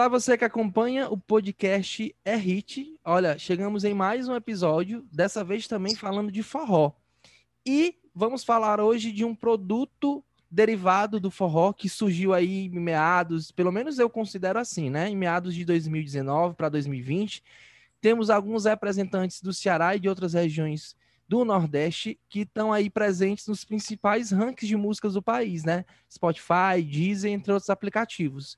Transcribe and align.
Olá, 0.00 0.08
você 0.08 0.34
que 0.38 0.46
acompanha 0.46 1.10
o 1.10 1.18
podcast 1.18 2.16
É 2.24 2.34
Hit. 2.34 2.98
Olha, 3.04 3.36
chegamos 3.36 3.84
em 3.84 3.92
mais 3.92 4.28
um 4.28 4.34
episódio, 4.34 5.06
dessa 5.12 5.44
vez 5.44 5.68
também 5.68 5.94
falando 5.94 6.32
de 6.32 6.42
forró. 6.42 6.92
E 7.66 7.94
vamos 8.14 8.42
falar 8.42 8.80
hoje 8.80 9.12
de 9.12 9.26
um 9.26 9.34
produto 9.34 10.24
derivado 10.50 11.20
do 11.20 11.30
forró 11.30 11.74
que 11.74 11.86
surgiu 11.86 12.32
aí 12.32 12.64
em 12.68 12.80
meados, 12.80 13.52
pelo 13.52 13.70
menos 13.70 13.98
eu 13.98 14.08
considero 14.08 14.58
assim, 14.58 14.88
né? 14.88 15.06
Em 15.06 15.14
meados 15.14 15.54
de 15.54 15.66
2019 15.66 16.54
para 16.54 16.70
2020. 16.70 17.44
Temos 18.00 18.30
alguns 18.30 18.64
representantes 18.64 19.42
do 19.42 19.52
Ceará 19.52 19.94
e 19.96 20.00
de 20.00 20.08
outras 20.08 20.32
regiões 20.32 20.96
do 21.28 21.44
Nordeste 21.44 22.18
que 22.26 22.40
estão 22.40 22.72
aí 22.72 22.88
presentes 22.88 23.46
nos 23.46 23.66
principais 23.66 24.30
rankings 24.30 24.66
de 24.66 24.76
músicas 24.78 25.12
do 25.12 25.20
país, 25.20 25.62
né? 25.62 25.84
Spotify, 26.10 26.82
Deezer, 26.82 27.32
entre 27.32 27.52
outros 27.52 27.68
aplicativos. 27.68 28.56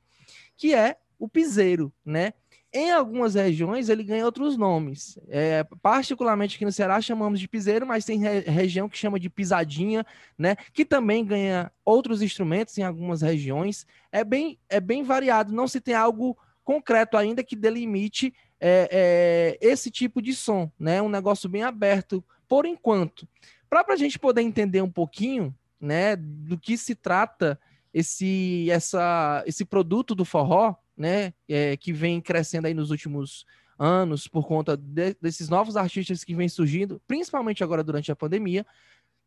Que 0.56 0.72
é 0.72 0.98
o 1.22 1.28
piseiro, 1.28 1.92
né? 2.04 2.34
Em 2.74 2.90
algumas 2.90 3.34
regiões 3.34 3.88
ele 3.88 4.02
ganha 4.02 4.24
outros 4.24 4.56
nomes. 4.56 5.16
É, 5.28 5.62
particularmente 5.80 6.56
aqui 6.56 6.64
no 6.64 6.72
Ceará 6.72 7.00
chamamos 7.00 7.38
de 7.38 7.46
piseiro, 7.46 7.86
mas 7.86 8.04
tem 8.04 8.18
re 8.18 8.40
região 8.40 8.88
que 8.88 8.98
chama 8.98 9.20
de 9.20 9.30
pisadinha, 9.30 10.04
né? 10.36 10.56
Que 10.72 10.84
também 10.84 11.24
ganha 11.24 11.70
outros 11.84 12.22
instrumentos 12.22 12.77
em 12.77 12.82
algumas 12.82 13.22
regiões. 13.22 13.86
É 14.10 14.24
bem, 14.24 14.58
é 14.69 14.80
bem 14.80 15.05
variado. 15.05 15.52
Não 15.52 15.69
se 15.69 15.80
tem 15.80 15.94
algo 15.94 16.36
concreto 16.64 17.16
ainda 17.16 17.44
que 17.44 17.54
delimite 17.54 18.34
é, 18.58 18.88
é, 18.91 19.58
esse 19.60 19.92
tipo 19.92 20.20
de 20.20 20.34
som, 20.34 20.69
né? 20.77 21.00
Um 21.00 21.08
negócio 21.08 21.48
bem 21.48 21.62
aberto 21.62 22.25
por 22.48 22.66
enquanto. 22.66 23.28
Para 23.70 23.84
a 23.94 23.97
gente 23.97 24.19
poder 24.19 24.42
entender 24.42 24.82
um 24.82 24.91
pouquinho, 24.91 25.54
né, 25.80 26.16
do 26.16 26.58
que 26.58 26.77
se 26.77 26.97
trata 26.97 27.60
esse, 27.94 28.69
essa, 28.70 29.44
esse 29.47 29.64
produto 29.64 30.14
do 30.14 30.25
forró, 30.25 30.75
né, 30.96 31.32
é, 31.48 31.76
que 31.76 31.92
vem 31.92 32.20
crescendo 32.20 32.66
aí 32.66 32.74
nos 32.74 32.90
últimos 32.90 33.46
anos 33.78 34.28
por 34.28 34.46
conta 34.46 34.76
de, 34.76 35.14
desses 35.20 35.48
novos 35.48 35.76
artistas 35.76 36.22
que 36.22 36.34
vêm 36.34 36.48
surgindo, 36.48 37.00
principalmente 37.06 37.64
agora 37.64 37.82
durante 37.82 38.12
a 38.12 38.16
pandemia 38.16 38.64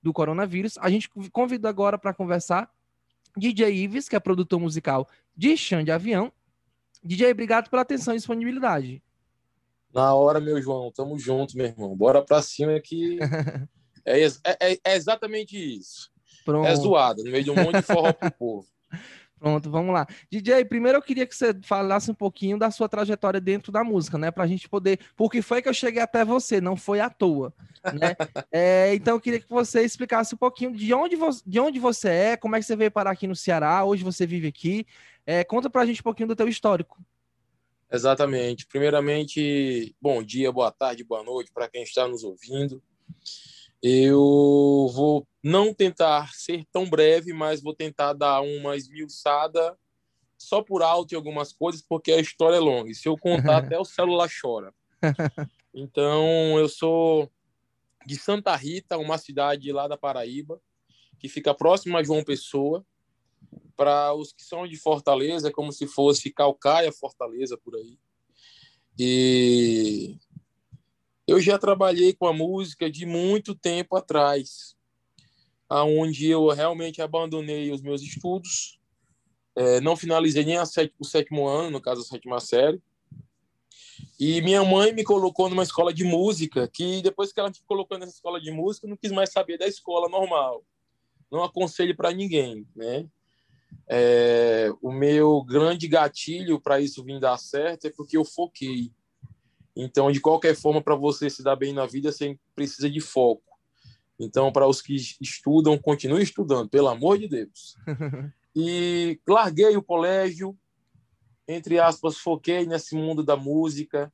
do 0.01 0.13
coronavírus. 0.13 0.77
A 0.77 0.89
gente 0.89 1.09
convida 1.31 1.67
agora 1.67 1.97
para 1.97 2.13
conversar 2.13 2.71
DJ 3.35 3.83
Ives, 3.83 4.07
que 4.07 4.15
é 4.15 4.19
produtor 4.19 4.59
musical 4.59 5.09
de 5.35 5.57
Chão 5.57 5.83
de 5.83 5.91
Avião. 5.91 6.31
DJ, 7.03 7.31
obrigado 7.31 7.69
pela 7.69 7.81
atenção 7.81 8.13
e 8.13 8.17
disponibilidade. 8.17 9.03
Na 9.93 10.13
hora, 10.13 10.39
meu 10.39 10.61
João, 10.61 10.91
tamo 10.91 11.17
junto, 11.17 11.55
meu 11.57 11.67
irmão. 11.67 11.95
Bora 11.95 12.21
pra 12.21 12.41
cima 12.41 12.79
que 12.79 13.17
é, 14.05 14.25
é, 14.25 14.29
é, 14.43 14.79
é 14.83 14.95
exatamente 14.95 15.57
isso. 15.57 16.11
Pronto. 16.43 16.67
É 16.67 16.75
zoada, 16.75 17.23
no 17.23 17.31
meio 17.31 17.43
de 17.43 17.51
um 17.51 17.55
monte 17.55 17.77
de 17.77 17.81
forró 17.81 18.13
pro 18.13 18.31
povo. 18.31 18.67
Pronto, 19.37 19.69
vamos 19.69 19.93
lá. 19.93 20.07
DJ, 20.31 20.63
primeiro 20.65 20.97
eu 20.97 21.01
queria 21.01 21.27
que 21.27 21.35
você 21.35 21.53
falasse 21.61 22.09
um 22.09 22.15
pouquinho 22.15 22.57
da 22.57 22.71
sua 22.71 22.87
trajetória 22.87 23.39
dentro 23.39 23.71
da 23.71 23.83
música, 23.83 24.17
né? 24.17 24.31
Pra 24.31 24.47
gente 24.47 24.67
poder. 24.69 24.99
Porque 25.15 25.41
foi 25.41 25.61
que 25.61 25.67
eu 25.67 25.73
cheguei 25.73 26.01
até 26.01 26.23
você, 26.23 26.61
não 26.61 26.75
foi 26.75 26.99
à 26.99 27.09
toa. 27.09 27.53
Né? 27.83 28.15
é, 28.51 28.95
então 28.95 29.15
eu 29.15 29.19
queria 29.19 29.39
que 29.39 29.49
você 29.49 29.81
explicasse 29.83 30.33
um 30.33 30.37
pouquinho 30.37 30.71
de 30.73 30.93
onde, 30.93 31.15
vo... 31.15 31.29
de 31.45 31.59
onde 31.59 31.79
você 31.79 32.09
é, 32.09 32.37
como 32.37 32.55
é 32.55 32.59
que 32.59 32.65
você 32.65 32.75
veio 32.75 32.91
parar 32.91 33.11
aqui 33.11 33.27
no 33.27 33.35
Ceará, 33.35 33.83
hoje 33.83 34.03
você 34.03 34.25
vive 34.25 34.47
aqui. 34.47 34.87
É, 35.25 35.43
conta 35.43 35.69
pra 35.69 35.85
gente 35.85 35.99
um 35.99 36.03
pouquinho 36.03 36.29
do 36.29 36.35
teu 36.35 36.47
histórico. 36.47 36.97
Exatamente. 37.91 38.65
Primeiramente, 38.65 39.95
bom 40.01 40.23
dia, 40.23 40.51
boa 40.51 40.71
tarde, 40.71 41.03
boa 41.03 41.23
noite 41.23 41.51
para 41.53 41.69
quem 41.69 41.83
está 41.83 42.07
nos 42.07 42.23
ouvindo. 42.23 42.81
Eu 43.87 44.89
vou 44.95 45.27
não 45.43 45.71
tentar 45.71 46.33
ser 46.33 46.65
tão 46.71 46.89
breve, 46.89 47.33
mas 47.33 47.61
vou 47.61 47.71
tentar 47.71 48.13
dar 48.13 48.41
uma 48.41 48.75
esmiuçada 48.75 49.77
só 50.39 50.59
por 50.63 50.81
alto 50.81 51.13
em 51.13 51.15
algumas 51.15 51.53
coisas, 51.53 51.83
porque 51.83 52.11
a 52.11 52.19
história 52.19 52.55
é 52.55 52.59
longa. 52.59 52.89
E 52.89 52.95
se 52.95 53.07
eu 53.07 53.15
contar, 53.15 53.57
até 53.61 53.77
o 53.77 53.85
celular 53.85 54.27
chora. 54.41 54.73
Então, 55.71 56.57
eu 56.57 56.67
sou 56.67 57.31
de 58.07 58.15
Santa 58.15 58.55
Rita, 58.55 58.97
uma 58.97 59.19
cidade 59.19 59.71
lá 59.71 59.87
da 59.87 59.95
Paraíba, 59.95 60.59
que 61.19 61.29
fica 61.29 61.53
próxima 61.53 61.99
a 61.99 62.03
João 62.03 62.23
Pessoa. 62.23 62.83
Para 63.77 64.15
os 64.15 64.33
que 64.33 64.43
são 64.43 64.67
de 64.67 64.77
Fortaleza, 64.77 65.49
é 65.49 65.51
como 65.51 65.71
se 65.71 65.85
fosse 65.85 66.33
Calcaia, 66.33 66.91
Fortaleza, 66.91 67.55
por 67.55 67.75
aí. 67.75 67.99
E 68.97 70.17
eu 71.27 71.39
já 71.39 71.57
trabalhei 71.57 72.13
com 72.13 72.27
a 72.27 72.33
música 72.33 72.89
de 72.89 73.05
muito 73.05 73.55
tempo 73.55 73.95
atrás, 73.95 74.75
aonde 75.67 76.27
eu 76.27 76.47
realmente 76.49 77.01
abandonei 77.01 77.71
os 77.71 77.81
meus 77.81 78.01
estudos, 78.01 78.79
é, 79.55 79.79
não 79.79 79.95
finalizei 79.95 80.43
nem 80.43 80.57
o 80.59 81.05
sétimo 81.05 81.47
ano, 81.47 81.71
no 81.71 81.81
caso 81.81 82.01
a 82.01 82.05
sétima 82.05 82.39
série, 82.39 82.81
e 84.19 84.41
minha 84.41 84.63
mãe 84.63 84.93
me 84.93 85.03
colocou 85.03 85.49
numa 85.49 85.63
escola 85.63 85.93
de 85.93 86.03
música, 86.03 86.67
que 86.67 87.01
depois 87.01 87.31
que 87.31 87.39
ela 87.39 87.49
me 87.49 87.55
colocou 87.65 87.97
nessa 87.97 88.13
escola 88.13 88.39
de 88.39 88.51
música, 88.51 88.85
eu 88.85 88.89
não 88.89 88.97
quis 88.97 89.11
mais 89.11 89.31
saber 89.31 89.57
da 89.57 89.67
escola 89.67 90.07
normal. 90.09 90.63
Não 91.31 91.43
aconselho 91.43 91.95
para 91.95 92.11
ninguém, 92.11 92.67
né? 92.75 93.07
É, 93.87 94.71
o 94.81 94.91
meu 94.91 95.43
grande 95.43 95.87
gatilho 95.87 96.59
para 96.59 96.79
isso 96.79 97.03
vir 97.03 97.19
dar 97.19 97.37
certo 97.37 97.85
é 97.85 97.89
porque 97.89 98.17
eu 98.17 98.23
foquei. 98.23 98.91
Então, 99.75 100.11
de 100.11 100.21
qualquer 100.21 100.55
forma, 100.55 100.81
para 100.81 100.95
você 100.95 101.29
se 101.29 101.43
dar 101.43 101.55
bem 101.55 101.73
na 101.73 101.85
vida, 101.85 102.11
você 102.11 102.39
precisa 102.55 102.89
de 102.89 103.01
foco. 103.01 103.43
Então, 104.17 104.51
para 104.51 104.67
os 104.67 104.81
que 104.81 104.95
estudam, 104.95 105.77
continue 105.77 106.23
estudando, 106.23 106.69
pelo 106.69 106.87
amor 106.87 107.17
de 107.17 107.27
Deus. 107.27 107.75
E 108.57 109.19
larguei 109.27 109.75
o 109.75 109.83
colégio, 109.83 110.57
entre 111.45 111.77
aspas, 111.77 112.17
foquei 112.17 112.65
nesse 112.65 112.95
mundo 112.95 113.21
da 113.21 113.35
música. 113.35 114.09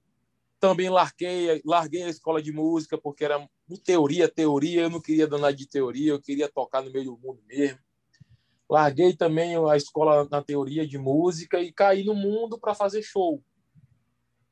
Também 0.60 0.90
larguei, 0.90 1.62
larguei 1.64 2.02
a 2.02 2.10
escola 2.10 2.42
de 2.42 2.52
música, 2.52 2.98
porque 2.98 3.24
era 3.24 3.48
teoria, 3.84 4.28
teoria. 4.28 4.82
Eu 4.82 4.90
não 4.90 5.00
queria 5.00 5.28
danar 5.28 5.54
de 5.54 5.68
teoria, 5.68 6.12
eu 6.12 6.20
queria 6.20 6.50
tocar 6.50 6.82
no 6.82 6.92
meio 6.92 7.06
do 7.06 7.18
mundo 7.20 7.40
mesmo. 7.48 7.78
Larguei 8.68 9.16
também 9.16 9.56
a 9.70 9.78
escola 9.78 10.28
na 10.32 10.42
teoria 10.42 10.88
de 10.88 10.98
música 10.98 11.62
e 11.62 11.72
caí 11.72 12.04
no 12.04 12.16
mundo 12.16 12.58
para 12.58 12.74
fazer 12.74 13.04
show. 13.04 13.44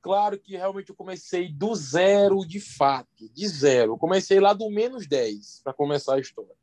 Claro 0.02 0.40
que 0.40 0.56
realmente 0.56 0.90
eu 0.90 0.96
comecei 0.96 1.52
do 1.52 1.76
zero 1.76 2.46
de 2.46 2.60
fato, 2.60 3.30
de 3.34 3.48
zero. 3.48 3.94
Eu 3.94 3.98
comecei 3.98 4.40
lá 4.40 4.54
do 4.54 4.70
menos 4.70 5.08
10 5.08 5.62
para 5.64 5.74
começar 5.74 6.16
a 6.16 6.20
história. 6.20 6.56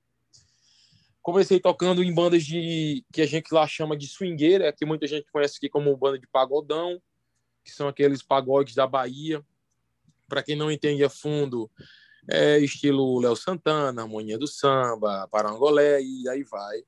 Comecei 1.20 1.60
tocando 1.60 2.02
em 2.02 2.14
bandas 2.14 2.44
de 2.44 3.04
que 3.12 3.20
a 3.20 3.26
gente 3.26 3.52
lá 3.52 3.66
chama 3.66 3.96
de 3.96 4.06
swingueira, 4.06 4.72
que 4.72 4.86
muita 4.86 5.06
gente 5.06 5.26
conhece 5.30 5.56
aqui 5.56 5.68
como 5.68 5.96
banda 5.96 6.18
de 6.18 6.26
pagodão, 6.28 7.02
que 7.64 7.72
são 7.72 7.88
aqueles 7.88 8.22
pagodes 8.22 8.74
da 8.74 8.86
Bahia. 8.86 9.44
Para 10.28 10.42
quem 10.42 10.56
não 10.56 10.70
entende 10.70 11.04
a 11.04 11.10
fundo, 11.10 11.70
é 12.30 12.58
estilo 12.58 13.20
Léo 13.20 13.36
Santana, 13.36 14.02
Harmonia 14.02 14.38
do 14.38 14.46
Samba, 14.46 15.28
Parangolé 15.30 16.00
e 16.00 16.28
aí 16.28 16.42
vai. 16.42 16.82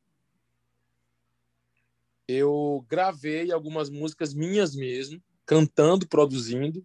eu 2.26 2.84
gravei 2.88 3.52
algumas 3.52 3.90
músicas 3.90 4.32
minhas 4.32 4.74
mesmo, 4.74 5.22
cantando, 5.44 6.08
produzindo. 6.08 6.82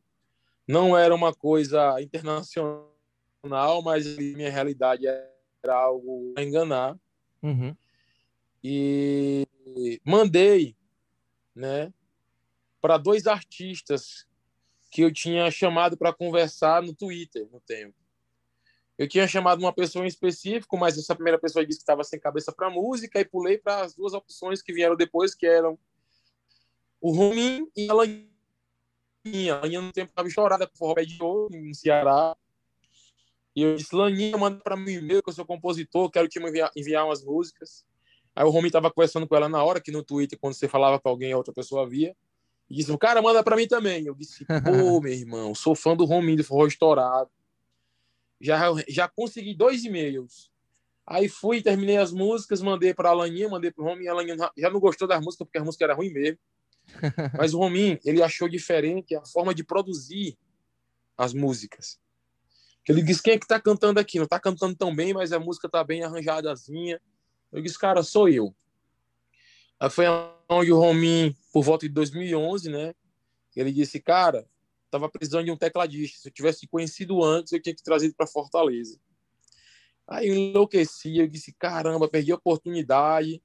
Não 0.67 0.97
era 0.97 1.15
uma 1.15 1.33
coisa 1.33 2.01
internacional, 2.01 2.91
mas 3.83 4.17
minha 4.17 4.51
realidade 4.51 5.05
era 5.07 5.75
algo 5.75 6.33
a 6.37 6.43
enganar. 6.43 6.97
Uhum. 7.41 7.73
E 8.63 9.47
mandei, 10.03 10.75
né, 11.55 11.93
para 12.81 12.97
dois 12.97 13.27
artistas 13.27 14.27
que 14.91 15.01
eu 15.01 15.13
tinha 15.13 15.49
chamado 15.51 15.97
para 15.97 16.13
conversar 16.13 16.81
no 16.81 16.93
Twitter 16.93 17.47
no 17.51 17.59
tempo. 17.61 17.95
Eu 18.97 19.07
tinha 19.07 19.25
chamado 19.27 19.59
uma 19.59 19.71
pessoa 19.71 20.03
em 20.03 20.09
específico, 20.09 20.77
mas 20.77 20.97
essa 20.97 21.15
primeira 21.15 21.39
pessoa 21.39 21.65
disse 21.65 21.79
que 21.79 21.83
estava 21.83 22.03
sem 22.03 22.19
cabeça 22.19 22.51
para 22.51 22.69
música 22.69 23.19
e 23.19 23.23
pulei 23.23 23.57
para 23.57 23.81
as 23.81 23.95
duas 23.95 24.13
opções 24.13 24.61
que 24.61 24.73
vieram 24.73 24.95
depois, 24.95 25.33
que 25.33 25.45
eram 25.45 25.79
o 26.99 27.11
Rumin 27.11 27.65
e 27.77 27.89
a 27.89 27.93
Laninha. 27.93 29.53
A 29.53 29.61
Laninha 29.61 29.81
no 29.81 29.93
tempo 29.93 30.09
estava 30.09 30.27
estourada 30.27 30.67
com 30.67 30.91
o 30.91 31.05
de 31.05 31.23
Ouro, 31.23 31.57
no 31.57 31.73
Ceará. 31.73 32.35
E 33.55 33.61
eu 33.61 33.75
disse, 33.75 33.95
Laninha, 33.95 34.37
manda 34.37 34.59
para 34.59 34.75
mim 34.75 34.91
e-mail 34.91 35.23
que 35.23 35.29
eu 35.29 35.33
sou 35.33 35.45
compositor, 35.45 36.11
quero 36.11 36.27
te 36.27 36.39
enviar, 36.39 36.69
enviar 36.75 37.05
umas 37.05 37.23
músicas. 37.23 37.85
Aí 38.39 38.45
o 38.45 38.49
Romin 38.49 38.67
estava 38.67 38.89
conversando 38.89 39.27
com 39.27 39.35
ela 39.35 39.49
na 39.49 39.61
hora, 39.61 39.81
que 39.81 39.91
no 39.91 40.01
Twitter, 40.01 40.39
quando 40.39 40.53
você 40.53 40.67
falava 40.67 40.97
com 40.99 41.09
alguém, 41.09 41.33
a 41.33 41.37
outra 41.37 41.53
pessoa 41.53 41.87
via. 41.87 42.15
E 42.69 42.75
disse, 42.75 42.97
cara, 42.97 43.21
manda 43.21 43.43
para 43.43 43.57
mim 43.57 43.67
também. 43.67 44.05
Eu 44.05 44.15
disse, 44.15 44.45
pô, 44.45 45.01
meu 45.01 45.11
irmão, 45.11 45.53
sou 45.53 45.75
fã 45.75 45.95
do 45.95 46.05
Romin, 46.05 46.37
do 46.37 46.43
Forró 46.43 46.65
Estourado 46.65 47.29
já, 48.39 48.59
já 48.87 49.07
consegui 49.07 49.53
dois 49.53 49.83
e-mails. 49.83 50.49
Aí 51.05 51.27
fui, 51.27 51.61
terminei 51.61 51.97
as 51.97 52.11
músicas, 52.11 52.61
mandei 52.61 52.93
para 52.93 53.09
a 53.09 53.11
Alaninha, 53.11 53.49
mandei 53.49 53.71
para 53.71 53.83
o 53.83 53.87
Rominho. 53.87 54.09
A 54.09 54.13
Alaninha 54.13 54.37
já 54.55 54.69
não 54.69 54.79
gostou 54.79 55.07
das 55.07 55.23
músicas, 55.23 55.45
porque 55.45 55.57
a 55.57 55.63
música 55.63 55.83
era 55.83 55.95
ruim 55.95 56.11
mesmo. 56.11 56.39
Mas 57.37 57.53
o 57.53 57.59
Rominho, 57.59 57.99
ele 58.05 58.21
achou 58.21 58.47
diferente 58.47 59.15
a 59.15 59.25
forma 59.25 59.53
de 59.53 59.63
produzir 59.63 60.37
as 61.17 61.33
músicas. 61.33 61.99
Ele 62.87 63.03
disse: 63.03 63.21
quem 63.21 63.33
é 63.33 63.37
que 63.37 63.45
está 63.45 63.59
cantando 63.59 63.99
aqui? 63.99 64.17
Não 64.17 64.23
está 64.23 64.39
cantando 64.39 64.75
tão 64.75 64.95
bem, 64.95 65.13
mas 65.13 65.31
a 65.31 65.39
música 65.39 65.67
está 65.67 65.83
bem 65.83 66.03
arranjadazinha. 66.03 66.99
Eu 67.51 67.61
disse: 67.61 67.77
cara, 67.77 68.03
sou 68.03 68.29
eu. 68.29 68.55
Aí 69.79 69.89
foi 69.89 70.05
onde 70.49 70.71
o 70.71 70.79
Rominho, 70.79 71.35
por 71.51 71.63
volta 71.63 71.87
de 71.87 71.93
2011, 71.93 72.69
né? 72.69 72.93
Ele 73.55 73.71
disse: 73.71 73.99
cara, 73.99 74.47
Tava 74.89 75.07
precisando 75.07 75.45
de 75.45 75.51
um 75.51 75.57
tecladista. 75.57 76.19
Se 76.19 76.29
eu 76.29 76.33
tivesse 76.33 76.67
conhecido 76.67 77.23
antes, 77.23 77.53
eu 77.53 77.61
tinha 77.61 77.75
que 77.75 77.83
trazido 77.83 78.15
para 78.15 78.25
Fortaleza. 78.25 78.99
Aí 80.07 80.27
eu 80.27 80.35
enlouqueci, 80.35 81.19
eu 81.19 81.27
disse, 81.27 81.53
caramba, 81.53 82.09
perdi 82.09 82.31
a 82.31 82.35
oportunidade. 82.35 83.41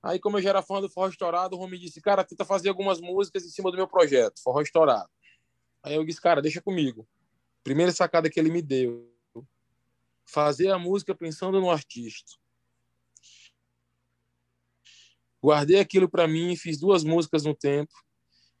Aí, 0.00 0.20
como 0.20 0.38
eu 0.38 0.42
já 0.42 0.50
era 0.50 0.62
fã 0.62 0.80
do 0.80 0.88
Forró 0.88 1.08
Estourado, 1.08 1.56
o 1.56 1.58
Rome 1.58 1.78
disse, 1.78 2.00
cara, 2.00 2.24
tenta 2.24 2.44
fazer 2.44 2.68
algumas 2.68 3.00
músicas 3.00 3.44
em 3.44 3.50
cima 3.50 3.70
do 3.70 3.76
meu 3.76 3.88
projeto, 3.88 4.40
Forró 4.40 4.60
Estourado. 4.60 5.10
Aí 5.82 5.96
eu 5.96 6.04
disse, 6.04 6.20
cara, 6.20 6.40
deixa 6.40 6.62
comigo. 6.62 7.08
Primeira 7.64 7.90
sacada 7.90 8.30
que 8.30 8.38
ele 8.38 8.50
me 8.50 8.62
deu. 8.62 9.08
Fazer 10.24 10.70
a 10.70 10.78
música 10.78 11.14
pensando 11.14 11.60
no 11.60 11.70
artista. 11.70 12.32
Guardei 15.42 15.80
aquilo 15.80 16.08
para 16.08 16.28
mim, 16.28 16.54
fiz 16.56 16.78
duas 16.78 17.02
músicas 17.02 17.44
no 17.44 17.54
tempo 17.54 17.92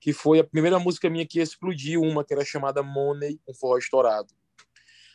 que 0.02 0.12
foi 0.12 0.40
a 0.40 0.44
primeira 0.44 0.80
música 0.80 1.08
minha 1.08 1.24
que 1.24 1.38
explodiu, 1.38 2.02
uma 2.02 2.24
que 2.24 2.34
era 2.34 2.44
chamada 2.44 2.82
Money, 2.82 3.40
um 3.48 3.54
forró 3.54 3.78
estourado. 3.78 4.34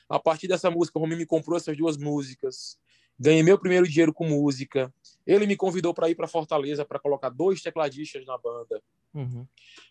A 0.08 0.18
partir 0.18 0.48
dessa 0.48 0.72
música, 0.72 0.98
o 0.98 1.02
Romy 1.02 1.18
me 1.18 1.25
comprou 1.25 1.58
essas 1.58 1.75
duas 1.75 1.98
músicas, 1.98 2.80
ganhei 3.19 3.44
meu 3.44 3.60
primeiro 3.60 3.86
dinheiro 3.86 4.14
com 4.14 4.25
música. 4.25 4.94
Ele 5.25 5.46
me 5.46 5.58
convidou 5.58 5.94
para 5.94 6.10
ir 6.10 6.16
para 6.16 6.25
Fortaleza 6.25 6.86
para 6.86 7.00
colocar 7.00 7.28
dois 7.28 7.62
tecladistas 7.62 8.25
na 8.25 8.38
banda. 8.38 8.81
Uhum. 9.14 9.46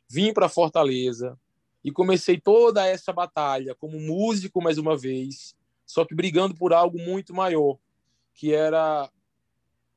Vim 0.08 0.32
para 0.32 0.49
Fortaleza 0.49 1.38
e 1.84 1.93
comecei 1.93 2.40
toda 2.40 2.87
essa 2.87 3.12
batalha 3.12 3.75
como 3.75 4.00
músico 4.00 4.62
mais 4.62 4.78
uma 4.78 4.96
vez, 4.96 5.55
só 5.84 6.06
que 6.06 6.14
brigando 6.14 6.55
por 6.55 6.73
algo 6.73 6.99
muito 6.99 7.34
maior, 7.34 7.76
que 8.32 8.55
era 8.55 9.11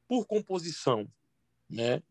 por 0.09 0.25
composição, 0.25 1.07
né? 1.69 2.01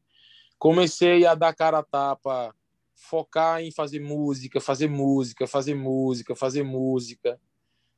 Comecei 0.58 1.26
a 1.26 1.34
dar 1.34 1.55
cara 1.55 1.78
a 1.78 1.82
tapa 1.82 2.55
focar 2.94 3.62
em 3.62 3.70
fazer 3.70 4.00
música, 4.00 4.60
fazer 4.60 4.88
música, 4.88 5.46
fazer 5.46 5.75
música, 5.75 6.34
fazer 6.34 6.62
música. 6.62 7.40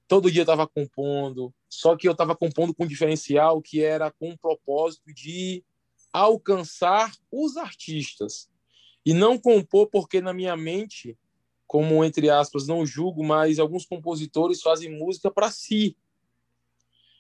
Todo 0.07 0.31
dia 0.31 0.41
eu 0.41 0.45
estava 0.45 0.67
compondo, 0.67 1.55
só 1.69 1.97
que 1.97 2.07
eu 2.07 2.13
estava 2.13 2.37
compondo 2.37 2.75
com 2.75 2.85
um 2.85 2.89
diferencial 2.89 3.63
que 3.63 3.83
era 3.83 4.11
com 4.11 4.31
o 4.31 4.39
propósito 4.39 5.13
de 5.13 5.65
alcançar 6.13 7.13
os 7.31 7.57
artistas 7.57 8.51
e 9.07 9.15
não 9.15 9.39
compor 9.39 9.89
porque 9.89 10.21
na 10.21 10.33
minha 10.33 10.57
mente, 10.57 11.17
como 11.67 12.05
entre 12.05 12.29
aspas, 12.29 12.67
não 12.67 12.85
julgo, 12.85 13.25
mas 13.25 13.59
alguns 13.59 13.87
compositores 13.87 14.61
fazem 14.61 14.91
música 14.91 15.31
para 15.31 15.51
si, 15.51 15.97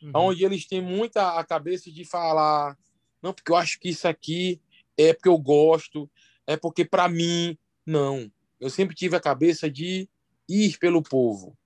uhum. 0.02 0.10
onde 0.14 0.44
eles 0.44 0.66
têm 0.66 0.82
muita 0.82 1.38
a 1.38 1.44
cabeça 1.44 1.90
de 1.90 2.04
falar, 2.04 2.76
não 3.22 3.32
porque 3.32 3.52
eu 3.52 3.56
acho 3.56 3.78
que 3.78 3.88
isso 3.88 4.06
aqui 4.06 4.60
é 4.96 5.12
porque 5.12 5.28
eu 5.28 5.38
gosto, 5.38 6.10
é 6.46 6.56
porque 6.56 6.84
para 6.84 7.08
mim 7.08 7.56
não. 7.84 8.30
Eu 8.58 8.70
sempre 8.70 8.94
tive 8.94 9.16
a 9.16 9.20
cabeça 9.20 9.70
de 9.70 10.08
ir 10.48 10.78
pelo 10.78 11.02
povo. 11.02 11.56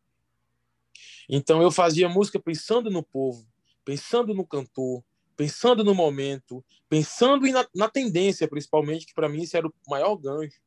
Então 1.29 1.63
eu 1.63 1.71
fazia 1.71 2.09
música 2.09 2.39
pensando 2.39 2.91
no 2.91 3.03
povo, 3.03 3.47
pensando 3.85 4.35
no 4.35 4.47
cantor, 4.47 5.03
pensando 5.37 5.83
no 5.83 5.95
momento, 5.95 6.65
pensando 6.89 7.47
na, 7.51 7.67
na 7.75 7.89
tendência, 7.89 8.47
principalmente, 8.47 9.07
que 9.07 9.15
para 9.15 9.29
mim 9.29 9.43
isso 9.43 9.57
era 9.57 9.67
o 9.67 9.73
maior 9.89 10.17
gancho. 10.17 10.61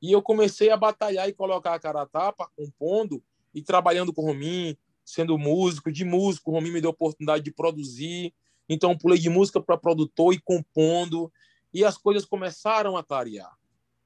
E 0.00 0.10
eu 0.10 0.22
comecei 0.22 0.70
a 0.70 0.76
batalhar 0.76 1.28
e 1.28 1.32
colocar 1.32 1.74
a 1.74 1.78
cara 1.78 2.02
a 2.02 2.06
tapa, 2.06 2.50
compondo 2.56 3.22
e 3.54 3.62
trabalhando 3.62 4.12
com 4.12 4.22
o 4.22 4.26
Romim, 4.26 4.76
sendo 5.04 5.38
músico, 5.38 5.92
de 5.92 6.04
músico. 6.04 6.50
O 6.50 6.54
Romim 6.54 6.72
me 6.72 6.80
deu 6.80 6.90
a 6.90 6.92
oportunidade 6.92 7.44
de 7.44 7.52
produzir. 7.52 8.34
Então, 8.68 8.96
pulei 8.96 9.18
de 9.18 9.28
música 9.28 9.60
para 9.60 9.76
produtor 9.76 10.32
e 10.34 10.40
compondo. 10.40 11.32
E 11.72 11.84
as 11.84 11.96
coisas 11.96 12.24
começaram 12.24 12.96
a 12.96 13.02
clarear. 13.04 13.52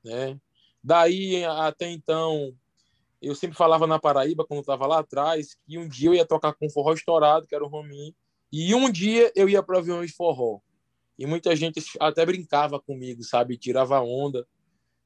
Né? 0.04 0.38
Daí 0.82 1.44
até 1.44 1.90
então, 1.90 2.54
eu 3.20 3.34
sempre 3.34 3.56
falava 3.56 3.86
na 3.86 3.98
Paraíba, 3.98 4.46
quando 4.46 4.60
estava 4.60 4.86
lá 4.86 5.00
atrás, 5.00 5.56
que 5.66 5.78
um 5.78 5.88
dia 5.88 6.10
eu 6.10 6.14
ia 6.14 6.24
tocar 6.24 6.52
com 6.54 6.70
forró 6.70 6.92
estourado, 6.92 7.46
que 7.46 7.54
era 7.54 7.64
o 7.64 7.68
Romin, 7.68 8.14
e 8.52 8.74
um 8.74 8.90
dia 8.90 9.32
eu 9.34 9.48
ia 9.48 9.62
para 9.62 9.78
aviões 9.78 10.14
forró. 10.14 10.60
E 11.18 11.26
muita 11.26 11.56
gente 11.56 11.82
até 11.98 12.24
brincava 12.24 12.80
comigo, 12.80 13.22
sabe? 13.24 13.56
Tirava 13.56 14.00
onda. 14.00 14.46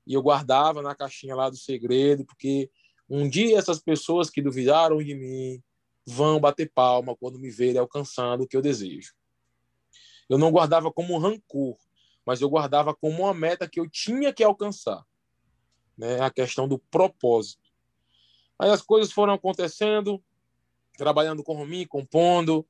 E 0.07 0.15
eu 0.15 0.23
guardava 0.23 0.83
na 0.83 0.95
caixinha 0.95 1.35
lá 1.35 1.49
do 1.49 1.57
segredo, 1.57 2.25
porque 2.25 2.71
um 3.09 3.29
dia 3.29 3.59
essas 3.59 3.81
pessoas 3.81 4.29
que 4.29 4.43
duvidaram 4.43 4.99
de 4.99 5.15
mim 5.15 5.63
vão 6.07 6.41
bater 6.41 6.71
palma 6.75 7.17
quando 7.17 7.39
me 7.39 7.51
verem 7.51 7.79
alcançando 7.79 8.43
o 8.43 8.47
que 8.47 8.57
eu 8.57 8.63
desejo. 8.63 9.13
Eu 10.31 10.39
não 10.39 10.51
guardava 10.51 10.93
como 10.93 11.19
rancor, 11.19 11.77
mas 12.25 12.41
eu 12.41 12.49
guardava 12.49 12.95
como 12.95 13.25
uma 13.25 13.35
meta 13.35 13.69
que 13.69 13.81
eu 13.81 13.91
tinha 13.91 14.33
que 14.33 14.45
alcançar 14.45 15.05
né? 15.99 16.21
a 16.21 16.31
questão 16.31 16.67
do 16.69 16.79
propósito. 16.79 17.69
Aí 18.59 18.71
as 18.71 18.81
coisas 18.81 19.13
foram 19.13 19.35
acontecendo, 19.35 20.23
trabalhando 20.97 21.43
com 21.43 21.53
o 21.53 21.57
Romin, 21.57 21.85
compondo, 21.85 22.65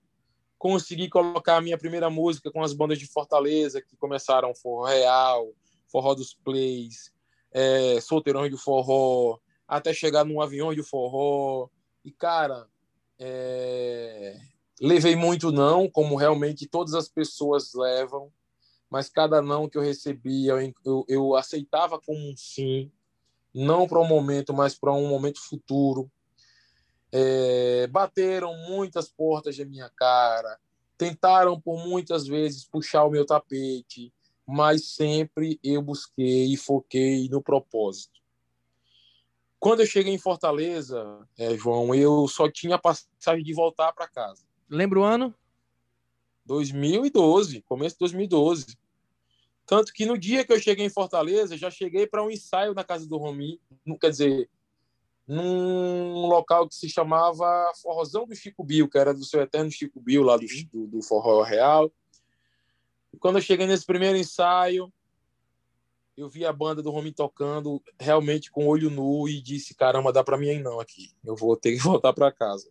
consegui 0.58 1.08
colocar 1.08 1.56
a 1.58 1.60
minha 1.60 1.78
primeira 1.78 2.08
música 2.08 2.50
com 2.50 2.62
as 2.62 2.72
bandas 2.72 2.98
de 2.98 3.06
Fortaleza, 3.06 3.80
que 3.80 3.96
começaram 3.96 4.54
Forró 4.54 4.86
Real, 4.86 5.52
Forró 5.86 6.14
dos 6.14 6.34
Plays, 6.34 7.12
é, 7.52 8.00
Solteirões 8.00 8.50
de 8.50 8.56
Forró, 8.56 9.38
até 9.66 9.92
chegar 9.92 10.24
num 10.24 10.40
avião 10.40 10.74
de 10.74 10.82
forró. 10.82 11.68
E, 12.04 12.10
cara, 12.10 12.66
é... 13.18 14.40
levei 14.80 15.14
muito 15.14 15.52
não, 15.52 15.88
como 15.88 16.16
realmente 16.16 16.66
todas 16.66 16.94
as 16.94 17.08
pessoas 17.08 17.74
levam, 17.74 18.32
mas 18.88 19.08
cada 19.08 19.42
não 19.42 19.68
que 19.68 19.76
eu 19.76 19.82
recebia, 19.82 20.54
eu, 20.84 21.04
eu, 21.06 21.36
aceitava 21.36 22.00
como 22.00 22.18
um 22.18 22.36
sim 22.36 22.90
não 23.54 23.86
para 23.86 24.00
um 24.00 24.06
momento, 24.06 24.52
mas 24.52 24.76
para 24.76 24.92
um 24.92 25.08
momento 25.08 25.40
futuro. 25.40 26.10
É, 27.12 27.88
bateram 27.88 28.56
muitas 28.68 29.08
portas 29.08 29.56
da 29.56 29.64
minha 29.64 29.90
cara, 29.90 30.58
tentaram 30.96 31.60
por 31.60 31.84
muitas 31.84 32.26
vezes 32.26 32.64
puxar 32.64 33.04
o 33.04 33.10
meu 33.10 33.26
tapete, 33.26 34.12
mas 34.46 34.94
sempre 34.94 35.58
eu 35.62 35.82
busquei 35.82 36.52
e 36.52 36.56
foquei 36.56 37.28
no 37.28 37.42
propósito. 37.42 38.20
Quando 39.58 39.80
eu 39.80 39.86
cheguei 39.86 40.14
em 40.14 40.18
Fortaleza, 40.18 41.26
é, 41.36 41.56
João, 41.56 41.94
eu 41.94 42.26
só 42.28 42.48
tinha 42.50 42.78
passagem 42.78 43.44
de 43.44 43.52
voltar 43.52 43.92
para 43.92 44.08
casa. 44.08 44.49
Lembra 44.70 45.00
o 45.00 45.02
ano? 45.02 45.34
2012, 46.46 47.62
começo 47.62 47.96
de 47.96 48.00
2012. 48.00 48.78
Tanto 49.66 49.92
que 49.92 50.06
no 50.06 50.16
dia 50.16 50.44
que 50.44 50.52
eu 50.52 50.60
cheguei 50.60 50.86
em 50.86 50.90
Fortaleza, 50.90 51.56
já 51.56 51.70
cheguei 51.70 52.06
para 52.06 52.22
um 52.22 52.30
ensaio 52.30 52.72
na 52.72 52.84
casa 52.84 53.06
do 53.06 53.16
Romi, 53.16 53.60
quer 54.00 54.10
dizer, 54.10 54.48
num 55.26 56.26
local 56.26 56.68
que 56.68 56.74
se 56.74 56.88
chamava 56.88 57.72
Forrozão 57.82 58.26
do 58.26 58.34
Chico 58.34 58.64
Bill, 58.64 58.88
que 58.88 58.98
era 58.98 59.12
do 59.12 59.24
seu 59.24 59.40
eterno 59.40 59.70
Chico 59.70 60.00
Bill, 60.00 60.22
lá 60.22 60.36
do, 60.36 60.46
do, 60.72 60.86
do 60.86 61.02
Forró 61.02 61.42
Real. 61.42 61.92
E 63.12 63.18
quando 63.18 63.38
eu 63.38 63.42
cheguei 63.42 63.66
nesse 63.66 63.86
primeiro 63.86 64.16
ensaio, 64.16 64.92
eu 66.16 66.28
vi 66.28 66.44
a 66.44 66.52
banda 66.52 66.82
do 66.82 66.90
Romi 66.90 67.12
tocando 67.12 67.82
realmente 67.98 68.50
com 68.50 68.66
olho 68.66 68.90
nu 68.90 69.28
e 69.28 69.40
disse: 69.40 69.74
caramba, 69.74 70.12
dá 70.12 70.22
para 70.22 70.38
mim 70.38 70.48
aí 70.48 70.60
não 70.60 70.78
aqui. 70.78 71.10
Eu 71.24 71.34
vou 71.34 71.56
ter 71.56 71.72
que 71.72 71.78
voltar 71.82 72.12
para 72.12 72.32
casa. 72.32 72.70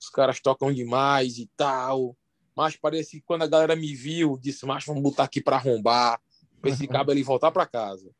Os 0.00 0.08
caras 0.08 0.40
tocam 0.40 0.72
demais 0.72 1.38
e 1.38 1.50
tal. 1.56 2.16
Mas 2.56 2.76
parece 2.76 3.12
que 3.12 3.20
quando 3.20 3.42
a 3.42 3.46
galera 3.46 3.76
me 3.76 3.94
viu, 3.94 4.38
disse, 4.38 4.66
mas 4.66 4.84
vamos 4.84 5.02
botar 5.02 5.24
aqui 5.24 5.40
para 5.40 5.56
arrombar, 5.56 6.20
para 6.60 6.70
esse 6.70 6.86
cabo 6.88 7.12
ele 7.12 7.22
voltar 7.22 7.50
para 7.50 7.66
casa. 7.66 8.10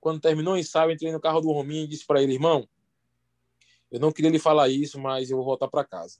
Quando 0.00 0.20
terminou 0.20 0.54
o 0.54 0.58
ensaio, 0.58 0.90
entrei 0.90 1.12
no 1.12 1.20
carro 1.20 1.40
do 1.40 1.52
Rominho 1.52 1.84
e 1.84 1.88
disse 1.88 2.06
para 2.06 2.22
ele, 2.22 2.34
irmão, 2.34 2.68
eu 3.90 3.98
não 3.98 4.12
queria 4.12 4.30
lhe 4.30 4.38
falar 4.38 4.68
isso, 4.68 4.98
mas 4.98 5.30
eu 5.30 5.36
vou 5.36 5.44
voltar 5.44 5.68
para 5.68 5.84
casa. 5.84 6.18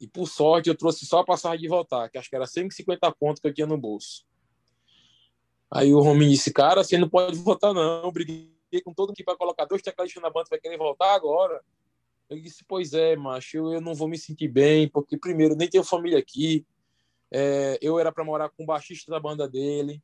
E 0.00 0.06
por 0.06 0.26
sorte, 0.28 0.68
eu 0.68 0.76
trouxe 0.76 1.06
só 1.06 1.20
a 1.20 1.24
passagem 1.24 1.60
de 1.60 1.68
voltar, 1.68 2.08
que 2.08 2.18
acho 2.18 2.28
que 2.28 2.36
era 2.36 2.46
150 2.46 3.12
pontos 3.12 3.40
que 3.40 3.48
eu 3.48 3.54
tinha 3.54 3.66
no 3.66 3.78
bolso. 3.78 4.24
Aí 5.70 5.94
o 5.94 6.00
Rominho 6.00 6.32
disse, 6.32 6.52
cara, 6.52 6.84
você 6.84 6.98
não 6.98 7.08
pode 7.08 7.38
voltar 7.38 7.72
não, 7.72 8.02
eu 8.04 8.12
briguei 8.12 8.52
com 8.84 8.92
todo 8.92 9.08
mundo 9.08 9.14
aqui 9.14 9.24
para 9.24 9.36
colocar 9.36 9.64
dois 9.64 9.80
tecladistas 9.80 10.22
na 10.22 10.28
banda, 10.28 10.48
vai 10.50 10.60
querer 10.60 10.76
voltar 10.76 11.14
agora? 11.14 11.62
Eu 12.32 12.40
disse, 12.40 12.64
pois 12.64 12.94
é, 12.94 13.14
macho, 13.14 13.58
eu, 13.58 13.72
eu 13.74 13.80
não 13.82 13.94
vou 13.94 14.08
me 14.08 14.16
sentir 14.16 14.48
bem, 14.48 14.88
porque, 14.88 15.18
primeiro, 15.18 15.54
nem 15.54 15.68
tenho 15.68 15.84
família 15.84 16.18
aqui. 16.18 16.66
É, 17.30 17.78
eu 17.82 17.98
era 17.98 18.10
para 18.10 18.24
morar 18.24 18.48
com 18.48 18.62
o 18.62 18.66
baixista 18.66 19.10
da 19.10 19.20
banda 19.20 19.46
dele. 19.46 20.02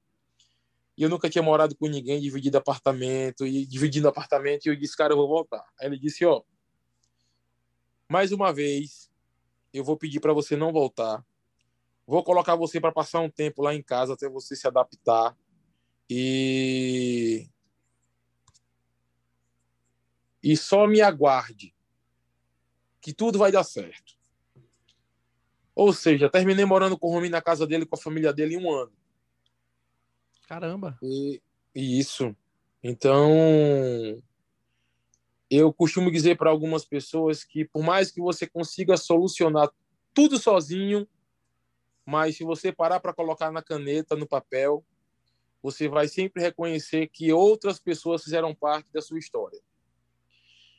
E 0.95 1.03
eu 1.03 1.09
nunca 1.09 1.31
tinha 1.31 1.43
morado 1.43 1.75
com 1.75 1.89
ninguém, 1.89 2.21
dividido 2.21 2.59
apartamento, 2.59 3.47
e 3.47 3.65
dividindo 3.65 4.09
apartamento, 4.09 4.67
e 4.67 4.69
eu 4.69 4.77
disse, 4.77 4.95
cara, 4.95 5.15
eu 5.15 5.17
vou 5.17 5.27
voltar. 5.27 5.65
Aí 5.81 5.87
ele 5.87 5.99
disse, 5.99 6.23
ó, 6.27 6.43
mais 8.07 8.31
uma 8.31 8.53
vez, 8.53 9.11
eu 9.73 9.83
vou 9.83 9.97
pedir 9.97 10.21
para 10.21 10.35
você 10.35 10.55
não 10.55 10.71
voltar. 10.71 11.25
Vou 12.07 12.23
colocar 12.23 12.57
você 12.57 12.79
para 12.79 12.93
passar 12.93 13.21
um 13.21 13.31
tempo 13.31 13.63
lá 13.63 13.75
em 13.75 13.83
casa 13.83 14.13
até 14.13 14.29
você 14.29 14.55
se 14.55 14.67
adaptar. 14.67 15.35
E 16.11 17.49
e 20.43 20.57
só 20.57 20.87
me 20.87 21.01
aguarde 21.01 21.75
que 23.01 23.13
tudo 23.13 23.39
vai 23.39 23.53
dar 23.53 23.65
certo. 23.65 24.17
Ou 25.75 25.93
seja, 25.93 26.29
terminei 26.29 26.65
morando 26.65 26.99
com 26.99 27.09
o 27.09 27.13
Romi 27.13 27.29
na 27.29 27.41
casa 27.41 27.67
dele, 27.67 27.87
com 27.87 27.95
a 27.95 28.01
família 28.01 28.33
dele, 28.33 28.57
um 28.57 28.71
ano. 28.71 28.93
Caramba! 30.49 30.99
E, 31.03 31.41
e 31.75 32.01
isso. 32.01 32.35
Então, 32.83 33.31
eu 35.51 35.73
costumo 35.73 36.11
dizer 36.11 36.37
para 36.37 36.51
algumas 36.51 36.85
pessoas 36.85 37.45
que, 37.45 37.65
por 37.65 37.83
mais 37.83 38.11
que 38.11 38.21
você 38.21 38.47
consiga 38.47 38.97
solucionar 38.97 39.71
tudo 40.13 40.39
sozinho, 40.39 41.07
mas 42.05 42.37
se 42.37 42.45
você 42.45 42.73
parar 42.73 43.01
para 43.01 43.15
colocar 43.15 43.53
na 43.53 43.63
caneta, 43.63 44.17
no 44.17 44.27
papel, 44.27 44.85
você 45.63 45.89
vai 45.89 46.09
sempre 46.09 46.43
reconhecer 46.43 47.09
que 47.09 47.33
outras 47.33 47.79
pessoas 47.79 48.23
fizeram 48.23 48.55
parte 48.55 48.89
da 48.93 49.01
sua 49.01 49.19
história. 49.19 49.61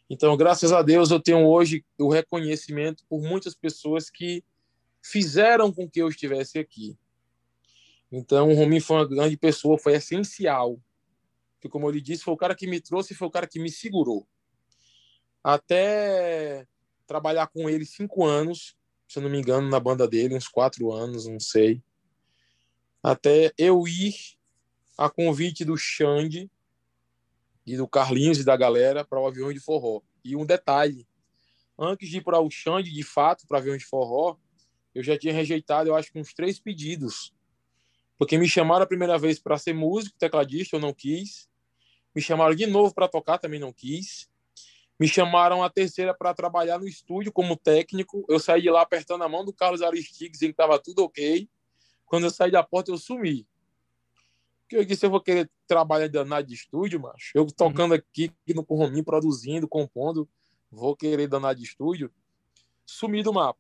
Então, 0.10 0.36
graças 0.36 0.72
a 0.72 0.82
Deus, 0.82 1.12
eu 1.12 1.20
tenho 1.20 1.46
hoje 1.46 1.86
o 2.00 2.10
reconhecimento 2.10 3.04
por 3.08 3.22
muitas 3.22 3.54
pessoas 3.54 4.10
que 4.10 4.44
fizeram 5.04 5.72
com 5.72 5.88
que 5.88 6.02
eu 6.02 6.10
estivesse 6.10 6.58
aqui. 6.58 6.98
Então, 8.12 8.50
o 8.50 8.56
Rominho 8.56 8.82
foi 8.82 8.98
uma 8.98 9.08
grande 9.08 9.38
pessoa, 9.38 9.78
foi 9.78 9.94
essencial. 9.94 10.80
Que, 11.62 11.70
como 11.70 11.86
eu 11.86 11.92
lhe 11.92 12.02
disse, 12.02 12.24
foi 12.24 12.34
o 12.34 12.38
cara 12.38 12.56
que 12.56 12.66
me 12.66 12.82
trouxe, 12.82 13.14
foi 13.14 13.28
o 13.28 13.32
cara 13.32 13.46
que 13.46 13.60
me 13.60 13.70
segurou. 13.70 14.28
Até 15.44 16.66
trabalhar 17.06 17.48
com 17.48 17.70
ele 17.70 17.86
cinco 17.86 18.26
anos, 18.26 18.76
se 19.08 19.20
eu 19.20 19.24
não 19.24 19.30
me 19.30 19.38
engano, 19.38 19.70
na 19.70 19.80
banda 19.80 20.08
dele, 20.08 20.36
uns 20.36 20.48
quatro 20.48 20.92
anos, 20.92 21.28
não 21.28 21.40
sei. 21.40 21.84
Até 23.04 23.54
eu 23.58 23.88
ir 23.88 24.16
a 24.98 25.10
convite 25.10 25.64
do 25.64 25.78
Xande, 25.78 26.50
e 27.70 27.78
do 27.78 27.88
Carlinhos 27.88 28.40
e 28.40 28.44
da 28.44 28.58
galera 28.58 29.06
para 29.06 29.20
o 29.20 29.28
avião 29.28 29.54
de 29.54 29.60
forró. 29.60 30.02
E 30.24 30.36
um 30.36 30.44
detalhe, 30.44 31.08
antes 31.78 32.10
de 32.10 32.18
ir 32.18 32.24
para 32.24 32.40
o 32.40 32.50
Xande, 32.50 32.92
de 32.92 33.04
fato, 33.04 33.46
para 33.48 33.60
avião 33.60 33.78
de 33.78 33.86
forró, 33.86 34.38
eu 34.94 35.04
já 35.04 35.16
tinha 35.16 35.32
rejeitado, 35.32 35.88
eu 35.88 35.96
acho 35.96 36.12
que 36.12 36.20
uns 36.20 36.34
três 36.34 36.60
pedidos. 36.60 37.32
Porque 38.18 38.40
me 38.40 38.50
chamaram 38.50 38.84
a 38.84 38.88
primeira 38.88 39.20
vez 39.20 39.38
para 39.40 39.56
ser 39.56 39.74
músico, 39.74 40.18
tecladista, 40.18 40.78
eu 40.78 40.80
não 40.80 40.92
quis. 40.92 41.48
Me 42.16 42.24
chamaram 42.24 42.56
de 42.56 42.66
novo 42.66 42.92
para 42.92 43.08
tocar, 43.08 43.38
também 43.38 43.60
não 43.60 43.72
quis. 43.72 44.28
Me 45.00 45.08
chamaram 45.08 45.64
a 45.64 45.70
terceira 45.70 46.12
para 46.12 46.34
trabalhar 46.34 46.80
no 46.80 46.88
estúdio 46.88 47.32
como 47.32 47.56
técnico. 47.56 48.26
Eu 48.28 48.40
saí 48.40 48.64
de 48.64 48.72
lá 48.72 48.82
apertando 48.82 49.24
a 49.24 49.30
mão 49.30 49.46
do 49.46 49.54
Carlos 49.54 49.84
Aristides, 49.84 50.42
em 50.42 50.48
que 50.48 50.54
estava 50.54 50.80
tudo 50.80 51.04
ok. 51.04 51.48
Quando 52.08 52.24
eu 52.24 52.32
saí 52.32 52.50
da 52.50 52.64
porta, 52.64 52.90
eu 52.90 52.98
sumi 52.98 53.48
que 54.70 54.78
eu 54.78 54.86
disse, 54.86 55.06
eu 55.06 55.10
vou 55.10 55.20
querer 55.20 55.50
trabalhar 55.68 56.08
danado 56.08 56.48
de 56.48 56.54
estúdio, 56.54 57.00
macho. 57.00 57.32
Eu 57.34 57.48
tocando 57.48 57.96
aqui 57.96 58.32
no 58.56 58.64
Corromim, 58.64 59.04
produzindo, 59.04 59.68
compondo, 59.68 60.30
vou 60.72 60.96
querer 60.96 61.28
danado 61.28 61.60
de 61.60 61.66
estúdio. 61.66 62.12
Sumi 62.86 63.24
do 63.24 63.34
mapa. 63.34 63.60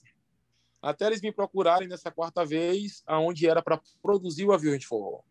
Até 0.81 1.07
eles 1.07 1.21
me 1.21 1.31
procurarem 1.31 1.87
nessa 1.87 2.11
quarta 2.11 2.45
vez, 2.45 3.03
aonde 3.05 3.47
era 3.47 3.61
para 3.61 3.81
produzir 4.01 4.45
o 4.45 4.53
avião 4.53 4.77
de 4.77 4.85
forró. 4.85 5.21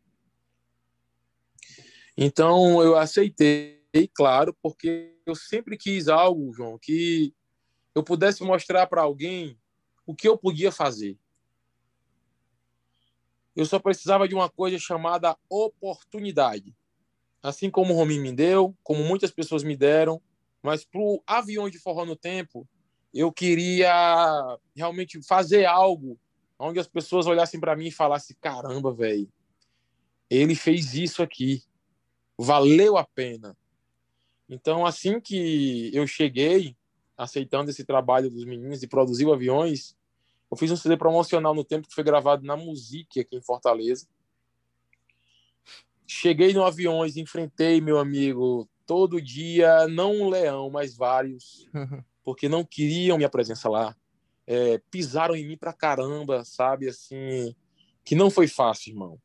Então 2.17 2.83
eu 2.83 2.97
aceitei, 2.97 3.81
claro, 4.13 4.55
porque 4.61 5.17
eu 5.25 5.35
sempre 5.37 5.77
quis 5.77 6.09
algo, 6.09 6.53
João, 6.53 6.77
que 6.77 7.33
eu 7.95 8.03
pudesse 8.03 8.43
mostrar 8.43 8.87
para 8.89 9.03
alguém 9.03 9.57
o 10.05 10.15
que 10.15 10.29
eu 10.29 10.37
podia 10.37 10.73
fazer. 10.73 11.17
Eu 13.59 13.67
só 13.67 13.81
precisava 13.81 14.29
de 14.29 14.37
uma 14.37 14.49
coisa 14.49 14.79
chamada 14.79 15.37
oportunidade. 15.51 16.73
Assim 17.43 17.69
como 17.69 17.93
o 17.93 17.97
Rominho 17.97 18.23
me 18.23 18.33
deu, 18.33 18.73
como 18.85 19.03
muitas 19.03 19.33
pessoas 19.33 19.65
me 19.65 19.77
deram, 19.77 20.23
mas 20.63 20.85
para 20.85 21.01
o 21.01 21.21
avião 21.27 21.69
de 21.69 21.77
forró 21.77 22.05
no 22.05 22.15
tempo, 22.15 22.69
eu 23.13 23.33
queria 23.33 23.91
realmente 24.77 25.21
fazer 25.27 25.65
algo 25.65 26.17
onde 26.57 26.79
as 26.79 26.87
pessoas 26.87 27.27
olhassem 27.27 27.59
para 27.59 27.75
mim 27.75 27.89
e 27.89 27.91
falassem: 27.91 28.37
caramba, 28.41 28.95
velho, 28.95 29.29
ele 30.31 30.55
fez 30.55 30.95
isso 30.95 31.21
aqui, 31.21 31.65
valeu 32.39 32.97
a 32.97 33.05
pena. 33.05 33.57
Então, 34.49 34.87
assim 34.87 35.21
que 35.21 35.91
eu 35.93 36.07
cheguei, 36.07 36.77
aceitando 37.17 37.73
esse 37.73 37.85
trabalho 37.85 38.31
dos 38.31 38.45
meninos 38.45 38.85
e 38.85 38.87
produziu 38.87 39.33
aviões, 39.33 39.97
eu 40.51 40.57
fiz 40.57 40.71
um 40.71 40.77
CD 40.77 40.97
promocional 40.97 41.55
no 41.55 41.65
tempo 41.65 41.89
que 41.89 41.95
foi 41.95 42.05
gravado 42.05 42.45
na 42.45 42.57
Musique 42.57 43.21
aqui 43.21 43.37
em 43.37 43.43
Fortaleza. 43.43 44.07
Cheguei 46.07 46.55
no 46.55 46.65
aviões, 46.65 47.17
enfrentei 47.17 47.81
meu 47.81 47.99
amigo 47.99 48.69
todo 48.87 49.21
dia, 49.21 49.87
não 49.87 50.13
um 50.13 50.29
leão, 50.31 50.71
mas 50.71 50.97
vários, 50.97 51.69
porque 52.25 52.49
não 52.49 52.65
queriam 52.65 53.19
minha 53.19 53.29
presença 53.29 53.69
lá. 53.69 53.95
É, 54.47 54.81
pisaram 54.91 55.37
em 55.37 55.47
mim 55.47 55.59
pra 55.59 55.75
caramba, 55.75 56.43
sabe? 56.45 56.89
Assim, 56.89 57.55
que 58.03 58.15
não 58.15 58.31
foi 58.31 58.49
fácil, 58.49 58.93
irmão. 58.93 59.21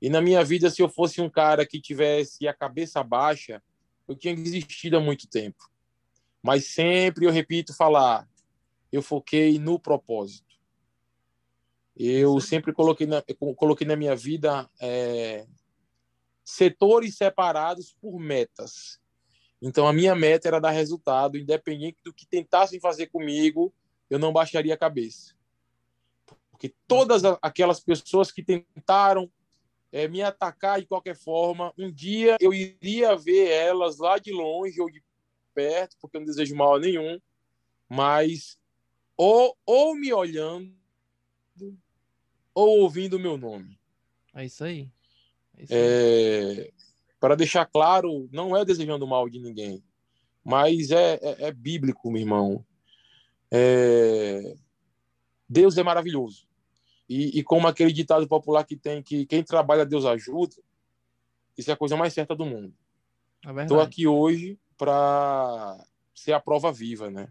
E 0.00 0.08
na 0.08 0.22
minha 0.22 0.42
vida, 0.42 0.70
se 0.70 0.80
eu 0.80 0.88
fosse 0.88 1.20
um 1.20 1.28
cara 1.28 1.66
que 1.66 1.78
tivesse 1.78 2.48
a 2.48 2.54
cabeça 2.54 3.02
baixa, 3.02 3.62
eu 4.08 4.16
tinha 4.16 4.34
desistido 4.34 4.96
há 4.96 5.00
muito 5.00 5.28
tempo. 5.28 5.70
Mas 6.42 6.68
sempre 6.68 7.26
eu 7.26 7.30
repito 7.30 7.76
falar, 7.76 8.26
eu 8.92 9.02
foquei 9.02 9.58
no 9.58 9.78
propósito. 9.78 10.50
Eu 11.96 12.40
sempre 12.40 12.72
coloquei 12.72 13.06
na, 13.06 13.22
coloquei 13.56 13.86
na 13.86 13.96
minha 13.96 14.16
vida 14.16 14.68
é, 14.80 15.46
setores 16.44 17.16
separados 17.16 17.94
por 18.00 18.18
metas. 18.18 19.00
Então, 19.60 19.86
a 19.86 19.92
minha 19.92 20.14
meta 20.14 20.48
era 20.48 20.60
dar 20.60 20.70
resultado, 20.70 21.36
independente 21.36 21.98
do 22.02 22.14
que 22.14 22.26
tentassem 22.26 22.80
fazer 22.80 23.08
comigo, 23.08 23.72
eu 24.08 24.18
não 24.18 24.32
baixaria 24.32 24.72
a 24.74 24.78
cabeça. 24.78 25.34
Porque 26.50 26.74
todas 26.86 27.22
aquelas 27.42 27.80
pessoas 27.80 28.32
que 28.32 28.42
tentaram 28.42 29.30
é, 29.92 30.08
me 30.08 30.22
atacar 30.22 30.80
de 30.80 30.86
qualquer 30.86 31.16
forma, 31.16 31.72
um 31.76 31.90
dia 31.90 32.36
eu 32.40 32.54
iria 32.54 33.16
ver 33.16 33.48
elas 33.48 33.98
lá 33.98 34.18
de 34.18 34.32
longe 34.32 34.80
ou 34.80 34.90
de 34.90 35.02
perto, 35.54 35.96
porque 36.00 36.16
eu 36.16 36.20
não 36.20 36.26
desejo 36.26 36.54
mal 36.54 36.76
a 36.76 36.78
nenhum, 36.78 37.20
mas 37.88 38.59
ou, 39.22 39.54
ou 39.66 39.94
me 39.94 40.10
olhando 40.14 40.72
ou 42.54 42.80
ouvindo 42.80 43.18
o 43.18 43.20
meu 43.20 43.36
nome. 43.36 43.78
É 44.34 44.46
isso 44.46 44.64
aí. 44.64 44.90
É 45.58 45.62
isso 45.62 45.74
aí. 45.74 45.78
É... 45.78 46.70
Para 47.20 47.34
deixar 47.34 47.66
claro, 47.66 48.30
não 48.32 48.56
é 48.56 48.64
desejando 48.64 49.06
mal 49.06 49.28
de 49.28 49.38
ninguém, 49.38 49.84
mas 50.42 50.90
é, 50.90 51.16
é, 51.16 51.48
é 51.48 51.52
bíblico, 51.52 52.10
meu 52.10 52.22
irmão. 52.22 52.64
É... 53.50 54.56
Deus 55.46 55.76
é 55.76 55.82
maravilhoso. 55.82 56.48
E, 57.06 57.40
e, 57.40 57.42
como 57.42 57.68
aquele 57.68 57.92
ditado 57.92 58.26
popular 58.26 58.64
que 58.64 58.76
tem 58.76 59.02
que 59.02 59.26
quem 59.26 59.42
trabalha, 59.42 59.84
Deus 59.84 60.06
ajuda, 60.06 60.56
isso 61.58 61.70
é 61.70 61.74
a 61.74 61.76
coisa 61.76 61.94
mais 61.94 62.14
certa 62.14 62.34
do 62.34 62.46
mundo. 62.46 62.74
Estou 63.44 63.80
é 63.80 63.82
aqui 63.82 64.06
hoje 64.06 64.58
para 64.78 65.76
ser 66.14 66.32
a 66.32 66.40
prova 66.40 66.72
viva, 66.72 67.10
né? 67.10 67.30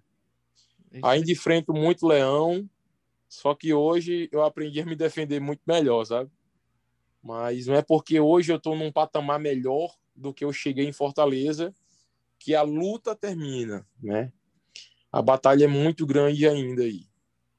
Ainda 1.04 1.32
enfrento 1.32 1.74
muito 1.74 2.08
leão, 2.08 2.68
só 3.28 3.54
que 3.54 3.74
hoje 3.74 4.28
eu 4.32 4.44
aprendi 4.44 4.82
a 4.82 4.86
me 4.86 4.96
defender 4.96 5.40
muito 5.40 5.62
melhor, 5.66 6.04
sabe? 6.06 6.32
Mas 7.22 7.68
não 7.68 7.76
é 7.76 7.82
porque 7.82 8.20
hoje 8.20 8.52
eu 8.52 8.58
estou 8.58 8.76
num 8.76 8.92
patamar 8.92 9.40
melhor 9.40 9.96
do 10.16 10.34
que 10.34 10.44
eu 10.44 10.52
cheguei 10.52 10.88
em 10.88 10.94
Fortaleza 10.94 11.74
que 12.40 12.56
a 12.56 12.62
luta 12.62 13.16
termina, 13.16 13.86
né? 14.02 14.32
A 15.12 15.22
batalha 15.22 15.66
é 15.66 15.68
muito 15.68 16.06
grande 16.06 16.48
ainda 16.48 16.84
aí. 16.84 17.08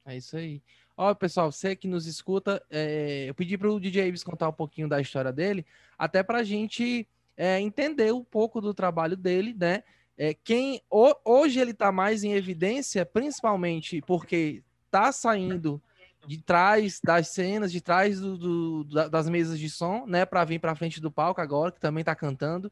É 0.06 0.16
isso 0.16 0.36
aí. 0.36 0.62
Ó, 0.96 1.14
pessoal, 1.14 1.50
você 1.50 1.76
que 1.76 1.88
nos 1.88 2.06
escuta, 2.06 2.62
é, 2.70 3.26
eu 3.28 3.34
pedi 3.34 3.56
para 3.56 3.70
o 3.70 3.80
DJ 3.80 4.08
Ives 4.08 4.24
contar 4.24 4.48
um 4.48 4.52
pouquinho 4.52 4.88
da 4.88 5.00
história 5.00 5.32
dele, 5.32 5.64
até 5.98 6.22
para 6.22 6.38
a 6.38 6.42
gente 6.42 7.06
é, 7.36 7.60
entender 7.60 8.12
um 8.12 8.24
pouco 8.24 8.60
do 8.60 8.74
trabalho 8.74 9.16
dele, 9.16 9.54
né? 9.58 9.82
É, 10.22 10.34
quem 10.34 10.82
o, 10.90 11.14
hoje 11.24 11.58
ele 11.58 11.70
está 11.70 11.90
mais 11.90 12.22
em 12.22 12.34
evidência, 12.34 13.06
principalmente 13.06 14.02
porque 14.02 14.62
está 14.84 15.10
saindo 15.12 15.82
de 16.26 16.36
trás 16.36 17.00
das 17.02 17.28
cenas, 17.28 17.72
de 17.72 17.80
trás 17.80 18.20
do, 18.20 18.36
do, 18.36 19.08
das 19.08 19.30
mesas 19.30 19.58
de 19.58 19.70
som, 19.70 20.04
né, 20.06 20.26
para 20.26 20.44
vir 20.44 20.60
para 20.60 20.74
frente 20.74 21.00
do 21.00 21.10
palco 21.10 21.40
agora, 21.40 21.72
que 21.72 21.80
também 21.80 22.02
está 22.02 22.14
cantando. 22.14 22.70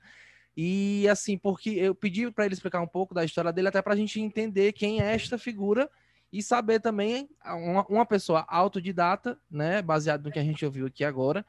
E 0.55 1.09
assim, 1.09 1.39
porque 1.39 1.71
eu 1.71 1.95
pedi 1.95 2.31
para 2.31 2.45
ele 2.45 2.53
explicar 2.53 2.83
um 2.83 2.87
pouco 2.87 3.15
da 3.15 3.25
história 3.25 3.51
dele, 3.51 3.69
até 3.69 3.81
para 3.81 3.95
a 3.95 3.97
gente 3.97 4.21
entender 4.21 4.75
quem 4.75 5.01
é 5.01 5.15
esta 5.15 5.39
figura 5.39 5.89
e 6.31 6.43
saber 6.43 6.81
também 6.81 7.31
uma, 7.43 7.87
uma 7.87 8.05
pessoa 8.05 8.45
autodidata, 8.47 9.41
né, 9.51 9.81
baseado 9.81 10.25
no 10.25 10.31
que 10.31 10.39
a 10.39 10.45
gente 10.45 10.67
ouviu 10.67 10.85
aqui 10.85 11.03
agora, 11.03 11.47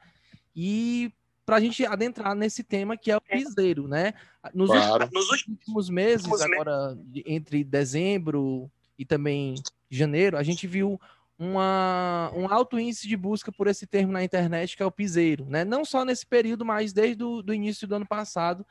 e 0.56 1.12
para 1.50 1.56
a 1.56 1.60
gente 1.60 1.84
adentrar 1.84 2.32
nesse 2.36 2.62
tema 2.62 2.96
que 2.96 3.10
é 3.10 3.16
o 3.16 3.20
piseiro, 3.20 3.88
né? 3.88 4.14
Nos, 4.54 4.70
claro. 4.70 5.02
últimos, 5.02 5.10
nos 5.12 5.48
últimos 5.48 5.90
meses, 5.90 6.40
agora 6.40 6.96
entre 7.26 7.64
dezembro 7.64 8.70
e 8.96 9.04
também 9.04 9.56
janeiro, 9.90 10.36
a 10.36 10.44
gente 10.44 10.68
viu 10.68 11.00
uma, 11.36 12.30
um 12.36 12.46
alto 12.46 12.78
índice 12.78 13.08
de 13.08 13.16
busca 13.16 13.50
por 13.50 13.66
esse 13.66 13.84
termo 13.84 14.12
na 14.12 14.22
internet, 14.22 14.76
que 14.76 14.82
é 14.84 14.86
o 14.86 14.92
piseiro, 14.92 15.44
né? 15.46 15.64
Não 15.64 15.84
só 15.84 16.04
nesse 16.04 16.24
período, 16.24 16.64
mas 16.64 16.92
desde 16.92 17.24
o 17.24 17.42
do 17.42 17.52
início 17.52 17.88
do 17.88 17.96
ano 17.96 18.06
passado, 18.06 18.64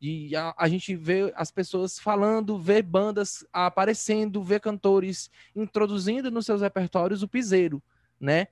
e 0.00 0.36
a, 0.36 0.54
a, 0.56 0.68
gente 0.68 0.94
vê 0.94 1.32
as 1.34 1.50
pessoas 1.50 1.98
falando, 1.98 2.60
vê 2.60 2.80
bandas 2.80 3.44
aparecendo, 3.52 4.40
vê 4.40 4.60
cantores 4.60 5.28
introduzindo 5.56 6.30
nos 6.30 6.46
seus 6.46 6.62
repertórios 6.62 7.24
o 7.24 7.28
piseiro, 7.28 7.82
né? 8.20 8.46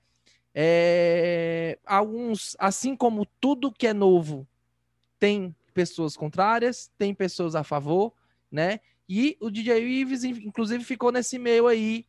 É, 0.55 1.78
alguns, 1.84 2.56
assim 2.58 2.97
como 2.97 3.26
tudo 3.41 3.73
que 3.73 3.87
é 3.87 3.93
novo, 3.93 4.47
tem 5.19 5.54
pessoas 5.75 6.17
contrárias, 6.17 6.91
tem 6.99 7.15
pessoas 7.15 7.54
a 7.54 7.63
favor, 7.63 8.13
né? 8.50 8.80
E 9.08 9.37
o 9.41 9.50
DJ 9.50 9.78
Ives, 9.78 10.25
inclusive, 10.25 10.84
ficou 10.84 11.11
nesse 11.11 11.39
meio 11.39 11.67
aí 11.67 12.04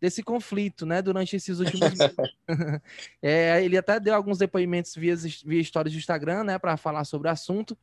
desse 0.00 0.22
conflito, 0.22 0.84
né? 0.84 1.00
Durante 1.00 1.36
esses 1.36 1.60
últimos 1.60 1.80
meses. 1.80 2.14
é, 3.22 3.64
ele 3.64 3.78
até 3.78 4.00
deu 4.00 4.14
alguns 4.14 4.38
depoimentos 4.38 4.94
via, 4.96 5.14
via 5.16 5.60
histórias 5.60 5.94
do 5.94 5.98
Instagram, 5.98 6.44
né? 6.44 6.58
Para 6.58 6.76
falar 6.76 7.04
sobre 7.04 7.28
o 7.28 7.30
assunto. 7.30 7.78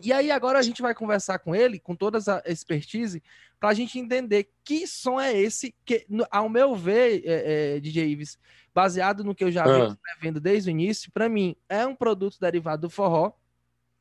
E 0.00 0.12
aí 0.12 0.30
agora 0.30 0.58
a 0.58 0.62
gente 0.62 0.80
vai 0.80 0.94
conversar 0.94 1.38
com 1.38 1.54
ele, 1.54 1.78
com 1.78 1.94
toda 1.94 2.18
essa 2.18 2.42
expertise, 2.46 3.22
para 3.58 3.70
a 3.70 3.74
gente 3.74 3.98
entender 3.98 4.50
que 4.64 4.86
som 4.86 5.20
é 5.20 5.36
esse 5.36 5.74
que, 5.84 6.06
ao 6.30 6.48
meu 6.48 6.74
ver, 6.74 7.22
é, 7.24 7.76
é, 7.76 7.80
DJ 7.80 8.08
Ives, 8.08 8.38
baseado 8.74 9.24
no 9.24 9.34
que 9.34 9.42
eu 9.42 9.50
já 9.50 9.64
ah. 9.64 9.96
vendo 10.20 10.40
desde 10.40 10.70
o 10.70 10.72
início, 10.72 11.10
para 11.10 11.28
mim 11.28 11.56
é 11.68 11.84
um 11.84 11.94
produto 11.94 12.38
derivado 12.40 12.82
do 12.82 12.90
forró, 12.90 13.32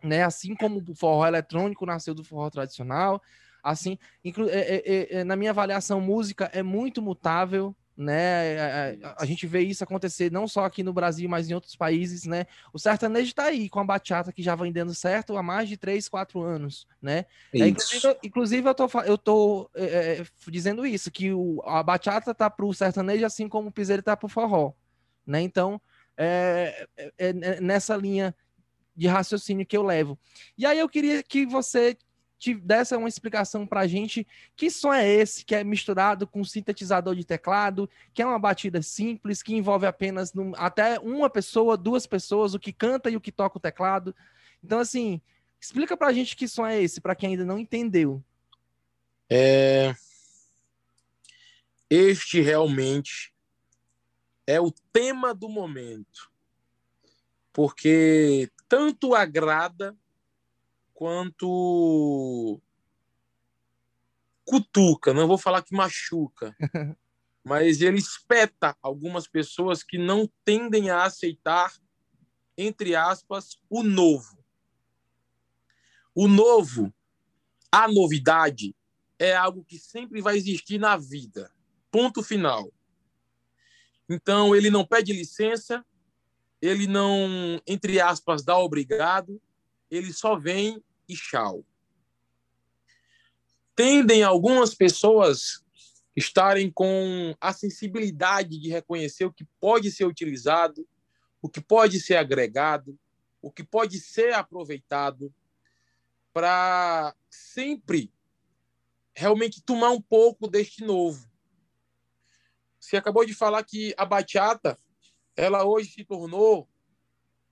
né? 0.03 0.23
Assim 0.23 0.55
como 0.55 0.83
o 0.88 0.95
forró 0.95 1.25
eletrônico 1.25 1.86
nasceu 1.86 2.13
do 2.13 2.23
forró 2.23 2.49
tradicional, 2.49 3.21
assim, 3.63 3.97
é, 4.23 4.29
é, 4.29 4.83
é, 4.86 5.19
é 5.19 5.23
na 5.23 5.36
minha 5.36 5.51
avaliação, 5.51 5.99
música 5.99 6.49
é 6.53 6.62
muito 6.62 7.01
mutável, 7.01 7.75
né? 7.97 8.60
A, 8.60 9.10
a, 9.10 9.23
a, 9.23 9.25
gente 9.25 9.47
vê 9.47 9.62
isso 9.62 9.83
acontecer 9.83 10.31
não 10.31 10.47
só 10.47 10.65
aqui 10.65 10.83
no 10.83 10.93
Brasil, 10.93 11.27
mas 11.27 11.49
em 11.49 11.55
outros 11.55 11.75
países, 11.75 12.25
né? 12.25 12.45
O 12.71 12.77
sertanejo 12.77 13.29
está 13.29 13.45
aí 13.45 13.67
com 13.67 13.79
a 13.79 13.83
bachata 13.83 14.31
que 14.31 14.43
já 14.43 14.53
vem 14.53 14.71
dando 14.71 14.93
certo 14.93 15.36
há 15.36 15.41
mais 15.41 15.67
de 15.67 15.77
3, 15.77 16.07
4 16.07 16.41
anos, 16.43 16.88
né? 17.01 17.25
É, 17.51 17.67
inclusive, 17.67 18.17
inclusive, 18.23 18.69
eu 18.69 18.75
tô, 18.75 18.88
eu 19.03 19.17
tô 19.17 19.69
é, 19.73 20.21
é, 20.21 20.25
dizendo 20.47 20.86
isso, 20.86 21.10
que 21.10 21.33
o, 21.33 21.60
a 21.65 21.81
bachata 21.81 22.36
tá 22.36 22.49
pro 22.49 22.71
sertanejo 22.71 23.25
assim 23.25 23.49
como 23.49 23.69
o 23.69 23.71
piseiro 23.71 24.03
tá 24.03 24.15
pro 24.15 24.29
forró, 24.29 24.73
né? 25.25 25.41
Então, 25.41 25.81
é, 26.15 26.88
é, 26.95 27.12
é 27.17 27.62
nessa 27.62 27.95
linha 27.95 28.36
de 28.95 29.07
raciocínio 29.07 29.65
que 29.65 29.77
eu 29.77 29.83
levo. 29.83 30.19
E 30.55 30.65
aí 30.65 30.77
eu 30.77 30.89
queria 30.89 31.23
que 31.23 31.45
você 31.45 31.97
te 32.38 32.54
desse 32.54 32.95
uma 32.95 33.08
explicação 33.10 33.65
para 33.65 33.82
a 33.82 33.88
gente 33.88 34.26
que 34.56 34.69
som 34.69 34.93
é 34.93 35.08
esse, 35.08 35.43
que 35.43 35.56
é 35.56 35.63
misturado 35.63 36.28
com 36.28 36.43
sintetizador 36.43 37.15
de 37.15 37.26
teclado, 37.26 37.89
que 38.13 38.21
é 38.21 38.26
uma 38.26 38.38
batida 38.38 38.82
simples, 38.82 39.41
que 39.41 39.56
envolve 39.56 39.86
apenas 39.86 40.34
num, 40.34 40.54
até 40.56 41.00
uma 41.00 41.30
pessoa, 41.30 41.76
duas 41.76 42.06
pessoas, 42.06 42.54
o 42.54 42.60
que 42.60 42.71
canta 42.71 43.10
e 43.10 43.15
o 43.15 43.21
que 43.21 43.32
toca 43.32 43.58
o 43.58 43.62
teclado. 43.62 44.15
Então, 44.63 44.80
assim, 44.80 45.19
explica 45.60 45.97
para 45.97 46.08
a 46.08 46.13
gente 46.13 46.36
que 46.36 46.47
som 46.47 46.65
é 46.65 46.82
esse, 46.82 47.02
para 47.02 47.15
quem 47.15 47.32
ainda 47.32 47.45
não 47.45 47.58
entendeu. 47.58 48.23
É... 49.30 49.95
Este 51.89 52.41
realmente 52.41 53.34
é 54.45 54.60
o 54.62 54.71
tema 54.93 55.34
do 55.34 55.50
momento, 55.50 56.32
porque 57.52 58.50
tanto 58.67 59.15
agrada 59.15 59.95
quanto 60.97 62.60
cutuca, 64.43 65.13
não 65.13 65.27
vou 65.27 65.38
falar 65.38 65.62
que 65.62 65.75
machuca, 65.75 66.55
mas 67.45 67.81
ele 67.81 67.99
espeta 67.99 68.75
algumas 68.81 69.27
pessoas 69.27 69.83
que 69.83 69.99
não 69.99 70.27
tendem 70.43 70.89
a 70.89 71.03
aceitar, 71.03 71.71
entre 72.57 72.95
aspas, 72.95 73.62
o 73.69 73.83
novo. 73.83 74.43
O 76.15 76.27
novo, 76.27 76.91
a 77.71 77.88
novidade, 77.88 78.75
é 79.19 79.36
algo 79.36 79.63
que 79.63 79.77
sempre 79.77 80.19
vai 80.19 80.36
existir 80.36 80.79
na 80.79 80.97
vida. 80.97 81.51
Ponto 81.91 82.23
final. 82.23 82.73
Então, 84.10 84.55
ele 84.55 84.71
não 84.71 84.83
pede 84.83 85.13
licença, 85.13 85.86
ele 86.60 86.88
não, 86.88 87.62
entre 87.67 88.01
aspas, 88.01 88.43
dá 88.43 88.57
obrigado, 88.57 89.39
ele 89.91 90.12
só 90.12 90.36
vem 90.36 90.83
e 91.08 91.15
tchau. 91.15 91.65
Tendem 93.76 94.24
algumas 94.24 94.74
pessoas 94.74 95.63
estarem 96.15 96.72
com 96.72 97.36
a 97.39 97.54
sensibilidade 97.54 98.60
de 98.60 98.70
reconhecer 98.70 99.26
o 99.26 99.32
que 99.32 99.46
pode 99.60 99.91
ser 99.91 100.06
utilizado, 100.06 100.88
o 101.39 101.48
que 101.48 101.62
pode 101.62 102.00
ser 102.00 102.15
agregado, 102.15 102.98
o 103.39 103.52
que 103.52 103.63
pode 103.63 104.00
ser 104.00 104.34
aproveitado 104.34 105.32
para 106.34 107.15
sempre 107.30 108.12
realmente 109.15 109.62
tomar 109.62 109.91
um 109.91 110.02
pouco 110.02 110.48
deste 110.48 110.84
novo. 110.84 111.28
Você 112.80 112.98
acabou 112.98 113.26
de 113.26 113.34
falar 113.34 113.63
que 113.63 113.93
a 113.98 114.06
bachata, 114.06 114.78
ela 115.36 115.65
hoje 115.65 115.91
se 115.91 116.04
tornou 116.04 116.67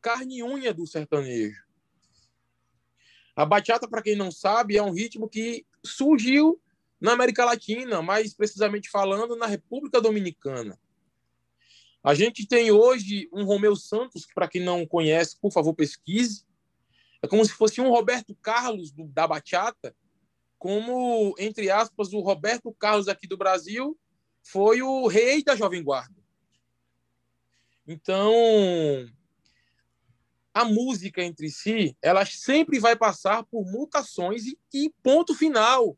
carne 0.01 0.43
unha 0.43 0.73
do 0.73 0.87
sertanejo. 0.87 1.64
A 3.35 3.45
bachata, 3.45 3.87
para 3.87 4.01
quem 4.01 4.15
não 4.15 4.31
sabe, 4.31 4.77
é 4.77 4.83
um 4.83 4.91
ritmo 4.91 5.27
que 5.27 5.65
surgiu 5.83 6.61
na 6.99 7.13
América 7.13 7.43
Latina, 7.43 8.01
mais 8.01 8.33
precisamente 8.33 8.89
falando 8.89 9.35
na 9.35 9.45
República 9.45 9.99
Dominicana. 9.99 10.79
A 12.01 12.13
gente 12.13 12.47
tem 12.47 12.71
hoje 12.71 13.27
um 13.33 13.43
Romeu 13.43 13.75
Santos, 13.75 14.25
que 14.25 14.33
para 14.33 14.47
quem 14.47 14.63
não 14.63 14.85
conhece, 14.85 15.37
por 15.39 15.51
favor, 15.51 15.73
pesquise. 15.73 16.45
É 17.21 17.27
como 17.27 17.43
se 17.43 17.51
fosse 17.51 17.81
um 17.81 17.89
Roberto 17.89 18.35
Carlos 18.35 18.91
do, 18.91 19.05
da 19.07 19.27
bachata, 19.27 19.95
como, 20.57 21.35
entre 21.37 21.69
aspas, 21.69 22.13
o 22.13 22.19
Roberto 22.21 22.71
Carlos 22.73 23.07
aqui 23.07 23.27
do 23.27 23.37
Brasil 23.37 23.97
foi 24.41 24.81
o 24.81 25.07
rei 25.07 25.43
da 25.43 25.55
Jovem 25.55 25.83
Guarda. 25.83 26.15
Então, 27.87 28.31
a 30.55 30.63
música 30.63 31.21
entre 31.21 31.49
si, 31.49 31.97
ela 32.01 32.25
sempre 32.25 32.79
vai 32.79 32.95
passar 32.95 33.43
por 33.43 33.69
mutações 33.69 34.45
e, 34.45 34.57
e, 34.73 34.89
ponto 35.03 35.35
final. 35.35 35.97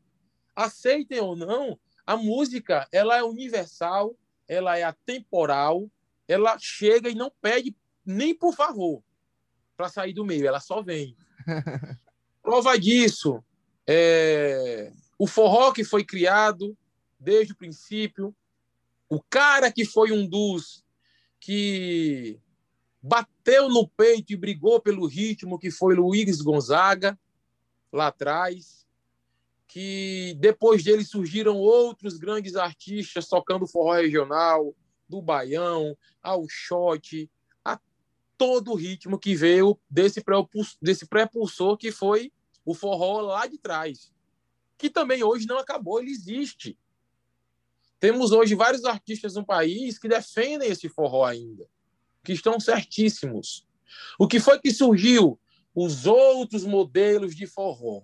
Aceitem 0.56 1.20
ou 1.20 1.36
não, 1.36 1.78
a 2.04 2.16
música 2.16 2.88
ela 2.90 3.16
é 3.16 3.22
universal, 3.22 4.16
ela 4.48 4.76
é 4.76 4.82
atemporal, 4.82 5.88
ela 6.26 6.58
chega 6.58 7.08
e 7.08 7.14
não 7.14 7.30
pede 7.40 7.76
nem 8.04 8.34
por 8.34 8.52
favor 8.52 9.00
para 9.76 9.88
sair 9.88 10.12
do 10.12 10.24
meio, 10.24 10.48
ela 10.48 10.58
só 10.58 10.82
vem. 10.82 11.16
Prova 12.42 12.76
disso, 12.76 13.44
é, 13.86 14.90
o 15.16 15.28
forró 15.28 15.70
que 15.70 15.84
foi 15.84 16.04
criado 16.04 16.76
desde 17.20 17.52
o 17.52 17.56
princípio, 17.56 18.34
o 19.08 19.22
cara 19.22 19.70
que 19.70 19.84
foi 19.84 20.10
um 20.10 20.26
dos 20.26 20.84
que 21.38 22.40
bateu 23.00 23.68
no 23.68 23.86
peito 23.88 24.32
e 24.32 24.36
brigou 24.36 24.80
pelo 24.80 25.06
ritmo, 25.06 25.58
que 25.58 25.70
foi 25.70 25.94
Luiz 25.94 26.40
Gonzaga, 26.40 27.18
lá 27.92 28.08
atrás, 28.08 28.86
que 29.66 30.34
depois 30.38 30.82
dele 30.82 31.04
surgiram 31.04 31.56
outros 31.56 32.18
grandes 32.18 32.56
artistas 32.56 33.28
tocando 33.28 33.66
forró 33.66 33.94
regional, 33.94 34.74
do 35.08 35.22
baião 35.22 35.96
ao 36.22 36.46
shot, 36.48 37.30
a 37.64 37.80
todo 38.36 38.72
o 38.72 38.74
ritmo 38.74 39.18
que 39.18 39.34
veio 39.34 39.78
desse 39.90 40.22
pré-pulsor 41.08 41.76
que 41.78 41.90
foi 41.90 42.32
o 42.64 42.74
forró 42.74 43.22
lá 43.22 43.46
de 43.46 43.58
trás, 43.58 44.12
que 44.76 44.90
também 44.90 45.24
hoje 45.24 45.46
não 45.46 45.58
acabou, 45.58 46.00
ele 46.00 46.10
existe. 46.10 46.78
Temos 47.98 48.30
hoje 48.30 48.54
vários 48.54 48.84
artistas 48.84 49.34
no 49.34 49.44
país 49.44 49.98
que 49.98 50.08
defendem 50.08 50.70
esse 50.70 50.88
forró 50.88 51.24
ainda, 51.24 51.66
que 52.28 52.34
estão 52.34 52.60
certíssimos. 52.60 53.66
O 54.18 54.28
que 54.28 54.38
foi 54.38 54.60
que 54.60 54.70
surgiu? 54.70 55.40
Os 55.74 56.04
outros 56.04 56.62
modelos 56.62 57.34
de 57.34 57.46
forró, 57.46 58.02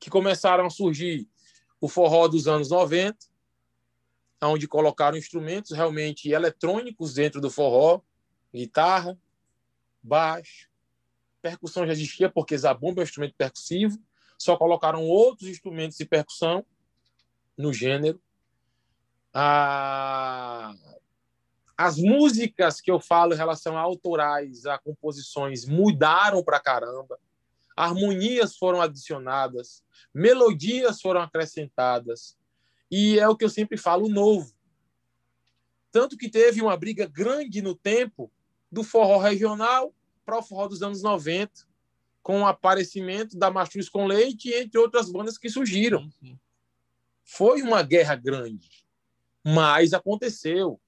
que 0.00 0.10
começaram 0.10 0.66
a 0.66 0.70
surgir 0.70 1.28
o 1.80 1.88
forró 1.88 2.26
dos 2.26 2.48
anos 2.48 2.70
90, 2.70 3.16
onde 4.42 4.66
colocaram 4.66 5.16
instrumentos 5.16 5.70
realmente 5.70 6.28
eletrônicos 6.28 7.14
dentro 7.14 7.40
do 7.40 7.48
forró, 7.48 8.00
guitarra, 8.52 9.16
baixo, 10.02 10.68
percussão 11.40 11.86
já 11.86 11.92
existia, 11.92 12.28
porque 12.28 12.58
zabumba 12.58 13.00
é 13.00 13.02
um 13.02 13.04
instrumento 13.04 13.36
percussivo, 13.36 14.02
só 14.36 14.56
colocaram 14.56 15.04
outros 15.04 15.48
instrumentos 15.48 15.96
de 15.96 16.04
percussão 16.04 16.66
no 17.56 17.72
gênero. 17.72 18.20
Ah, 19.32 20.74
as 21.76 21.96
músicas 21.96 22.80
que 22.80 22.90
eu 22.90 23.00
falo 23.00 23.34
em 23.34 23.36
relação 23.36 23.76
a 23.76 23.80
autorais, 23.80 24.64
a 24.66 24.78
composições, 24.78 25.64
mudaram 25.64 26.42
para 26.42 26.60
caramba. 26.60 27.18
Harmonias 27.76 28.56
foram 28.56 28.80
adicionadas, 28.80 29.82
melodias 30.12 31.00
foram 31.00 31.20
acrescentadas. 31.20 32.38
E 32.90 33.18
é 33.18 33.28
o 33.28 33.36
que 33.36 33.44
eu 33.44 33.50
sempre 33.50 33.76
falo, 33.76 34.08
novo. 34.08 34.54
Tanto 35.90 36.16
que 36.16 36.28
teve 36.28 36.62
uma 36.62 36.76
briga 36.76 37.06
grande 37.06 37.60
no 37.60 37.74
tempo 37.74 38.30
do 38.70 38.84
forró 38.84 39.18
regional 39.18 39.94
para 40.24 40.38
o 40.38 40.42
forró 40.42 40.68
dos 40.68 40.82
anos 40.82 41.02
90, 41.02 41.66
com 42.22 42.40
o 42.40 42.46
aparecimento 42.46 43.36
da 43.36 43.50
Mastruz 43.50 43.88
com 43.88 44.06
Leite, 44.06 44.52
entre 44.52 44.78
outras 44.78 45.10
bandas 45.10 45.36
que 45.36 45.48
surgiram. 45.48 46.08
Foi 47.24 47.62
uma 47.62 47.82
guerra 47.82 48.16
grande, 48.16 48.86
mas 49.44 49.92
aconteceu. 49.92 50.80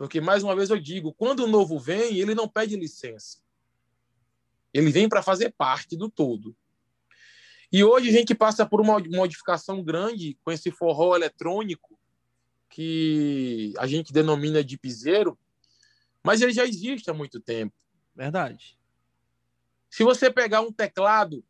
Porque, 0.00 0.18
mais 0.18 0.42
uma 0.42 0.56
vez, 0.56 0.70
eu 0.70 0.80
digo: 0.80 1.12
quando 1.12 1.40
o 1.40 1.46
novo 1.46 1.78
vem, 1.78 2.18
ele 2.18 2.34
não 2.34 2.48
pede 2.48 2.74
licença. 2.74 3.36
Ele 4.72 4.90
vem 4.90 5.06
para 5.06 5.22
fazer 5.22 5.52
parte 5.52 5.94
do 5.94 6.08
todo. 6.08 6.56
E 7.70 7.84
hoje 7.84 8.08
a 8.08 8.12
gente 8.12 8.34
passa 8.34 8.64
por 8.64 8.80
uma 8.80 8.98
modificação 8.98 9.84
grande 9.84 10.38
com 10.42 10.50
esse 10.50 10.70
forró 10.70 11.14
eletrônico, 11.14 12.00
que 12.70 13.74
a 13.76 13.86
gente 13.86 14.10
denomina 14.10 14.64
de 14.64 14.78
piseiro, 14.78 15.38
mas 16.24 16.40
ele 16.40 16.54
já 16.54 16.64
existe 16.64 17.10
há 17.10 17.12
muito 17.12 17.38
tempo. 17.38 17.76
Verdade. 18.16 18.78
Se 19.90 20.02
você 20.02 20.30
pegar 20.30 20.62
um 20.62 20.72
teclado, 20.72 21.44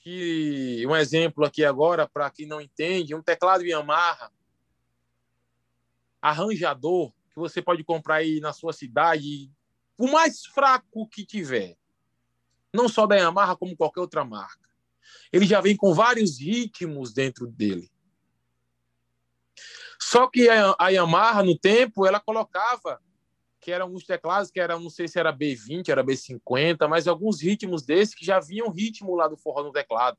que 0.00 0.82
um 0.88 0.96
exemplo 0.96 1.44
aqui 1.44 1.66
agora, 1.66 2.08
para 2.08 2.30
quem 2.30 2.46
não 2.46 2.62
entende, 2.62 3.14
um 3.14 3.22
teclado 3.22 3.62
Yamaha, 3.62 4.32
arranjador, 6.22 7.12
que 7.36 7.40
você 7.40 7.60
pode 7.60 7.84
comprar 7.84 8.16
aí 8.16 8.40
na 8.40 8.50
sua 8.50 8.72
cidade, 8.72 9.52
o 9.98 10.10
mais 10.10 10.46
fraco 10.46 11.06
que 11.06 11.24
tiver, 11.24 11.76
não 12.72 12.88
só 12.88 13.06
da 13.06 13.14
Yamaha, 13.14 13.54
como 13.54 13.76
qualquer 13.76 14.00
outra 14.00 14.24
marca. 14.24 14.66
Ele 15.30 15.44
já 15.44 15.60
vem 15.60 15.76
com 15.76 15.92
vários 15.92 16.40
ritmos 16.40 17.12
dentro 17.12 17.46
dele. 17.46 17.90
Só 20.00 20.28
que 20.28 20.48
a 20.48 20.88
Yamaha, 20.88 21.42
no 21.42 21.58
tempo, 21.58 22.06
ela 22.06 22.20
colocava 22.20 23.02
que 23.60 23.70
eram 23.70 23.86
alguns 23.86 24.04
teclados 24.04 24.50
que 24.50 24.58
eram, 24.58 24.80
não 24.80 24.88
sei 24.88 25.06
se 25.06 25.18
era 25.18 25.30
B20, 25.32 25.90
era 25.90 26.04
B50, 26.04 26.88
mas 26.88 27.06
alguns 27.06 27.42
ritmos 27.42 27.82
desses 27.82 28.14
que 28.14 28.24
já 28.24 28.40
vinham 28.40 28.70
ritmo 28.70 29.14
lá 29.14 29.28
do 29.28 29.36
forró 29.36 29.62
no 29.62 29.72
teclado. 29.72 30.16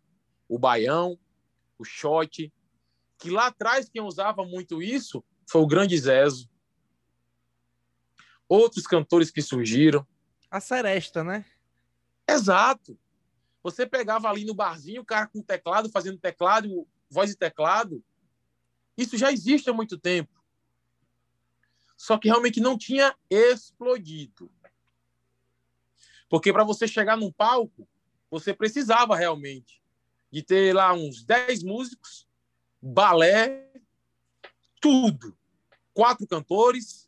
O 0.47 0.59
baião, 0.59 1.17
o 1.79 1.83
shot, 1.83 2.53
que 3.17 3.29
lá 3.31 3.47
atrás 3.47 3.89
quem 3.89 4.03
usava 4.03 4.45
muito 4.45 4.83
isso 4.83 5.23
foi 5.49 5.61
o 5.61 5.67
Grande 5.67 5.97
Zezo. 5.97 6.47
Outros 8.47 8.85
cantores 8.87 9.29
que 9.29 9.41
surgiram. 9.41 10.05
A 10.49 10.59
seresta, 10.59 11.23
né? 11.23 11.45
Exato. 12.27 12.97
Você 13.63 13.85
pegava 13.85 14.29
ali 14.29 14.45
no 14.45 14.53
barzinho 14.53 15.01
o 15.01 15.05
cara 15.05 15.27
com 15.27 15.41
teclado, 15.41 15.89
fazendo 15.89 16.17
teclado, 16.17 16.87
voz 17.09 17.31
e 17.31 17.35
teclado. 17.35 18.03
Isso 18.97 19.17
já 19.17 19.31
existe 19.31 19.69
há 19.69 19.73
muito 19.73 19.97
tempo 19.97 20.37
só 21.97 22.17
que 22.17 22.27
realmente 22.27 22.61
não 22.61 22.77
tinha 22.77 23.15
explodido. 23.27 24.51
Porque 26.29 26.53
para 26.53 26.63
você 26.63 26.87
chegar 26.87 27.17
num 27.17 27.31
palco, 27.31 27.89
você 28.29 28.53
precisava 28.53 29.15
realmente 29.15 29.81
de 30.31 30.43
ter 30.43 30.73
lá 30.75 30.93
uns 30.93 31.23
10 31.23 31.63
músicos, 31.63 32.27
balé, 32.79 33.71
tudo. 34.79 35.35
Quatro 35.93 36.27
cantores. 36.27 37.06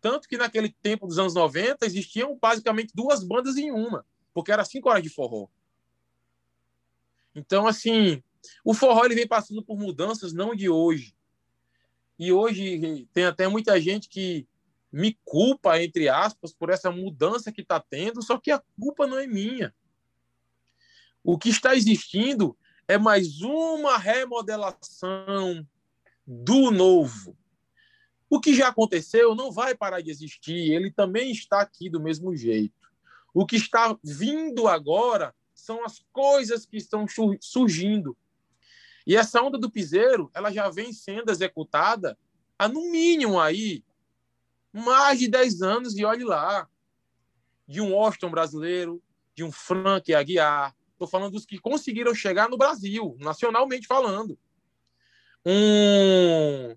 Tanto 0.00 0.28
que 0.28 0.36
naquele 0.36 0.70
tempo 0.70 1.06
dos 1.06 1.18
anos 1.18 1.34
90 1.34 1.84
existiam 1.84 2.38
basicamente 2.40 2.92
duas 2.94 3.22
bandas 3.22 3.56
em 3.56 3.70
uma, 3.70 4.04
porque 4.32 4.52
era 4.52 4.64
cinco 4.64 4.88
horas 4.88 5.02
de 5.02 5.08
forró. 5.08 5.48
Então, 7.34 7.66
assim, 7.66 8.22
o 8.64 8.74
forró 8.74 9.04
ele 9.04 9.14
vem 9.14 9.28
passando 9.28 9.62
por 9.62 9.78
mudanças 9.78 10.32
não 10.32 10.54
de 10.54 10.68
hoje, 10.68 11.14
e 12.20 12.30
hoje 12.32 13.08
tem 13.14 13.24
até 13.24 13.48
muita 13.48 13.80
gente 13.80 14.06
que 14.06 14.46
me 14.92 15.18
culpa, 15.24 15.82
entre 15.82 16.06
aspas, 16.08 16.52
por 16.52 16.68
essa 16.68 16.90
mudança 16.90 17.50
que 17.50 17.62
está 17.62 17.80
tendo, 17.80 18.22
só 18.22 18.38
que 18.38 18.50
a 18.50 18.62
culpa 18.78 19.06
não 19.06 19.18
é 19.18 19.26
minha. 19.26 19.74
O 21.24 21.38
que 21.38 21.48
está 21.48 21.74
existindo 21.74 22.54
é 22.86 22.98
mais 22.98 23.40
uma 23.40 23.96
remodelação 23.96 25.66
do 26.26 26.70
novo. 26.70 27.34
O 28.30 28.40
que 28.40 28.54
já 28.54 28.68
aconteceu 28.68 29.34
não 29.34 29.50
vai 29.50 29.74
parar 29.74 30.00
de 30.00 30.08
existir, 30.08 30.72
ele 30.72 30.92
também 30.92 31.32
está 31.32 31.60
aqui 31.60 31.90
do 31.90 32.00
mesmo 32.00 32.34
jeito. 32.36 32.88
O 33.34 33.44
que 33.44 33.56
está 33.56 33.98
vindo 34.04 34.68
agora 34.68 35.34
são 35.52 35.84
as 35.84 36.00
coisas 36.12 36.64
que 36.64 36.76
estão 36.76 37.06
surgindo. 37.40 38.16
E 39.04 39.16
essa 39.16 39.42
onda 39.42 39.58
do 39.58 39.68
piseiro, 39.68 40.30
ela 40.32 40.52
já 40.52 40.70
vem 40.70 40.92
sendo 40.92 41.32
executada 41.32 42.16
há 42.56 42.68
no 42.68 42.88
mínimo 42.92 43.40
aí 43.40 43.84
mais 44.72 45.18
de 45.18 45.26
10 45.26 45.62
anos 45.62 45.98
e 45.98 46.04
olhe 46.04 46.24
lá. 46.24 46.68
De 47.66 47.80
um 47.80 47.94
Austin 47.94 48.28
brasileiro, 48.28 49.02
de 49.34 49.42
um 49.42 49.50
Frank 49.50 50.12
Aguiar. 50.14 50.74
Estou 50.92 51.08
falando 51.08 51.32
dos 51.32 51.46
que 51.46 51.58
conseguiram 51.58 52.14
chegar 52.14 52.48
no 52.48 52.58
Brasil, 52.58 53.16
nacionalmente 53.18 53.88
falando. 53.88 54.38
Um 55.44 56.76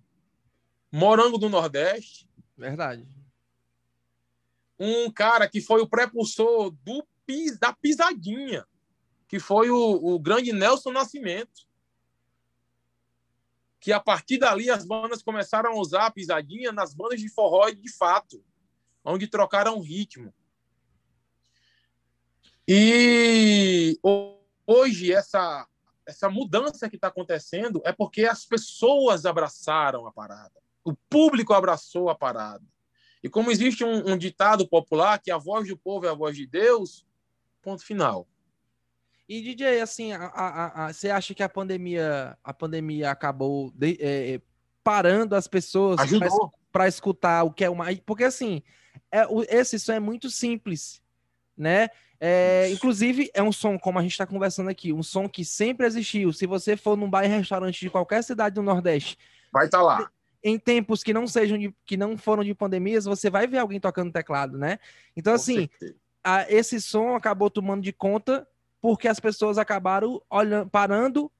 Morango 0.94 1.40
do 1.40 1.50
Nordeste. 1.50 2.30
Verdade. 2.56 3.08
Um 4.80 5.12
cara 5.12 5.50
que 5.50 5.60
foi 5.60 5.82
o 5.82 5.90
prepulsor 5.90 6.70
do, 6.70 7.04
da 7.60 7.74
pisadinha, 7.74 8.64
que 9.28 9.40
foi 9.40 9.72
o, 9.72 9.76
o 9.78 10.20
grande 10.20 10.54
Nelson 10.54 10.92
Nascimento 10.92 11.68
que 13.80 13.92
a 13.92 14.00
partir 14.00 14.38
dali 14.38 14.70
as 14.70 14.86
bandas 14.86 15.22
começaram 15.22 15.72
a 15.72 15.76
usar 15.76 16.06
a 16.06 16.12
pisadinha 16.12 16.72
nas 16.72 16.94
bandas 16.94 17.20
de 17.20 17.28
forró 17.28 17.70
de 17.70 17.92
fato, 17.92 18.42
onde 19.04 19.28
trocaram 19.28 19.82
ritmo. 19.82 20.34
E 22.66 24.00
hoje 24.66 25.12
essa 25.12 25.68
essa 26.06 26.30
mudança 26.30 26.90
que 26.90 26.96
está 26.96 27.08
acontecendo 27.10 27.82
é 27.84 27.92
porque 27.92 28.26
as 28.26 28.46
pessoas 28.46 29.26
abraçaram 29.26 30.08
a 30.08 30.14
parada, 30.14 30.63
o 30.84 30.94
público 31.10 31.54
abraçou 31.54 32.10
a 32.10 32.16
parada. 32.16 32.64
E 33.24 33.30
como 33.30 33.52
existe 33.52 33.84
um, 33.84 34.12
um 34.12 34.18
ditado 34.18 34.68
popular 34.68 35.20
que 35.20 35.32
a 35.32 35.38
voz 35.38 35.68
do 35.68 35.78
povo 35.78 36.06
é 36.06 36.10
a 36.10 36.14
voz 36.14 36.36
de 36.36 36.46
Deus, 36.46 37.06
ponto 37.62 37.84
final. 37.84 38.28
E 39.28 39.42
DJ, 39.42 39.80
assim, 39.80 40.12
a, 40.12 40.26
a, 40.26 40.86
a, 40.86 40.94
você 40.94 41.10
acha 41.10 41.34
que 41.34 41.42
a 41.42 41.48
pandemia, 41.48 42.38
a 42.44 42.54
pandemia 42.54 43.10
acabou 43.10 43.72
de, 43.74 43.98
é, 44.02 44.34
é 44.34 44.42
parando 44.84 45.36
as 45.36 45.48
pessoas? 45.48 46.02
Para 46.72 46.88
escutar 46.88 47.44
o 47.44 47.52
que 47.52 47.64
é 47.64 47.70
o 47.70 47.76
mais. 47.76 48.00
Porque 48.00 48.26
assim, 48.26 48.62
é, 49.10 49.26
o, 49.28 49.44
esse 49.44 49.80
som 49.80 49.94
é 49.94 50.00
muito 50.00 50.30
simples, 50.30 51.02
né? 51.56 51.90
É, 52.20 52.70
inclusive, 52.72 53.30
é 53.34 53.44
um 53.44 53.52
som, 53.52 53.78
como 53.78 54.00
a 54.00 54.02
gente 54.02 54.12
está 54.12 54.26
conversando 54.26 54.70
aqui, 54.70 54.92
um 54.92 55.04
som 55.04 55.28
que 55.30 55.46
sempre 55.46 55.86
existiu. 55.86 56.34
Se 56.34 56.46
você 56.46 56.76
for 56.76 56.98
num 56.98 57.10
bar 57.10 57.24
e 57.24 57.28
restaurante 57.28 57.80
de 57.80 57.90
qualquer 57.90 58.24
cidade 58.24 58.56
do 58.56 58.64
Nordeste, 58.64 59.18
vai 59.52 59.66
estar 59.66 59.80
tá 59.80 59.84
lá. 59.84 60.12
Em 60.44 60.60
tempos 60.60 61.04
que 61.04 61.14
não 61.14 61.26
sejam 61.26 61.58
de, 61.58 61.74
que 61.86 61.96
não 61.96 62.18
foram 62.18 62.44
de 62.44 62.54
pandemias, 62.54 63.06
você 63.06 63.30
vai 63.30 63.48
ver 63.48 63.60
alguém 63.60 63.80
tocando 63.80 64.12
teclado, 64.12 64.58
né? 64.58 64.78
Então, 65.16 65.34
assim, 65.34 65.70
a, 66.24 66.50
esse 66.52 66.82
som 66.82 67.16
acabou 67.16 67.50
tomando 67.50 67.82
de 67.82 67.94
conta 67.94 68.48
porque 68.82 69.08
as 69.08 69.20
pessoas 69.20 69.58
acabaram 69.58 70.22
olhando, 70.30 70.70
parando 70.70 71.32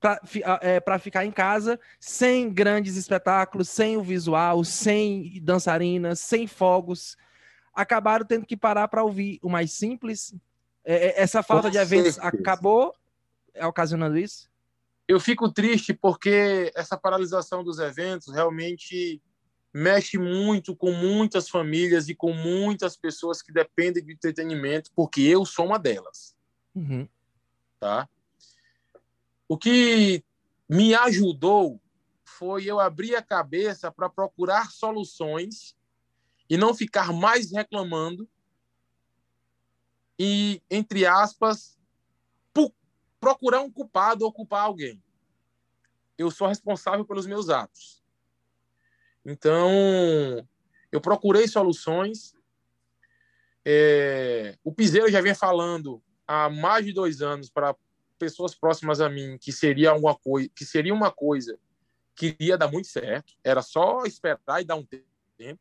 para 0.00 0.20
é, 0.60 0.98
ficar 0.98 1.24
em 1.24 1.30
casa 1.30 1.78
sem 1.98 2.52
grandes 2.52 2.96
espetáculos, 2.96 3.68
sem 3.68 3.96
o 3.96 4.02
visual, 4.02 4.64
sem 4.64 5.40
dançarinas, 5.42 6.20
sem 6.20 6.46
fogos. 6.46 7.16
Acabaram 7.72 8.26
tendo 8.26 8.44
que 8.44 8.56
parar 8.56 8.88
para 8.88 9.02
ouvir 9.02 9.38
o 9.42 9.48
mais 9.48 9.72
simples. 9.72 10.34
É, 10.84 11.06
é 11.06 11.22
essa 11.22 11.42
falta 11.42 11.68
Com 11.68 11.70
de 11.70 11.78
eventos 11.78 12.16
certeza. 12.16 12.40
acabou 12.40 12.94
ocasionando 13.62 14.18
isso? 14.18 14.50
Eu 15.06 15.20
fico 15.20 15.52
triste 15.52 15.92
porque 15.92 16.72
essa 16.74 16.96
paralisação 16.96 17.62
dos 17.62 17.78
eventos 17.78 18.32
realmente 18.32 19.22
mexe 19.72 20.16
muito 20.16 20.74
com 20.74 20.92
muitas 20.92 21.48
famílias 21.48 22.08
e 22.08 22.14
com 22.14 22.32
muitas 22.32 22.96
pessoas 22.96 23.42
que 23.42 23.52
dependem 23.52 24.04
de 24.04 24.12
entretenimento, 24.12 24.90
porque 24.94 25.20
eu 25.20 25.44
sou 25.44 25.66
uma 25.66 25.78
delas. 25.78 26.36
Uhum. 26.74 27.08
Tá? 27.80 28.08
O 29.48 29.58
que 29.58 30.24
me 30.68 30.94
ajudou 30.94 31.80
foi 32.24 32.64
eu 32.64 32.80
abrir 32.80 33.14
a 33.14 33.22
cabeça 33.22 33.92
para 33.92 34.08
procurar 34.08 34.70
soluções 34.70 35.76
e 36.48 36.56
não 36.56 36.74
ficar 36.74 37.12
mais 37.12 37.52
reclamando 37.52 38.28
e, 40.18 40.62
entre 40.70 41.04
aspas, 41.04 41.78
procurar 43.24 43.62
um 43.62 43.70
culpado 43.70 44.26
ou 44.26 44.32
culpar 44.32 44.64
alguém. 44.64 45.02
Eu 46.18 46.30
sou 46.30 46.46
responsável 46.46 47.06
pelos 47.06 47.26
meus 47.26 47.48
atos. 47.48 48.04
Então, 49.24 50.46
eu 50.92 51.00
procurei 51.00 51.48
soluções. 51.48 52.36
É, 53.64 54.58
o 54.62 54.70
Piseiro 54.70 55.10
já 55.10 55.22
vem 55.22 55.34
falando 55.34 56.02
há 56.26 56.50
mais 56.50 56.84
de 56.84 56.92
dois 56.92 57.22
anos 57.22 57.48
para 57.48 57.74
pessoas 58.18 58.54
próximas 58.54 59.00
a 59.00 59.08
mim 59.08 59.38
que 59.38 59.50
seria 59.50 59.92
alguma 59.92 60.14
coisa, 60.14 60.50
que 60.54 60.66
seria 60.66 60.92
uma 60.92 61.10
coisa 61.10 61.58
que 62.14 62.36
iria 62.38 62.58
dar 62.58 62.70
muito 62.70 62.88
certo. 62.88 63.32
Era 63.42 63.62
só 63.62 64.04
esperar 64.04 64.60
e 64.60 64.66
dar 64.66 64.76
um 64.76 64.84
tempo. 64.84 65.58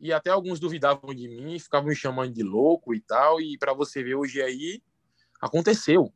E 0.00 0.10
até 0.10 0.30
alguns 0.30 0.58
duvidavam 0.58 1.14
de 1.14 1.28
mim, 1.28 1.58
ficavam 1.58 1.90
me 1.90 1.94
chamando 1.94 2.32
de 2.32 2.42
louco 2.42 2.94
e 2.94 3.00
tal. 3.00 3.42
E 3.42 3.58
para 3.58 3.74
você 3.74 4.02
ver 4.02 4.14
hoje 4.14 4.40
aí, 4.40 4.82
aconteceu. 5.44 6.12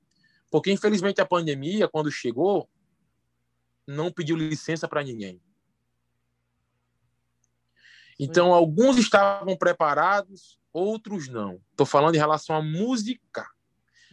Porque 0.50 0.72
infelizmente 0.72 1.20
a 1.20 1.26
pandemia, 1.26 1.88
quando 1.88 2.10
chegou, 2.10 2.68
não 3.86 4.10
pediu 4.10 4.36
licença 4.36 4.88
para 4.88 5.02
ninguém. 5.02 5.40
Então, 8.18 8.52
alguns 8.52 8.98
estavam 8.98 9.56
preparados, 9.56 10.58
outros 10.72 11.28
não. 11.28 11.60
Estou 11.70 11.86
falando 11.86 12.16
em 12.16 12.18
relação 12.18 12.56
à 12.56 12.62
música 12.62 13.48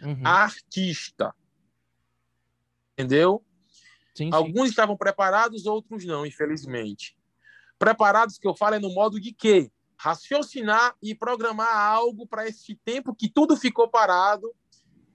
uhum. 0.01 0.21
artista. 0.23 1.34
Entendeu? 2.93 3.43
Sim, 4.13 4.25
sim. 4.25 4.30
Alguns 4.32 4.69
estavam 4.69 4.95
preparados, 4.95 5.65
outros 5.65 6.06
não, 6.06 6.25
infelizmente. 6.25 7.17
Preparados 7.80 8.38
que 8.38 8.47
eu 8.47 8.56
falo 8.56 8.75
é 8.75 8.80
no 8.80 8.93
modo 8.93 9.19
de 9.19 9.34
quê? 9.34 9.71
Raciocinar 9.97 10.95
e 11.01 11.15
programar 11.15 11.75
algo 11.75 12.28
para 12.28 12.47
esse 12.47 12.75
tempo 12.86 13.15
que 13.15 13.28
tudo 13.28 13.58
ficou 13.58 13.89
parado, 13.89 14.54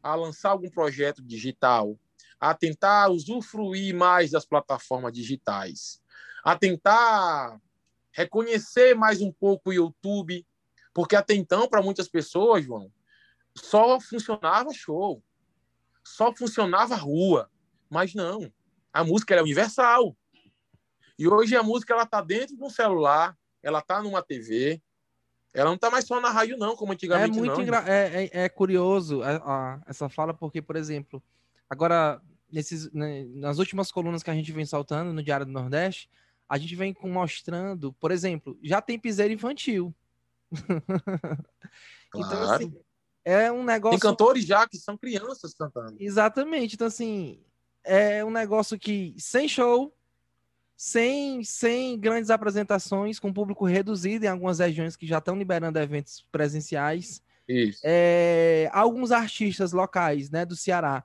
a 0.02 0.14
lançar 0.14 0.50
algum 0.50 0.70
projeto 0.70 1.22
digital, 1.22 1.98
a 2.38 2.54
tentar 2.54 3.08
usufruir 3.10 3.94
mais 3.94 4.30
das 4.30 4.44
plataformas 4.44 5.12
digitais, 5.12 6.02
a 6.42 6.56
tentar 6.56 7.60
reconhecer 8.12 8.94
mais 8.94 9.20
um 9.20 9.30
pouco 9.30 9.70
o 9.70 9.72
YouTube, 9.72 10.46
porque 10.92 11.14
até 11.14 11.34
então, 11.34 11.68
para 11.68 11.82
muitas 11.82 12.08
pessoas, 12.08 12.64
João, 12.64 12.92
só 13.54 14.00
funcionava 14.00 14.72
show, 14.72 15.22
só 16.04 16.34
funcionava 16.34 16.94
rua, 16.96 17.50
mas 17.88 18.14
não. 18.14 18.52
A 18.92 19.04
música 19.04 19.34
é 19.34 19.42
universal. 19.42 20.16
E 21.18 21.28
hoje 21.28 21.54
a 21.54 21.62
música 21.62 21.92
ela 21.92 22.06
tá 22.06 22.20
dentro 22.20 22.56
de 22.56 22.62
um 22.62 22.70
celular, 22.70 23.36
ela 23.62 23.82
tá 23.82 24.02
numa 24.02 24.22
TV, 24.22 24.82
ela 25.52 25.70
não 25.70 25.78
tá 25.78 25.90
mais 25.90 26.06
só 26.06 26.20
na 26.20 26.30
rádio 26.30 26.56
não, 26.56 26.76
como 26.76 26.92
antigamente 26.92 27.36
é 27.36 27.40
muito 27.40 27.56
não. 27.56 27.62
Engra... 27.62 27.84
É, 27.86 28.24
é, 28.24 28.44
é, 28.44 28.48
curioso 28.48 29.22
a, 29.22 29.36
a, 29.36 29.80
essa 29.86 30.08
fala 30.08 30.32
porque, 30.32 30.62
por 30.62 30.76
exemplo, 30.76 31.22
agora 31.68 32.20
nesses 32.50 32.90
né, 32.92 33.24
nas 33.34 33.58
últimas 33.58 33.90
colunas 33.90 34.22
que 34.22 34.30
a 34.30 34.34
gente 34.34 34.52
vem 34.52 34.64
saltando 34.64 35.12
no 35.12 35.22
Diário 35.22 35.46
do 35.46 35.52
Nordeste, 35.52 36.08
a 36.48 36.58
gente 36.58 36.74
vem 36.74 36.96
mostrando, 37.02 37.92
por 37.94 38.10
exemplo, 38.10 38.58
já 38.62 38.80
tem 38.82 38.98
piseiro 38.98 39.32
infantil. 39.32 39.94
Claro. 40.50 40.82
então, 42.16 42.50
assim, 42.50 42.74
é 43.24 43.52
um 43.52 43.62
negócio. 43.62 43.98
Tem 43.98 44.10
cantores 44.10 44.44
já 44.44 44.66
que 44.66 44.76
são 44.76 44.96
crianças 44.96 45.54
cantando. 45.54 45.96
Exatamente. 46.00 46.74
Então, 46.74 46.86
assim, 46.86 47.40
é 47.84 48.24
um 48.24 48.30
negócio 48.30 48.78
que 48.78 49.14
sem 49.18 49.48
show, 49.48 49.94
sem, 50.82 51.44
sem 51.44 52.00
grandes 52.00 52.30
apresentações, 52.30 53.20
com 53.20 53.30
público 53.30 53.66
reduzido 53.66 54.24
em 54.24 54.28
algumas 54.28 54.60
regiões 54.60 54.96
que 54.96 55.06
já 55.06 55.18
estão 55.18 55.36
liberando 55.36 55.78
eventos 55.78 56.26
presenciais. 56.32 57.22
Isso. 57.46 57.82
É, 57.84 58.70
alguns 58.72 59.12
artistas 59.12 59.72
locais 59.72 60.30
né, 60.30 60.46
do 60.46 60.56
Ceará 60.56 61.04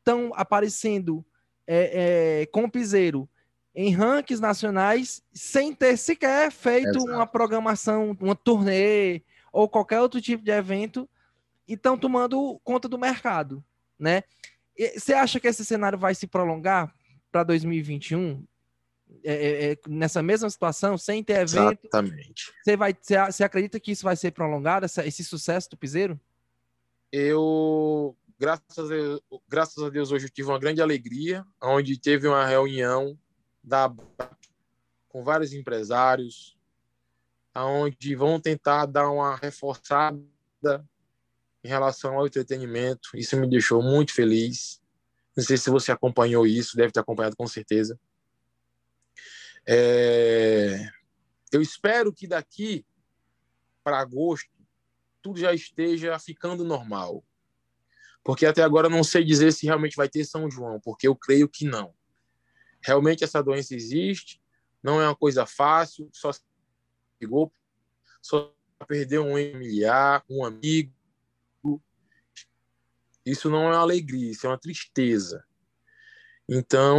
estão 0.00 0.32
aparecendo 0.34 1.24
é, 1.66 2.42
é, 2.42 2.46
com 2.48 2.68
piseiro 2.68 3.26
em 3.74 3.90
rankings 3.90 4.38
nacionais 4.38 5.22
sem 5.32 5.74
ter 5.74 5.96
sequer 5.96 6.52
feito 6.52 6.98
Exato. 6.98 7.10
uma 7.10 7.26
programação, 7.26 8.14
uma 8.20 8.36
turnê 8.36 9.22
ou 9.50 9.66
qualquer 9.66 10.02
outro 10.02 10.20
tipo 10.20 10.44
de 10.44 10.50
evento 10.50 11.08
e 11.66 11.72
estão 11.72 11.96
tomando 11.96 12.60
conta 12.62 12.86
do 12.86 12.98
mercado, 12.98 13.64
né? 13.98 14.24
Você 14.94 15.14
acha 15.14 15.40
que 15.40 15.48
esse 15.48 15.64
cenário 15.64 15.98
vai 15.98 16.14
se 16.14 16.26
prolongar 16.26 16.94
para 17.32 17.44
2021? 17.44 18.44
É, 19.26 19.32
é, 19.32 19.72
é, 19.72 19.78
nessa 19.88 20.22
mesma 20.22 20.50
situação, 20.50 20.98
sem 20.98 21.24
ter 21.24 21.40
evento? 21.40 21.80
Exatamente. 21.82 22.52
Você 22.62 22.76
vai, 22.76 22.94
você 22.94 23.42
acredita 23.42 23.80
que 23.80 23.92
isso 23.92 24.04
vai 24.04 24.16
ser 24.16 24.32
prolongado, 24.32 24.84
essa, 24.84 25.06
esse 25.06 25.24
sucesso 25.24 25.70
do 25.70 25.78
Piseiro? 25.78 26.20
Eu, 27.10 28.14
graças 28.38 28.78
a, 28.78 28.86
Deus, 28.86 29.20
graças 29.48 29.82
a 29.82 29.88
Deus, 29.88 30.12
hoje 30.12 30.26
eu 30.26 30.30
tive 30.30 30.50
uma 30.50 30.58
grande 30.58 30.82
alegria, 30.82 31.42
onde 31.62 31.98
teve 31.98 32.28
uma 32.28 32.44
reunião 32.44 33.18
da 33.62 33.90
com 35.08 35.22
vários 35.22 35.52
empresários, 35.52 36.54
aonde 37.54 38.16
vão 38.16 38.40
tentar 38.40 38.84
dar 38.84 39.08
uma 39.08 39.36
reforçada 39.36 40.20
em 41.62 41.68
relação 41.68 42.18
ao 42.18 42.26
entretenimento. 42.26 43.10
Isso 43.14 43.36
me 43.36 43.48
deixou 43.48 43.80
muito 43.80 44.12
feliz. 44.12 44.82
Não 45.36 45.42
sei 45.42 45.56
se 45.56 45.70
você 45.70 45.92
acompanhou 45.92 46.46
isso, 46.46 46.76
deve 46.76 46.92
ter 46.92 47.00
acompanhado 47.00 47.36
com 47.36 47.46
certeza. 47.46 47.98
É... 49.66 50.88
Eu 51.52 51.62
espero 51.62 52.12
que 52.12 52.26
daqui 52.26 52.84
para 53.82 54.00
agosto 54.00 54.50
tudo 55.22 55.38
já 55.38 55.54
esteja 55.54 56.18
ficando 56.18 56.64
normal. 56.64 57.24
Porque 58.22 58.46
até 58.46 58.62
agora 58.62 58.88
não 58.88 59.04
sei 59.04 59.24
dizer 59.24 59.52
se 59.52 59.66
realmente 59.66 59.96
vai 59.96 60.08
ter 60.08 60.24
São 60.24 60.50
João, 60.50 60.80
porque 60.80 61.08
eu 61.08 61.14
creio 61.16 61.48
que 61.48 61.66
não. 61.66 61.94
Realmente 62.82 63.24
essa 63.24 63.42
doença 63.42 63.74
existe, 63.74 64.42
não 64.82 65.00
é 65.00 65.06
uma 65.06 65.16
coisa 65.16 65.46
fácil, 65.46 66.08
só 66.12 66.30
pegou, 67.18 67.52
só 68.20 68.54
perdeu 68.86 69.24
um 69.24 69.32
familiar, 69.32 70.22
um 70.28 70.44
amigo, 70.44 70.92
isso 73.24 73.48
não 73.48 73.64
é 73.64 73.68
uma 73.68 73.78
alegria, 73.78 74.30
isso 74.30 74.46
é 74.46 74.50
uma 74.50 74.58
tristeza. 74.58 75.42
Então, 76.46 76.98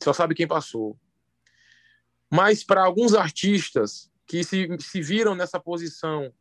só 0.00 0.12
sabe 0.12 0.34
quem 0.34 0.46
passou. 0.46 0.96
Mas 2.30 2.64
para 2.64 2.84
alguns 2.84 3.14
artistas 3.14 4.10
que 4.26 4.42
se, 4.42 4.68
se 4.80 5.00
viram 5.00 5.34
nessa 5.34 5.60
posição 5.60 6.32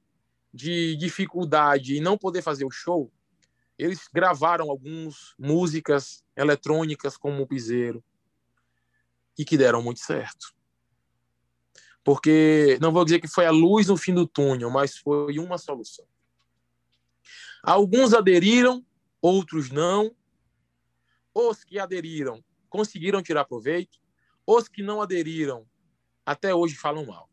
de 0.53 0.95
dificuldade 0.95 1.95
e 1.95 1.99
não 1.99 2.17
poder 2.17 2.41
fazer 2.41 2.65
o 2.65 2.71
show, 2.71 3.11
eles 3.77 4.07
gravaram 4.11 4.69
algumas 4.69 5.35
músicas 5.37 6.23
eletrônicas 6.35 7.17
como 7.17 7.43
o 7.43 7.47
Piseiro 7.47 8.03
e 9.37 9.43
que 9.43 9.57
deram 9.57 9.81
muito 9.83 9.99
certo. 9.99 10.55
Porque 12.03 12.77
não 12.81 12.91
vou 12.91 13.03
dizer 13.03 13.19
que 13.19 13.27
foi 13.27 13.45
a 13.45 13.51
luz 13.51 13.87
no 13.87 13.97
fim 13.97 14.13
do 14.13 14.27
túnel, 14.27 14.69
mas 14.69 14.97
foi 14.97 15.37
uma 15.39 15.57
solução. 15.57 16.05
Alguns 17.63 18.13
aderiram, 18.13 18.85
outros 19.21 19.71
não. 19.71 20.15
Os 21.33 21.63
que 21.63 21.79
aderiram 21.79 22.43
conseguiram 22.69 23.21
tirar 23.21 23.45
proveito, 23.45 23.99
Os 24.45 24.67
que 24.67 24.83
não 24.83 25.01
aderiram 25.01 25.67
até 26.25 26.53
hoje 26.53 26.75
falam 26.75 27.05
mal. 27.05 27.29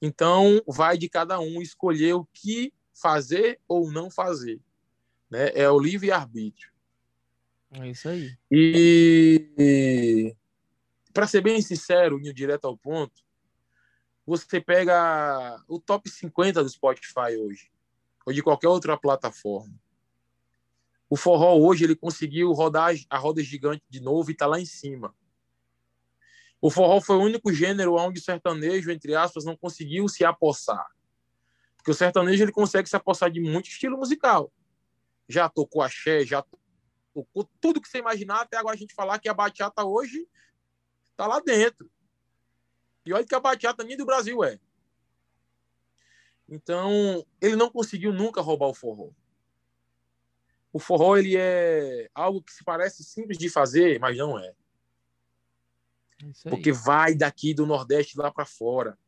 Então, 0.00 0.60
vai 0.66 0.98
de 0.98 1.08
cada 1.08 1.38
um 1.38 1.62
escolher 1.62 2.14
o 2.14 2.26
que 2.32 2.72
fazer 2.92 3.60
ou 3.68 3.90
não 3.92 4.10
fazer. 4.10 4.60
Né? 5.30 5.50
É 5.54 5.70
o 5.70 5.78
livre-arbítrio. 5.78 6.72
É 7.70 7.88
isso 7.88 8.08
aí. 8.08 8.36
E, 8.50 10.34
para 11.12 11.26
ser 11.26 11.40
bem 11.40 11.62
sincero, 11.62 12.18
indo 12.18 12.34
direto 12.34 12.66
ao 12.66 12.76
ponto, 12.76 13.22
você 14.26 14.60
pega 14.60 15.62
o 15.68 15.78
top 15.78 16.08
50 16.08 16.62
do 16.62 16.68
Spotify 16.68 17.36
hoje, 17.38 17.70
ou 18.26 18.32
de 18.32 18.42
qualquer 18.42 18.68
outra 18.68 18.96
plataforma. 18.96 19.74
O 21.08 21.16
forró 21.16 21.56
hoje 21.56 21.84
ele 21.84 21.94
conseguiu 21.94 22.52
rodar 22.52 22.94
a 23.08 23.18
roda 23.18 23.42
gigante 23.42 23.82
de 23.88 24.00
novo 24.00 24.30
e 24.30 24.32
está 24.32 24.46
lá 24.46 24.58
em 24.58 24.66
cima. 24.66 25.14
O 26.64 26.70
forró 26.70 27.00
foi 27.00 27.16
o 27.16 27.22
único 27.22 27.52
gênero 27.52 27.96
onde 27.96 28.20
o 28.20 28.22
sertanejo, 28.22 28.92
entre 28.92 29.16
aspas, 29.16 29.44
não 29.44 29.56
conseguiu 29.56 30.08
se 30.08 30.24
apossar. 30.24 30.86
Porque 31.76 31.90
o 31.90 31.94
sertanejo 31.94 32.44
ele 32.44 32.52
consegue 32.52 32.88
se 32.88 32.94
apossar 32.94 33.32
de 33.32 33.40
muito 33.40 33.68
estilo 33.68 33.98
musical. 33.98 34.52
Já 35.28 35.48
tocou 35.48 35.82
axé, 35.82 36.24
já 36.24 36.44
tocou 37.12 37.50
tudo 37.60 37.80
que 37.80 37.88
você 37.88 37.98
imaginar, 37.98 38.42
até 38.42 38.56
agora 38.56 38.76
a 38.76 38.78
gente 38.78 38.94
falar 38.94 39.18
que 39.18 39.28
a 39.28 39.34
bachata 39.34 39.84
hoje 39.84 40.28
tá 41.16 41.26
lá 41.26 41.40
dentro. 41.40 41.90
E 43.04 43.12
olha 43.12 43.26
que 43.26 43.34
a 43.34 43.40
bachata 43.40 43.82
nem 43.82 43.96
do 43.96 44.06
Brasil 44.06 44.44
é. 44.44 44.60
Então, 46.48 47.26
ele 47.40 47.56
não 47.56 47.70
conseguiu 47.70 48.12
nunca 48.12 48.40
roubar 48.40 48.68
o 48.68 48.74
forró. 48.74 49.10
O 50.72 50.78
forró 50.78 51.16
ele 51.16 51.36
é 51.36 52.08
algo 52.14 52.40
que 52.40 52.52
se 52.52 52.62
parece 52.62 53.02
simples 53.02 53.36
de 53.36 53.50
fazer, 53.50 53.98
mas 53.98 54.16
não 54.16 54.38
é. 54.38 54.54
Porque 56.48 56.72
vai 56.72 57.14
daqui 57.14 57.54
do 57.54 57.66
Nordeste 57.66 58.18
lá 58.18 58.30
para 58.30 58.44
fora. 58.44 58.98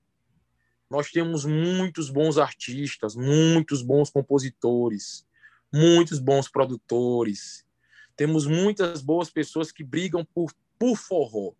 Nós 0.90 1.10
temos 1.10 1.44
muitos 1.44 2.10
bons 2.10 2.38
artistas, 2.38 3.16
muitos 3.16 3.82
bons 3.82 4.10
compositores, 4.10 5.26
muitos 5.72 6.18
bons 6.18 6.48
produtores. 6.48 7.66
Temos 8.16 8.46
muitas 8.46 9.02
boas 9.02 9.30
pessoas 9.30 9.72
que 9.72 9.82
brigam 9.82 10.24
por, 10.24 10.52
por 10.78 10.96
forró. 10.96 11.52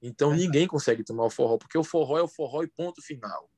Então 0.00 0.34
ninguém 0.34 0.66
consegue 0.66 1.04
tomar 1.04 1.24
o 1.24 1.30
forró, 1.30 1.58
porque 1.58 1.76
o 1.76 1.84
forró 1.84 2.18
é 2.18 2.22
o 2.22 2.28
forró 2.28 2.62
e 2.62 2.68
ponto 2.68 3.02
final. 3.02 3.50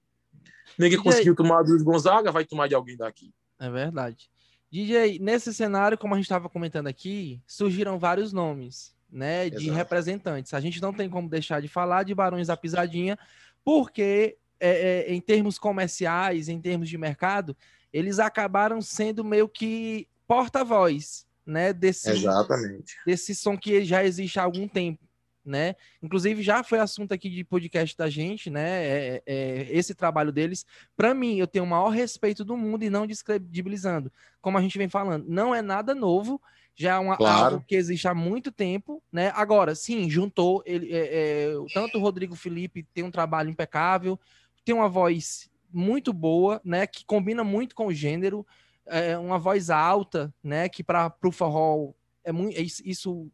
Ninguém 0.78 0.98
DJ... 0.98 1.04
conseguiu 1.04 1.36
tomar 1.36 1.62
do 1.62 1.84
Gonzaga, 1.84 2.32
vai 2.32 2.44
tomar 2.44 2.66
de 2.66 2.74
alguém 2.74 2.96
daqui. 2.96 3.32
É 3.60 3.70
verdade. 3.70 4.28
DJ, 4.70 5.18
nesse 5.18 5.52
cenário, 5.52 5.98
como 5.98 6.14
a 6.14 6.16
gente 6.16 6.24
estava 6.24 6.48
comentando 6.48 6.86
aqui, 6.88 7.40
surgiram 7.46 7.98
vários 7.98 8.32
nomes 8.32 8.96
né, 9.12 9.50
de 9.50 9.64
Exato. 9.64 9.72
representantes. 9.72 10.54
A 10.54 10.60
gente 10.60 10.80
não 10.80 10.92
tem 10.92 11.08
como 11.08 11.28
deixar 11.28 11.60
de 11.60 11.68
falar 11.68 12.02
de 12.02 12.14
Barões 12.14 12.46
da 12.46 12.56
Pisadinha, 12.56 13.18
porque 13.62 14.38
é, 14.58 15.06
é, 15.10 15.12
em 15.12 15.20
termos 15.20 15.58
comerciais, 15.58 16.48
em 16.48 16.60
termos 16.60 16.88
de 16.88 16.96
mercado, 16.96 17.54
eles 17.92 18.18
acabaram 18.18 18.80
sendo 18.80 19.22
meio 19.22 19.48
que 19.48 20.08
porta-voz, 20.26 21.26
né, 21.44 21.72
desse, 21.72 22.10
Exatamente. 22.10 22.96
desse 23.04 23.34
som 23.34 23.56
que 23.56 23.84
já 23.84 24.02
existe 24.02 24.38
há 24.38 24.44
algum 24.44 24.66
tempo, 24.66 25.00
né? 25.44 25.74
Inclusive 26.00 26.40
já 26.40 26.62
foi 26.62 26.78
assunto 26.78 27.12
aqui 27.12 27.28
de 27.28 27.42
podcast 27.42 27.96
da 27.96 28.08
gente, 28.08 28.48
né? 28.48 28.86
É, 28.86 29.22
é, 29.26 29.66
esse 29.70 29.94
trabalho 29.94 30.30
deles, 30.30 30.64
para 30.96 31.12
mim, 31.12 31.36
eu 31.36 31.46
tenho 31.48 31.64
o 31.64 31.68
maior 31.68 31.88
respeito 31.88 32.44
do 32.44 32.56
mundo 32.56 32.84
e 32.84 32.90
não 32.90 33.06
descredibilizando, 33.06 34.10
como 34.40 34.56
a 34.56 34.62
gente 34.62 34.78
vem 34.78 34.88
falando, 34.88 35.26
não 35.28 35.52
é 35.52 35.60
nada 35.60 35.94
novo 35.94 36.40
já 36.74 36.94
é 36.94 36.98
uma, 36.98 37.16
claro. 37.16 37.54
algo 37.54 37.64
que 37.66 37.74
existe 37.74 38.08
há 38.08 38.14
muito 38.14 38.50
tempo, 38.50 39.02
né? 39.12 39.32
Agora, 39.34 39.74
sim, 39.74 40.08
juntou 40.08 40.62
ele, 40.64 40.92
é, 40.92 41.08
é, 41.10 41.54
tanto 41.74 41.98
o 41.98 42.00
Rodrigo 42.00 42.34
Felipe 42.34 42.86
tem 42.94 43.04
um 43.04 43.10
trabalho 43.10 43.50
impecável, 43.50 44.18
tem 44.64 44.74
uma 44.74 44.88
voz 44.88 45.50
muito 45.72 46.12
boa, 46.12 46.60
né? 46.64 46.86
Que 46.86 47.04
combina 47.04 47.44
muito 47.44 47.74
com 47.74 47.86
o 47.86 47.94
gênero, 47.94 48.46
é, 48.86 49.16
uma 49.18 49.38
voz 49.38 49.70
alta, 49.70 50.32
né? 50.42 50.68
Que 50.68 50.82
para 50.82 51.14
o 51.24 51.32
forró 51.32 51.92
é 52.24 52.32
muito, 52.32 52.58
é 52.58 52.62
isso 52.62 53.30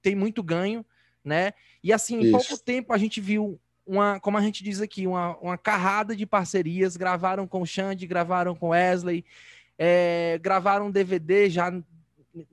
tem 0.00 0.14
muito 0.14 0.42
ganho, 0.42 0.84
né? 1.24 1.52
E 1.82 1.92
assim, 1.92 2.20
em 2.20 2.30
pouco 2.30 2.58
tempo 2.58 2.92
a 2.92 2.98
gente 2.98 3.20
viu 3.20 3.60
uma, 3.86 4.20
como 4.20 4.36
a 4.36 4.40
gente 4.40 4.62
diz 4.62 4.80
aqui, 4.80 5.06
uma, 5.06 5.36
uma 5.38 5.58
carrada 5.58 6.14
de 6.14 6.26
parcerias, 6.26 6.96
gravaram 6.96 7.46
com 7.46 7.62
o 7.62 7.66
Xande, 7.66 8.06
gravaram 8.06 8.54
com 8.54 8.68
Wesley, 8.68 9.24
é, 9.78 10.38
gravaram 10.42 10.86
um 10.86 10.90
DVD 10.90 11.48
já 11.48 11.72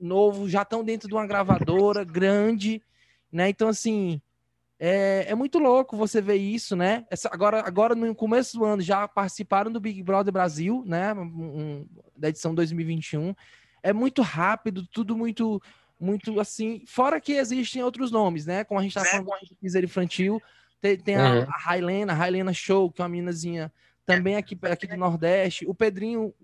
novo, 0.00 0.48
já 0.48 0.62
estão 0.62 0.84
dentro 0.84 1.08
de 1.08 1.14
uma 1.14 1.26
gravadora 1.26 2.04
grande, 2.04 2.82
né? 3.30 3.48
Então, 3.48 3.68
assim, 3.68 4.20
é, 4.78 5.26
é 5.28 5.34
muito 5.34 5.58
louco 5.58 5.96
você 5.96 6.20
ver 6.20 6.36
isso, 6.36 6.76
né? 6.76 7.06
Essa, 7.10 7.30
agora, 7.32 7.60
agora, 7.66 7.94
no 7.94 8.14
começo 8.14 8.58
do 8.58 8.64
ano, 8.64 8.82
já 8.82 9.08
participaram 9.08 9.72
do 9.72 9.80
Big 9.80 10.02
Brother 10.02 10.32
Brasil, 10.32 10.82
né? 10.86 11.14
Um, 11.14 11.86
da 12.16 12.28
edição 12.28 12.54
2021. 12.54 13.34
É 13.82 13.92
muito 13.92 14.20
rápido, 14.22 14.86
tudo 14.86 15.16
muito, 15.16 15.62
muito 15.98 16.38
assim. 16.40 16.82
Fora 16.86 17.20
que 17.20 17.32
existem 17.32 17.82
outros 17.82 18.10
nomes, 18.10 18.44
né? 18.44 18.64
Como 18.64 18.78
a 18.78 18.82
gente 18.82 18.94
tá 18.94 19.04
falando 19.04 19.26
do 19.26 19.56
Piseiro 19.60 19.86
Infantil, 19.86 20.42
tem, 20.80 20.98
tem 20.98 21.16
uhum. 21.16 21.22
a, 21.22 21.44
a 21.44 21.58
Railena, 21.58 22.12
a 22.12 22.16
Railena 22.16 22.52
Show, 22.52 22.90
que 22.90 23.00
é 23.00 23.04
uma 23.04 23.08
meninazinha 23.08 23.72
também 24.04 24.36
aqui, 24.36 24.58
aqui 24.62 24.86
do 24.86 24.96
Nordeste. 24.96 25.66
O 25.66 25.74
Pedrinho, 25.74 26.34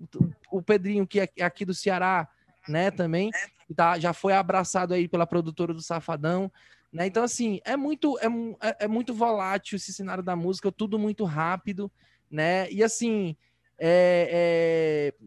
o 0.50 0.62
Pedrinho, 0.62 1.06
que 1.06 1.20
é 1.20 1.44
aqui 1.44 1.64
do 1.64 1.74
Ceará, 1.74 2.28
né, 2.68 2.90
também, 2.90 3.30
tá, 3.74 3.98
já 3.98 4.12
foi 4.12 4.32
abraçado 4.32 4.94
aí 4.94 5.08
pela 5.08 5.26
produtora 5.26 5.74
do 5.74 5.82
Safadão, 5.82 6.50
né? 6.92 7.06
Então, 7.06 7.24
assim, 7.24 7.60
é 7.64 7.76
muito, 7.76 8.18
é, 8.18 8.26
é, 8.60 8.84
é 8.84 8.88
muito 8.88 9.14
volátil 9.14 9.76
esse 9.76 9.92
cenário 9.92 10.22
da 10.22 10.36
música, 10.36 10.70
tudo 10.70 10.98
muito 10.98 11.24
rápido, 11.24 11.90
né? 12.30 12.70
E 12.70 12.84
assim, 12.84 13.34
é, 13.78 15.14
é... 15.18 15.26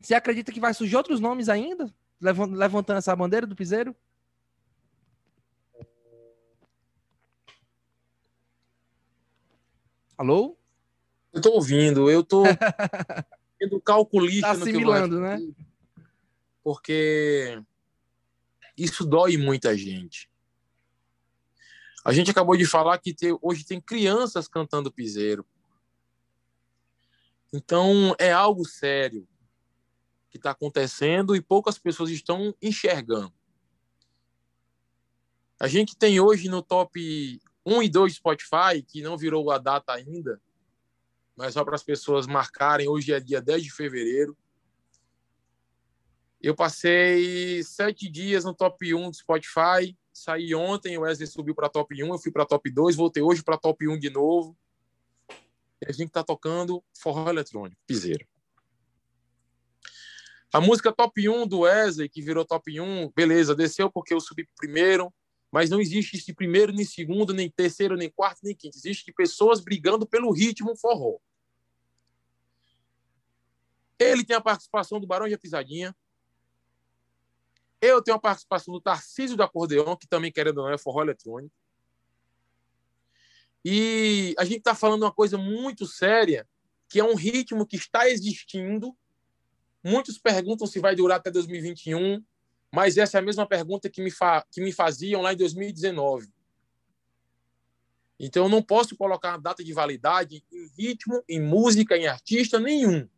você 0.00 0.14
acredita 0.14 0.50
que 0.50 0.60
vai 0.60 0.72
surgir 0.72 0.96
outros 0.96 1.20
nomes 1.20 1.48
ainda? 1.48 1.92
Levantando 2.18 2.96
essa 2.96 3.14
bandeira 3.14 3.46
do 3.46 3.54
piseiro? 3.54 3.94
Alô? 10.16 10.56
Eu 11.30 11.42
tô 11.42 11.50
ouvindo, 11.52 12.10
eu 12.10 12.24
tô 12.24 12.42
sendo 13.60 13.78
calculista 13.82 14.46
tá 14.46 14.52
assimilando, 14.52 15.20
né? 15.20 15.38
Porque 16.66 17.62
isso 18.76 19.06
dói 19.06 19.36
muita 19.36 19.78
gente. 19.78 20.28
A 22.04 22.12
gente 22.12 22.28
acabou 22.28 22.56
de 22.56 22.66
falar 22.66 22.98
que 22.98 23.14
hoje 23.40 23.64
tem 23.64 23.80
crianças 23.80 24.48
cantando 24.48 24.90
piseiro. 24.90 25.46
Então, 27.52 28.16
é 28.18 28.32
algo 28.32 28.64
sério 28.64 29.28
que 30.28 30.38
está 30.38 30.50
acontecendo 30.50 31.36
e 31.36 31.40
poucas 31.40 31.78
pessoas 31.78 32.10
estão 32.10 32.52
enxergando. 32.60 33.32
A 35.60 35.68
gente 35.68 35.96
tem 35.96 36.18
hoje 36.18 36.48
no 36.48 36.62
top 36.62 37.40
1 37.64 37.82
e 37.84 37.88
2 37.88 38.14
Spotify, 38.14 38.82
que 38.84 39.02
não 39.02 39.16
virou 39.16 39.52
a 39.52 39.58
data 39.58 39.92
ainda, 39.92 40.42
mas 41.36 41.54
só 41.54 41.64
para 41.64 41.76
as 41.76 41.84
pessoas 41.84 42.26
marcarem, 42.26 42.88
hoje 42.88 43.12
é 43.12 43.20
dia 43.20 43.40
10 43.40 43.62
de 43.62 43.70
fevereiro. 43.70 44.36
Eu 46.40 46.54
passei 46.54 47.62
sete 47.62 48.08
dias 48.10 48.44
no 48.44 48.54
top 48.54 48.94
1 48.94 49.10
do 49.10 49.16
Spotify. 49.16 49.96
Saí 50.12 50.54
ontem, 50.54 50.96
o 50.96 51.02
Wesley 51.02 51.26
subiu 51.26 51.54
para 51.54 51.68
top 51.68 52.02
1, 52.02 52.06
eu 52.06 52.18
fui 52.18 52.32
para 52.32 52.46
top 52.46 52.70
2, 52.70 52.96
voltei 52.96 53.22
hoje 53.22 53.42
para 53.42 53.58
top 53.58 53.88
1 53.88 53.98
de 53.98 54.10
novo. 54.10 54.56
E 55.80 55.86
a 55.88 55.92
gente 55.92 56.08
está 56.08 56.22
tocando 56.22 56.82
forró 56.94 57.28
eletrônico, 57.28 57.80
piseiro. 57.86 58.26
A 60.52 60.60
música 60.60 60.92
top 60.92 61.28
1 61.28 61.46
do 61.46 61.60
Wesley, 61.60 62.08
que 62.08 62.22
virou 62.22 62.44
top 62.44 62.80
1, 62.80 63.10
beleza, 63.14 63.54
desceu 63.54 63.90
porque 63.90 64.14
eu 64.14 64.20
subi 64.20 64.48
primeiro, 64.56 65.12
mas 65.52 65.68
não 65.68 65.80
existe 65.80 66.16
esse 66.16 66.32
primeiro, 66.32 66.72
nem 66.72 66.84
segundo, 66.84 67.34
nem 67.34 67.50
terceiro, 67.50 67.96
nem 67.96 68.10
quarto, 68.10 68.40
nem 68.42 68.54
quinto. 68.54 68.76
Existe 68.76 69.12
pessoas 69.12 69.60
brigando 69.60 70.06
pelo 70.06 70.32
ritmo 70.32 70.76
forró. 70.76 71.18
Ele 73.98 74.24
tem 74.24 74.36
a 74.36 74.40
participação 74.40 75.00
do 75.00 75.06
Barão 75.06 75.28
de 75.28 75.36
Pisadinha, 75.36 75.94
eu 77.90 78.02
tenho 78.02 78.16
a 78.16 78.20
participação 78.20 78.72
do 78.72 78.80
Tarcísio 78.80 79.36
do 79.36 79.42
Acordeão, 79.42 79.96
que 79.96 80.06
também, 80.06 80.32
querendo 80.32 80.58
ou 80.58 80.64
não, 80.64 80.72
é 80.72 80.78
forró 80.78 81.02
eletrônico. 81.02 81.54
E 83.64 84.34
a 84.38 84.44
gente 84.44 84.58
está 84.58 84.74
falando 84.74 85.02
uma 85.02 85.12
coisa 85.12 85.36
muito 85.36 85.86
séria, 85.86 86.48
que 86.88 87.00
é 87.00 87.04
um 87.04 87.14
ritmo 87.14 87.66
que 87.66 87.76
está 87.76 88.08
existindo. 88.08 88.96
Muitos 89.82 90.18
perguntam 90.18 90.66
se 90.66 90.78
vai 90.78 90.94
durar 90.94 91.18
até 91.18 91.30
2021, 91.30 92.24
mas 92.72 92.96
essa 92.96 93.18
é 93.18 93.20
a 93.20 93.24
mesma 93.24 93.46
pergunta 93.46 93.90
que 93.90 94.00
me, 94.00 94.10
que 94.52 94.60
me 94.60 94.72
faziam 94.72 95.20
lá 95.20 95.32
em 95.32 95.36
2019. 95.36 96.28
Então, 98.18 98.44
eu 98.44 98.48
não 98.48 98.62
posso 98.62 98.96
colocar 98.96 99.30
uma 99.32 99.40
data 99.40 99.62
de 99.62 99.72
validade 99.72 100.42
em 100.52 100.68
ritmo, 100.78 101.22
em 101.28 101.40
música, 101.40 101.96
em 101.96 102.06
artista 102.06 102.58
nenhum. 102.58 103.08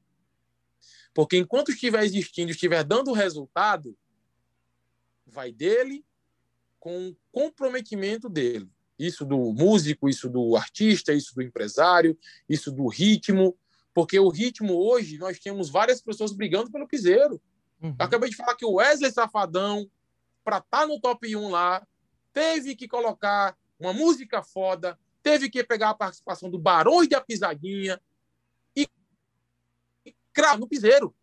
Porque 1.15 1.37
enquanto 1.37 1.71
estiver 1.71 2.05
existindo, 2.05 2.51
estiver 2.51 2.83
dando 2.85 3.13
resultado, 3.13 3.97
vai 5.31 5.53
dele 5.53 6.05
com 6.79 7.09
o 7.09 7.17
comprometimento 7.31 8.29
dele. 8.29 8.71
Isso 8.99 9.25
do 9.25 9.53
músico, 9.53 10.09
isso 10.09 10.29
do 10.29 10.57
artista, 10.57 11.13
isso 11.13 11.35
do 11.35 11.43
empresário, 11.43 12.19
isso 12.49 12.73
do 12.73 12.89
ritmo. 12.89 13.57
Porque 13.95 14.19
o 14.19 14.29
ritmo 14.29 14.75
hoje, 14.75 15.19
nós 15.19 15.39
temos 15.39 15.71
várias 15.71 16.01
pessoas 16.01 16.33
brigando 16.33 16.71
pelo 16.71 16.89
piseiro. 16.89 17.41
Uhum. 17.81 17.95
Acabei 17.99 18.29
de 18.29 18.37
falar 18.37 18.57
que 18.57 18.65
o 18.65 18.75
Wesley 18.75 19.13
Safadão, 19.13 19.89
para 20.45 20.59
estar 20.59 20.81
tá 20.81 20.87
no 20.87 21.01
top 21.01 21.35
1 21.35 21.49
lá, 21.49 21.87
teve 22.33 22.75
que 22.75 22.89
colocar 22.89 23.57
uma 23.79 23.93
música 23.93 24.43
foda, 24.43 24.99
teve 25.23 25.49
que 25.49 25.63
pegar 25.63 25.91
a 25.91 25.95
participação 25.95 26.51
do 26.51 26.59
Barões 26.59 27.09
da 27.09 27.21
Pisadinha 27.21 28.01
e, 28.75 28.89
e 30.05 30.15
cravo 30.33 30.61
no 30.61 30.69
piseiro. 30.69 31.15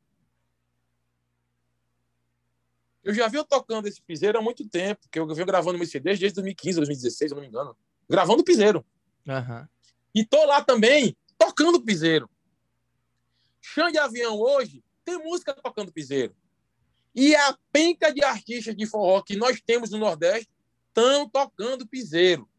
Eu 3.06 3.14
já 3.14 3.28
vi 3.28 3.38
eu 3.38 3.46
tocando 3.46 3.88
esse 3.88 4.02
piseiro 4.02 4.40
há 4.40 4.42
muito 4.42 4.68
tempo, 4.68 5.02
porque 5.04 5.20
eu 5.20 5.28
venho 5.28 5.46
gravando 5.46 5.78
meus 5.78 5.92
CDs 5.92 6.18
desde 6.20 6.34
2015, 6.38 6.78
2016, 6.78 7.30
se 7.30 7.36
não 7.36 7.42
me 7.42 7.48
engano. 7.48 7.78
Gravando 8.10 8.44
piseiro. 8.44 8.84
Uhum. 9.28 9.68
E 10.16 10.26
tô 10.26 10.44
lá 10.46 10.64
também 10.64 11.16
tocando 11.38 11.80
piseiro. 11.84 12.28
Chão 13.62 13.92
de 13.92 14.00
avião 14.00 14.40
hoje 14.40 14.84
tem 15.04 15.20
música 15.20 15.54
tocando 15.54 15.92
piseiro. 15.92 16.36
E 17.14 17.36
a 17.36 17.56
penca 17.72 18.12
de 18.12 18.24
artistas 18.24 18.76
de 18.76 18.88
forró 18.88 19.22
que 19.22 19.36
nós 19.36 19.62
temos 19.62 19.92
no 19.92 20.00
Nordeste 20.00 20.50
estão 20.88 21.30
tocando 21.30 21.88
piseiro. 21.88 22.50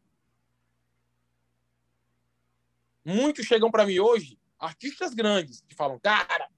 Muitos 3.03 3.45
chegam 3.45 3.69
para 3.69 3.85
mim 3.85 3.99
hoje, 3.99 4.39
artistas 4.57 5.13
grandes, 5.13 5.61
que 5.67 5.75
falam, 5.75 5.99
cara, 5.99 6.49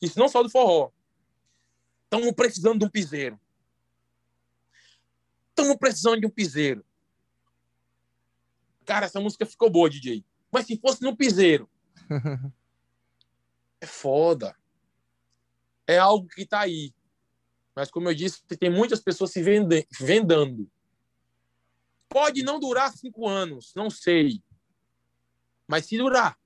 isso 0.00 0.18
não 0.18 0.28
só 0.28 0.42
do 0.42 0.50
forró, 0.50 0.90
Estamos 2.14 2.32
precisando 2.32 2.78
de 2.78 2.84
um 2.84 2.88
piseiro. 2.88 3.40
Estamos 5.48 5.76
precisando 5.76 6.20
de 6.20 6.26
um 6.26 6.30
piseiro. 6.30 6.84
Cara, 8.84 9.06
essa 9.06 9.20
música 9.20 9.44
ficou 9.44 9.68
boa, 9.68 9.90
DJ. 9.90 10.24
Mas 10.48 10.66
se 10.66 10.78
fosse 10.78 11.02
no 11.02 11.16
piseiro. 11.16 11.68
é 13.80 13.86
foda. 13.86 14.56
É 15.88 15.98
algo 15.98 16.28
que 16.28 16.42
está 16.42 16.60
aí. 16.60 16.94
Mas, 17.74 17.90
como 17.90 18.08
eu 18.08 18.14
disse, 18.14 18.44
tem 18.44 18.70
muitas 18.70 19.00
pessoas 19.00 19.32
se 19.32 19.42
vende 19.42 19.84
vendando. 20.00 20.70
Pode 22.08 22.44
não 22.44 22.60
durar 22.60 22.92
cinco 22.92 23.26
anos, 23.26 23.72
não 23.74 23.90
sei. 23.90 24.40
Mas 25.66 25.86
se 25.86 25.98
durar. 25.98 26.38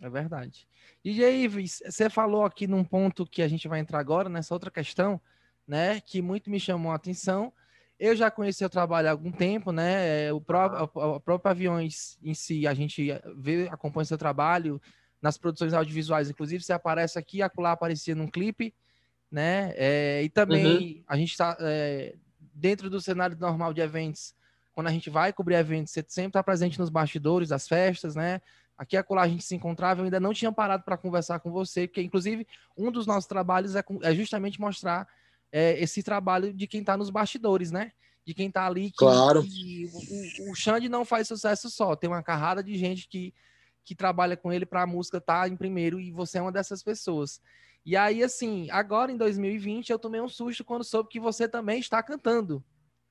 É 0.00 0.08
verdade. 0.08 0.66
DJ 1.04 1.44
Ives, 1.44 1.82
você 1.84 2.08
falou 2.08 2.44
aqui 2.44 2.66
num 2.66 2.84
ponto 2.84 3.26
que 3.26 3.42
a 3.42 3.48
gente 3.48 3.66
vai 3.66 3.80
entrar 3.80 3.98
agora, 3.98 4.28
nessa 4.28 4.54
outra 4.54 4.70
questão, 4.70 5.20
né, 5.66 6.00
que 6.00 6.22
muito 6.22 6.50
me 6.50 6.60
chamou 6.60 6.92
a 6.92 6.94
atenção. 6.94 7.52
Eu 7.98 8.14
já 8.14 8.30
conheci 8.30 8.64
o 8.64 8.70
trabalho 8.70 9.08
há 9.08 9.10
algum 9.10 9.32
tempo, 9.32 9.72
né? 9.72 10.26
É, 10.26 10.32
o 10.32 10.40
próprio, 10.40 10.88
o 10.94 11.20
próprio 11.20 11.50
Aviões 11.50 12.16
em 12.22 12.32
si, 12.32 12.64
a 12.64 12.72
gente 12.72 13.08
vê, 13.36 13.68
acompanha 13.72 14.04
seu 14.04 14.16
trabalho 14.16 14.80
nas 15.20 15.36
produções 15.36 15.74
audiovisuais. 15.74 16.30
Inclusive, 16.30 16.62
você 16.62 16.72
aparece 16.72 17.18
aqui, 17.18 17.42
acolá 17.42 17.72
aparecia 17.72 18.14
num 18.14 18.28
clipe, 18.28 18.72
né? 19.28 19.72
É, 19.74 20.22
e 20.22 20.28
também 20.28 20.98
uhum. 20.98 21.04
a 21.08 21.16
gente 21.16 21.32
está 21.32 21.56
é, 21.58 22.14
dentro 22.54 22.88
do 22.88 23.00
cenário 23.00 23.36
normal 23.36 23.74
de 23.74 23.80
eventos. 23.80 24.32
Quando 24.72 24.86
a 24.86 24.92
gente 24.92 25.10
vai 25.10 25.32
cobrir 25.32 25.56
eventos, 25.56 25.92
você 25.92 26.04
sempre 26.06 26.30
está 26.30 26.42
presente 26.42 26.78
nos 26.78 26.90
bastidores 26.90 27.48
das 27.48 27.66
festas, 27.66 28.14
né? 28.14 28.40
Aqui 28.78 28.96
a 28.96 29.02
Colar 29.02 29.22
a 29.22 29.28
gente 29.28 29.44
se 29.44 29.56
encontrava, 29.56 30.00
eu 30.00 30.04
ainda 30.04 30.20
não 30.20 30.32
tinha 30.32 30.52
parado 30.52 30.84
para 30.84 30.96
conversar 30.96 31.40
com 31.40 31.50
você, 31.50 31.88
porque 31.88 32.00
inclusive 32.00 32.46
um 32.76 32.92
dos 32.92 33.06
nossos 33.06 33.26
trabalhos 33.26 33.74
é, 33.74 33.82
é 34.02 34.14
justamente 34.14 34.60
mostrar 34.60 35.08
é, 35.50 35.78
esse 35.82 36.00
trabalho 36.00 36.52
de 36.52 36.66
quem 36.68 36.80
está 36.80 36.96
nos 36.96 37.10
bastidores, 37.10 37.72
né? 37.72 37.90
De 38.24 38.32
quem 38.32 38.46
está 38.46 38.66
ali. 38.66 38.90
Que, 38.90 38.98
claro. 38.98 39.42
Que, 39.42 39.90
o, 40.46 40.52
o 40.52 40.54
Xande 40.54 40.88
não 40.88 41.04
faz 41.04 41.26
sucesso 41.26 41.68
só, 41.68 41.96
tem 41.96 42.08
uma 42.08 42.22
carrada 42.22 42.62
de 42.62 42.76
gente 42.78 43.08
que, 43.08 43.34
que 43.84 43.96
trabalha 43.96 44.36
com 44.36 44.52
ele 44.52 44.64
para 44.64 44.82
a 44.82 44.86
música 44.86 45.18
estar 45.18 45.42
tá 45.42 45.48
em 45.48 45.56
primeiro 45.56 45.98
e 45.98 46.12
você 46.12 46.38
é 46.38 46.42
uma 46.42 46.52
dessas 46.52 46.80
pessoas. 46.80 47.40
E 47.84 47.96
aí, 47.96 48.22
assim, 48.22 48.70
agora 48.70 49.10
em 49.10 49.16
2020 49.16 49.90
eu 49.90 49.98
tomei 49.98 50.20
um 50.20 50.28
susto 50.28 50.64
quando 50.64 50.84
soube 50.84 51.08
que 51.08 51.18
você 51.18 51.48
também 51.48 51.80
está 51.80 52.00
cantando, 52.02 52.62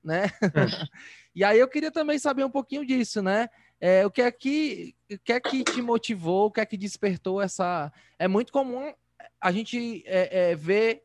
né? 0.02 0.26
Hum. 0.42 0.88
e 1.34 1.44
aí 1.44 1.58
eu 1.58 1.68
queria 1.68 1.90
também 1.90 2.18
saber 2.18 2.44
um 2.44 2.50
pouquinho 2.50 2.86
disso, 2.86 3.20
né? 3.20 3.50
É, 3.80 4.04
o 4.04 4.10
que 4.10 4.22
é 4.22 4.30
que, 4.30 4.94
o 5.10 5.18
que 5.18 5.32
é 5.32 5.40
que 5.40 5.62
te 5.64 5.80
motivou, 5.80 6.46
o 6.46 6.50
que 6.50 6.60
é 6.60 6.66
que 6.66 6.76
despertou 6.76 7.40
essa. 7.40 7.92
É 8.18 8.26
muito 8.26 8.52
comum 8.52 8.92
a 9.40 9.52
gente 9.52 10.02
é, 10.06 10.50
é, 10.50 10.54
ver 10.56 11.04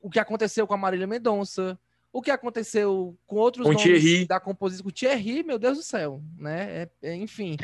o 0.00 0.10
que 0.10 0.18
aconteceu 0.18 0.66
com 0.66 0.74
a 0.74 0.78
Marília 0.78 1.06
Mendonça, 1.06 1.78
o 2.12 2.22
que 2.22 2.30
aconteceu 2.30 3.18
com 3.26 3.36
outros 3.36 3.66
com 3.66 3.72
nomes 3.72 4.26
da 4.26 4.40
composição, 4.40 4.84
com 4.84 4.88
o 4.88 4.92
Thierry, 4.92 5.42
meu 5.42 5.58
Deus 5.58 5.78
do 5.78 5.84
céu, 5.84 6.22
né? 6.38 6.88
É, 7.02 7.10
é, 7.10 7.14
enfim, 7.14 7.56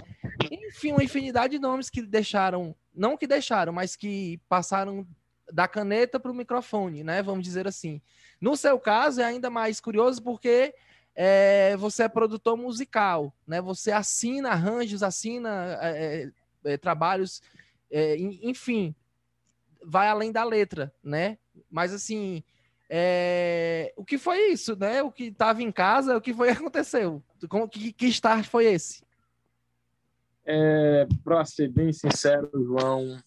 enfim, 0.50 0.92
uma 0.92 1.04
infinidade 1.04 1.52
de 1.52 1.58
nomes 1.58 1.88
que 1.88 2.02
deixaram, 2.02 2.74
não 2.94 3.16
que 3.16 3.26
deixaram, 3.26 3.72
mas 3.72 3.96
que 3.96 4.40
passaram 4.48 5.06
da 5.50 5.68
caneta 5.68 6.18
para 6.18 6.30
o 6.30 6.34
microfone, 6.34 7.04
né? 7.04 7.22
Vamos 7.22 7.44
dizer 7.44 7.66
assim. 7.66 8.00
No 8.40 8.56
seu 8.56 8.78
caso 8.78 9.20
é 9.20 9.24
ainda 9.24 9.48
mais 9.48 9.80
curioso 9.80 10.22
porque 10.22 10.74
é, 11.14 11.76
você 11.76 12.04
é 12.04 12.08
produtor 12.08 12.56
musical, 12.56 13.34
né? 13.46 13.60
Você 13.60 13.92
assina 13.92 14.50
arranjos, 14.50 15.02
assina 15.02 15.78
é, 15.80 16.30
é, 16.64 16.72
é 16.72 16.76
trabalhos, 16.76 17.42
é, 17.90 18.16
enfim, 18.16 18.94
vai 19.84 20.08
além 20.08 20.32
da 20.32 20.44
letra, 20.44 20.92
né? 21.02 21.38
Mas 21.70 21.92
assim, 21.92 22.42
é, 22.88 23.92
o 23.96 24.04
que 24.04 24.16
foi 24.16 24.52
isso, 24.52 24.74
né? 24.76 25.02
O 25.02 25.12
que 25.12 25.24
estava 25.24 25.62
em 25.62 25.70
casa, 25.70 26.16
o 26.16 26.20
que 26.20 26.32
foi 26.32 26.48
que 26.48 26.58
aconteceu? 26.58 27.22
Como, 27.48 27.68
que, 27.68 27.92
que 27.92 28.06
start 28.06 28.46
foi 28.46 28.66
esse? 28.66 29.02
Para 31.22 31.44
ser 31.44 31.68
bem 31.68 31.92
sincero, 31.92 32.50
João, 32.52 33.22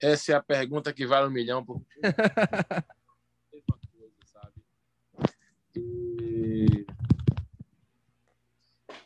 essa 0.00 0.32
é 0.32 0.34
a 0.34 0.42
pergunta 0.42 0.92
que 0.92 1.06
vale 1.06 1.28
um 1.28 1.30
milhão. 1.30 1.64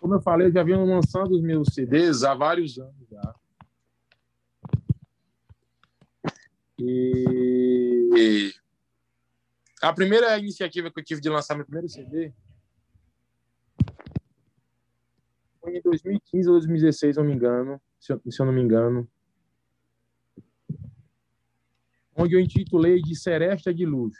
Como 0.00 0.14
eu 0.14 0.20
falei, 0.20 0.46
eu 0.46 0.52
já 0.52 0.62
vinha 0.62 0.78
lançando 0.78 1.32
os 1.32 1.42
meus 1.42 1.68
CDs 1.74 2.22
há 2.22 2.34
vários 2.34 2.78
anos 2.78 3.08
já. 3.10 3.34
E 6.78 8.52
a 9.82 9.92
primeira 9.92 10.38
iniciativa 10.38 10.90
que 10.90 11.00
eu 11.00 11.04
tive 11.04 11.20
de 11.20 11.28
lançar 11.28 11.54
meu 11.54 11.64
primeiro 11.64 11.88
CD 11.88 12.32
foi 15.60 15.78
em 15.78 15.82
2015 15.82 16.48
ou 16.48 16.54
2016, 16.54 17.14
se 17.14 17.20
eu 17.20 17.24
não 17.24 17.30
me 17.30 17.36
engano, 17.36 17.80
se 17.98 18.12
eu, 18.12 18.22
se 18.30 18.40
eu 18.40 18.46
não 18.46 18.52
me 18.52 18.62
engano, 18.62 19.08
onde 22.14 22.34
eu 22.34 22.40
intitulei 22.40 23.00
de 23.00 23.16
Seresta 23.16 23.72
de 23.74 23.84
Luz 23.84 24.16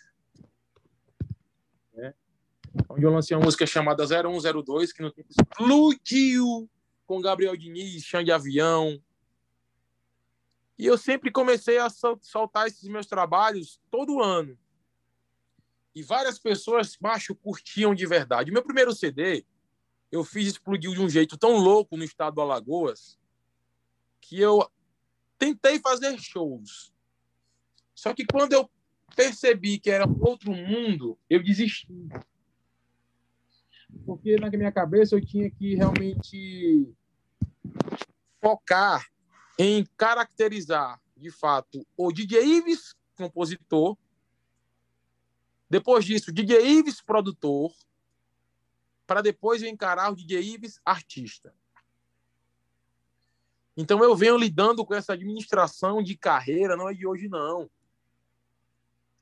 onde 2.88 3.04
eu 3.04 3.10
lancei 3.10 3.36
uma 3.36 3.44
música 3.44 3.66
chamada 3.66 4.04
0102, 4.06 4.92
que 4.92 5.02
no 5.02 5.10
tempo 5.10 5.28
explodiu 5.30 6.68
com 7.06 7.20
Gabriel 7.20 7.56
Diniz, 7.56 8.02
Chão 8.04 8.22
de 8.22 8.32
Avião. 8.32 9.00
E 10.78 10.86
eu 10.86 10.98
sempre 10.98 11.30
comecei 11.30 11.78
a 11.78 11.88
soltar 12.20 12.66
esses 12.66 12.88
meus 12.88 13.06
trabalhos 13.06 13.80
todo 13.90 14.22
ano. 14.22 14.58
E 15.94 16.02
várias 16.02 16.38
pessoas, 16.38 16.98
macho, 17.00 17.34
curtiam 17.34 17.94
de 17.94 18.04
verdade. 18.06 18.52
Meu 18.52 18.62
primeiro 18.62 18.94
CD, 18.94 19.46
eu 20.12 20.22
fiz 20.22 20.48
explodiu 20.48 20.92
de 20.92 21.00
um 21.00 21.08
jeito 21.08 21.38
tão 21.38 21.56
louco 21.56 21.96
no 21.96 22.04
estado 22.04 22.34
do 22.34 22.40
Alagoas, 22.42 23.18
que 24.20 24.38
eu 24.38 24.70
tentei 25.38 25.78
fazer 25.78 26.18
shows. 26.18 26.92
Só 27.94 28.12
que 28.12 28.26
quando 28.26 28.52
eu 28.52 28.70
percebi 29.14 29.78
que 29.78 29.90
era 29.90 30.06
outro 30.20 30.52
mundo, 30.52 31.18
eu 31.30 31.42
desisti 31.42 31.88
porque 34.04 34.36
na 34.36 34.50
minha 34.50 34.72
cabeça 34.72 35.14
eu 35.14 35.24
tinha 35.24 35.50
que 35.50 35.74
realmente 35.74 36.94
focar 38.40 39.06
em 39.58 39.84
caracterizar, 39.96 41.00
de 41.16 41.30
fato, 41.30 41.86
o 41.96 42.12
DJ 42.12 42.42
Ives, 42.58 42.94
compositor, 43.16 43.96
depois 45.68 46.04
disso, 46.04 46.32
DJ 46.32 46.78
Ives, 46.78 47.00
produtor, 47.00 47.72
para 49.06 49.22
depois 49.22 49.62
eu 49.62 49.68
encarar 49.68 50.12
o 50.12 50.16
DJ 50.16 50.40
Ives, 50.42 50.80
artista. 50.84 51.54
Então 53.76 54.02
eu 54.02 54.16
venho 54.16 54.36
lidando 54.36 54.84
com 54.84 54.94
essa 54.94 55.12
administração 55.12 56.02
de 56.02 56.16
carreira, 56.16 56.76
não 56.76 56.88
é 56.88 56.94
de 56.94 57.06
hoje, 57.06 57.28
não. 57.28 57.68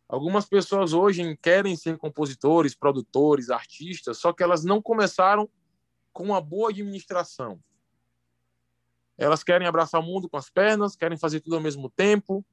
Algumas 0.09 0.46
pessoas 0.46 0.92
hoje 0.92 1.36
querem 1.38 1.76
ser 1.76 1.96
compositores, 1.96 2.74
produtores, 2.74 3.50
artistas, 3.50 4.18
só 4.18 4.32
que 4.32 4.42
elas 4.42 4.62
não 4.62 4.80
começaram 4.80 5.48
com 6.12 6.24
uma 6.24 6.40
boa 6.40 6.70
administração. 6.70 7.59
Elas 9.16 9.42
querem 9.42 9.66
abraçar 9.66 10.00
o 10.00 10.05
mundo 10.05 10.28
com 10.28 10.36
as 10.36 10.50
pernas, 10.50 10.96
querem 10.96 11.16
fazer 11.16 11.40
tudo 11.40 11.57
ao 11.57 11.62
mesmo 11.62 11.88
tempo, 11.88 12.44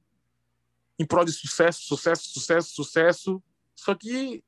em 0.98 1.06
prol 1.06 1.24
de 1.24 1.32
sucesso, 1.32 1.82
sucesso, 1.82 2.28
sucesso, 2.28 2.74
sucesso, 2.74 3.42
Só 3.74 3.94
que 3.94 4.44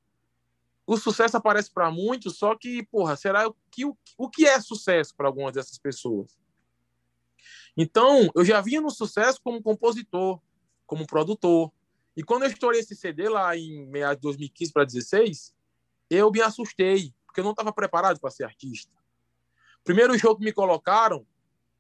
o 0.86 0.96
sucesso 0.96 1.36
aparece 1.36 1.72
para 1.72 1.90
muitos, 1.90 2.36
só 2.36 2.57
que, 2.57 2.84
porra, 2.86 3.16
será 3.16 3.50
que 3.70 3.84
o, 3.84 3.96
o 4.18 4.28
que 4.28 4.46
é 4.46 4.61
sucesso 4.61 5.14
para 5.16 5.26
algumas 5.26 5.55
dessas 5.55 5.78
pessoas? 5.78 6.38
Então, 7.76 8.30
eu 8.34 8.44
já 8.44 8.61
vinha 8.61 8.80
no 8.80 8.90
sucesso 8.90 9.40
como 9.42 9.62
compositor, 9.62 10.40
como 10.86 11.07
produtor. 11.07 11.72
E 12.17 12.23
quando 12.23 12.45
eu 12.45 12.49
estourei 12.49 12.81
esse 12.81 12.95
CD 12.95 13.29
lá 13.29 13.57
em 13.57 13.87
meados 13.87 14.17
de 14.17 14.23
2015 14.23 14.73
para 14.73 14.85
2016, 14.85 15.55
eu 16.09 16.31
me 16.31 16.41
assustei, 16.41 17.12
porque 17.27 17.41
eu 17.41 17.45
não 17.45 17.51
estava 17.51 17.73
preparado 17.73 18.21
para 18.21 18.31
ser 18.31 18.45
artista. 18.45 18.93
Primeiro 19.83 20.17
jogo 20.17 20.39
que 20.39 20.45
me 20.45 20.53
colocaram 20.53 21.27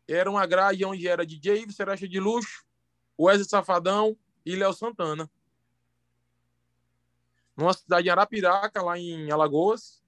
era 0.06 0.30
uma 0.30 0.44
grade 0.46 0.84
onde 0.84 1.08
era 1.08 1.24
DJ 1.24 1.62
Ives 1.62 1.76
Seresta 1.76 2.06
de 2.06 2.20
Luxo, 2.20 2.64
Wesley 3.18 3.48
Safadão 3.48 4.16
e 4.44 4.56
Léo 4.56 4.72
Santana. 4.72 5.30
Numa 7.56 7.72
cidade 7.72 8.04
de 8.04 8.10
Arapiraca, 8.10 8.82
lá 8.82 8.98
em 8.98 9.30
Alagoas, 9.30 10.02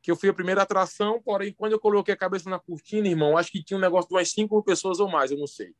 que 0.00 0.10
eu 0.10 0.16
fui 0.16 0.28
a 0.28 0.34
primeira 0.34 0.62
atração, 0.62 1.20
porém, 1.20 1.52
quando 1.52 1.72
eu 1.72 1.80
coloquei 1.80 2.14
a 2.14 2.16
cabeça 2.16 2.48
na 2.48 2.60
cortina, 2.60 3.08
irmão, 3.08 3.36
acho 3.36 3.50
que 3.50 3.62
tinha 3.62 3.76
um 3.76 3.80
negócio 3.80 4.08
de 4.08 4.14
umas 4.14 4.30
cinco 4.30 4.62
pessoas 4.62 5.00
ou 5.00 5.08
mais, 5.08 5.32
eu 5.32 5.38
não 5.38 5.48
sei. 5.48 5.74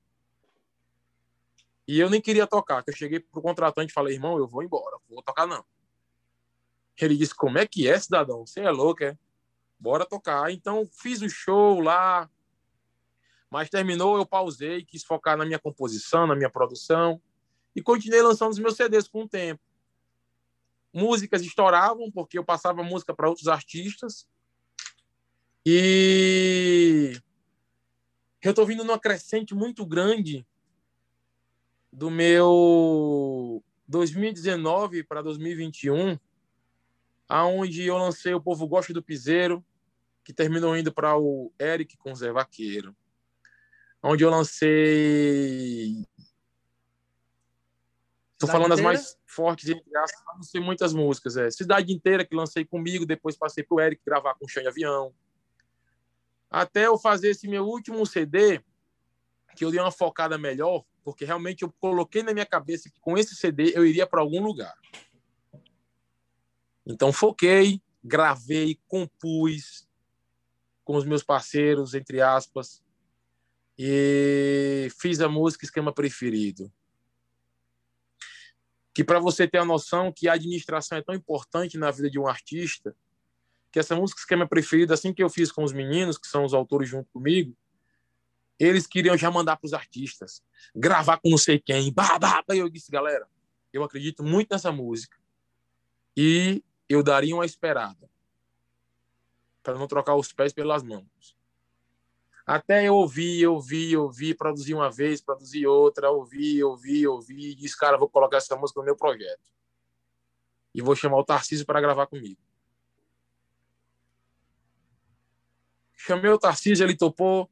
E 1.87 2.01
eu 2.01 2.11
nem 2.11 2.21
queria 2.21 2.47
tocar, 2.47 2.83
que 2.83 2.91
eu 2.91 2.97
cheguei 2.97 3.21
pro 3.21 3.41
contratante 3.41 3.91
e 3.91 3.95
falei, 3.95 4.15
irmão, 4.15 4.39
eu 4.39 4.47
vou 4.47 4.63
embora, 4.63 4.97
vou 5.09 5.23
tocar 5.23 5.47
não. 5.47 5.65
Ele 7.01 7.17
disse, 7.17 7.35
como 7.35 7.59
é 7.59 7.67
que 7.67 7.89
é, 7.89 7.99
cidadão? 7.99 8.45
Você 8.47 8.61
é 8.61 8.71
louco, 8.71 9.05
é? 9.05 9.17
Bora 9.79 10.07
tocar. 10.07 10.51
Então, 10.51 10.89
fiz 10.91 11.21
o 11.21 11.29
show 11.29 11.81
lá, 11.81 12.29
mas 13.51 13.69
terminou, 13.69 14.17
eu 14.17 14.27
pausei, 14.27 14.85
quis 14.85 15.05
focar 15.05 15.37
na 15.37 15.45
minha 15.45 15.59
composição, 15.59 16.27
na 16.27 16.35
minha 16.35 16.51
produção, 16.51 17.21
e 17.75 17.83
continuei 17.83 18.23
lançando 18.23 18.51
os 18.51 18.59
meus 18.59 18.77
CDs 18.77 19.07
com 19.07 19.23
o 19.23 19.29
tempo. 19.29 19.63
Músicas 20.93 21.43
estouravam, 21.43 22.11
porque 22.11 22.39
eu 22.39 22.45
passava 22.45 22.83
música 22.83 23.15
para 23.15 23.29
outros 23.29 23.49
artistas, 23.49 24.27
e 25.65 27.13
eu 28.41 28.51
estou 28.51 28.65
vindo 28.65 28.85
numa 28.85 28.99
crescente 28.99 29.55
muito 29.55 29.85
grande 29.85 30.47
do 31.97 32.11
meu 32.11 33.65
2019 33.89 35.03
para 35.03 35.23
2021, 35.23 36.19
aonde 37.27 37.87
eu 37.87 37.97
lancei 37.97 38.35
O 38.35 38.41
Povo 38.41 38.69
Gosta 38.69 38.93
do 38.93 39.03
Piseiro, 39.03 39.65
que 40.23 40.31
terminou 40.31 40.77
indo 40.77 40.93
para 40.93 41.17
o 41.17 41.51
Eric 41.59 41.97
com 41.97 42.15
Zé 42.15 42.31
Vaqueiro. 42.31 42.95
Onde 44.03 44.25
eu 44.25 44.29
lancei. 44.29 46.07
Estou 48.35 48.51
falando 48.51 48.75
inteira? 48.75 48.91
as 48.91 48.99
mais 49.01 49.19
fortes, 49.25 49.71
entre 49.71 49.97
aspas, 49.97 50.23
lancei 50.37 50.61
muitas 50.61 50.93
músicas. 50.93 51.39
É. 51.39 51.51
Cidade 51.51 51.95
Inteira, 51.95 52.27
que 52.27 52.37
lancei 52.37 52.67
comigo, 52.67 53.07
depois 53.07 53.39
passei 53.39 53.65
para 53.65 53.75
o 53.75 53.81
Eric 53.81 54.03
gravar 54.05 54.35
com 54.35 54.45
o 54.45 54.49
Chão 54.49 54.63
de 54.63 54.69
Avião. 54.69 55.15
Até 56.51 56.89
eu 56.89 56.99
fazer 56.99 57.31
esse 57.31 57.49
meu 57.49 57.65
último 57.65 58.05
CD, 58.05 58.61
que 59.57 59.65
eu 59.65 59.71
dei 59.71 59.81
uma 59.81 59.91
focada 59.91 60.37
melhor, 60.37 60.85
porque 61.07 61.25
realmente 61.25 61.63
eu 61.63 61.73
coloquei 61.79 62.25
na 62.25 62.33
minha 62.33 62.45
cabeça 62.45 62.91
que 62.91 62.99
com 62.99 63.17
esse 63.17 63.37
CD 63.37 63.71
eu 63.77 63.87
iria 63.87 64.05
para 64.05 64.21
algum 64.21 64.43
lugar. 64.43 64.75
Então 66.85 67.13
foquei, 67.13 67.81
gravei, 68.03 68.81
compus 68.89 69.89
com 70.83 70.97
os 70.97 71.05
meus 71.05 71.23
parceiros, 71.23 71.95
entre 71.95 72.21
aspas, 72.21 72.83
e 73.79 74.89
fiz 75.01 75.21
a 75.21 75.29
música 75.29 75.65
Esquema 75.65 75.95
Preferido. 75.95 76.73
Que 78.93 79.05
para 79.05 79.21
você 79.21 79.47
ter 79.47 79.59
a 79.59 79.65
noção 79.65 80.13
que 80.13 80.29
a 80.29 80.33
administração 80.33 80.99
é 80.99 81.03
tão 81.03 81.15
importante 81.15 81.79
na 81.79 81.93
vida 81.93 82.11
de 82.11 82.19
um 82.19 82.27
artista, 82.27 82.97
que 83.71 83.79
essa 83.79 83.95
música 83.95 84.19
Esquema 84.19 84.49
Preferido, 84.49 84.93
assim 84.93 85.15
que 85.15 85.23
eu 85.23 85.31
fiz 85.31 85.53
com 85.53 85.63
os 85.63 85.73
meninos, 85.73 86.19
que 86.19 86.27
são 86.27 86.45
os 86.45 86.53
autores 86.53 86.89
junto 86.89 87.09
comigo, 87.13 87.57
eles 88.59 88.87
queriam 88.87 89.17
já 89.17 89.31
mandar 89.31 89.57
para 89.57 89.67
os 89.67 89.75
artistas, 89.75 90.43
gravar 90.75 91.19
com 91.19 91.31
não 91.31 91.39
sei 91.39 91.59
quem. 91.59 91.93
Bah. 91.93 92.19
Eu 92.49 92.69
disse, 92.69 92.91
galera, 92.91 93.29
eu 93.73 93.85
acredito 93.85 94.23
muito 94.23 94.49
nessa 94.51 94.73
música. 94.73 95.17
E 96.17 96.65
eu 96.89 97.03
daria 97.03 97.35
uma 97.35 97.45
esperada 97.45 98.09
para 99.63 99.75
não 99.75 99.87
trocar 99.87 100.15
os 100.15 100.33
pés 100.33 100.53
pelas 100.53 100.83
mãos. 100.83 101.37
Até 102.47 102.87
eu 102.87 102.95
ouvi, 102.95 103.45
ouvi, 103.45 103.97
ouvi, 103.97 104.33
produzir 104.33 104.73
uma 104.73 104.89
vez, 104.89 105.21
produzir 105.21 105.67
outra, 105.67 106.11
ouvi, 106.11 106.63
ouvi, 106.63 107.07
ouvi, 107.07 107.51
e 107.51 107.55
disse, 107.57 107.77
cara, 107.77 107.99
vou 107.99 108.09
colocar 108.09 108.37
essa 108.37 108.55
música 108.55 108.79
no 108.79 108.87
meu 108.87 108.97
projeto. 108.97 109.53
E 110.73 110.81
vou 110.81 110.95
chamar 110.95 111.19
o 111.19 111.25
Tarcísio 111.25 111.67
para 111.67 111.81
gravar 111.81 112.07
comigo. 112.07 112.41
Chamei 115.97 116.31
o 116.31 116.39
Tarcísio, 116.39 116.85
ele 116.85 116.97
topou, 116.97 117.51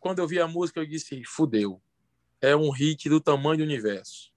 quando 0.00 0.18
eu 0.18 0.26
vi 0.26 0.40
a 0.40 0.48
música, 0.48 0.80
eu 0.80 0.86
disse: 0.86 1.22
fudeu. 1.24 1.80
É 2.40 2.56
um 2.56 2.70
hit 2.70 3.08
do 3.08 3.20
tamanho 3.20 3.58
do 3.58 3.64
universo. 3.64 4.32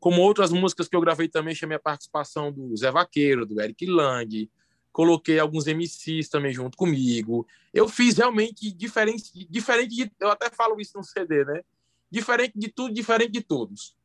Como 0.00 0.20
outras 0.20 0.52
músicas 0.52 0.88
que 0.88 0.96
eu 0.96 1.00
gravei 1.00 1.28
também, 1.28 1.54
chamei 1.54 1.76
a 1.76 1.80
participação 1.80 2.52
do 2.52 2.76
Zé 2.76 2.90
Vaqueiro, 2.90 3.46
do 3.46 3.60
Eric 3.60 3.86
Lang, 3.86 4.50
coloquei 4.92 5.38
alguns 5.38 5.66
MCs 5.66 6.28
também 6.28 6.52
junto 6.52 6.76
comigo. 6.76 7.46
Eu 7.72 7.88
fiz 7.88 8.16
realmente 8.18 8.72
diferente, 8.72 9.46
diferente 9.48 9.94
de, 9.94 10.12
eu 10.20 10.30
até 10.30 10.50
falo 10.50 10.80
isso 10.80 10.98
no 10.98 11.04
CD, 11.04 11.44
né? 11.44 11.62
Diferente 12.10 12.58
de 12.58 12.68
tudo, 12.68 12.92
diferente 12.92 13.32
de 13.32 13.40
todos. 13.40 13.96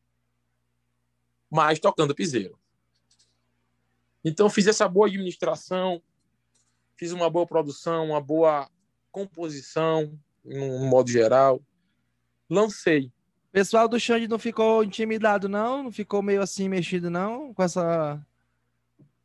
Mas 1.49 1.79
tocando 1.79 2.15
piseiro. 2.15 2.57
Então 4.23 4.49
fiz 4.49 4.67
essa 4.67 4.87
boa 4.87 5.07
administração, 5.07 6.01
fiz 6.95 7.11
uma 7.11 7.29
boa 7.29 7.45
produção, 7.45 8.07
uma 8.07 8.21
boa 8.21 8.69
composição, 9.11 10.17
no 10.43 10.79
modo 10.85 11.09
geral. 11.09 11.61
Lancei. 12.49 13.11
Pessoal 13.51 13.87
do 13.87 13.99
Xande 13.99 14.27
não 14.27 14.39
ficou 14.39 14.83
intimidado, 14.83 15.47
não? 15.47 15.83
Não 15.83 15.91
ficou 15.91 16.21
meio 16.21 16.41
assim 16.41 16.67
mexido, 16.67 17.09
não? 17.09 17.53
Com 17.53 17.63
essa. 17.63 18.25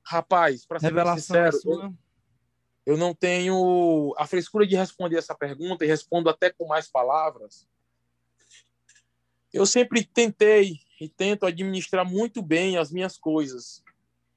Rapaz, 0.03 0.67
para 0.67 0.79
ser 0.79 0.87
revelação 0.87 1.51
sincero, 1.51 1.59
eu, 1.65 1.95
eu 2.87 2.97
não 2.97 3.15
tenho 3.15 4.15
a 4.17 4.27
frescura 4.27 4.67
de 4.67 4.77
responder 4.77 5.17
essa 5.17 5.35
pergunta 5.35 5.85
e 5.85 5.89
respondo 5.89 6.31
até 6.31 6.51
com 6.51 6.67
mais 6.67 6.89
palavras. 6.89 7.69
Eu 9.53 9.67
sempre 9.67 10.05
tentei 10.05 10.79
e 11.01 11.09
tento 11.09 11.47
administrar 11.47 12.05
muito 12.05 12.43
bem 12.43 12.77
as 12.77 12.91
minhas 12.91 13.17
coisas. 13.17 13.83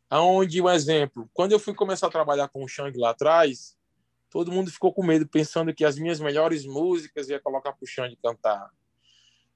Aonde, 0.09 0.61
um 0.61 0.69
exemplo, 0.69 1.29
quando 1.33 1.53
eu 1.53 1.59
fui 1.59 1.73
começar 1.73 2.07
a 2.07 2.11
trabalhar 2.11 2.49
com 2.49 2.63
o 2.63 2.67
Xang 2.67 2.97
lá 2.97 3.11
atrás, 3.11 3.77
todo 4.31 4.51
mundo 4.51 4.71
ficou 4.71 4.93
com 4.93 5.03
medo, 5.03 5.27
pensando 5.27 5.73
que 5.73 5.83
as 5.83 5.99
minhas 5.99 6.19
melhores 6.19 6.65
músicas 6.65 7.27
ia 7.27 7.39
colocar 7.39 7.73
pro 7.73 7.85
Xande 7.85 8.15
cantar. 8.15 8.71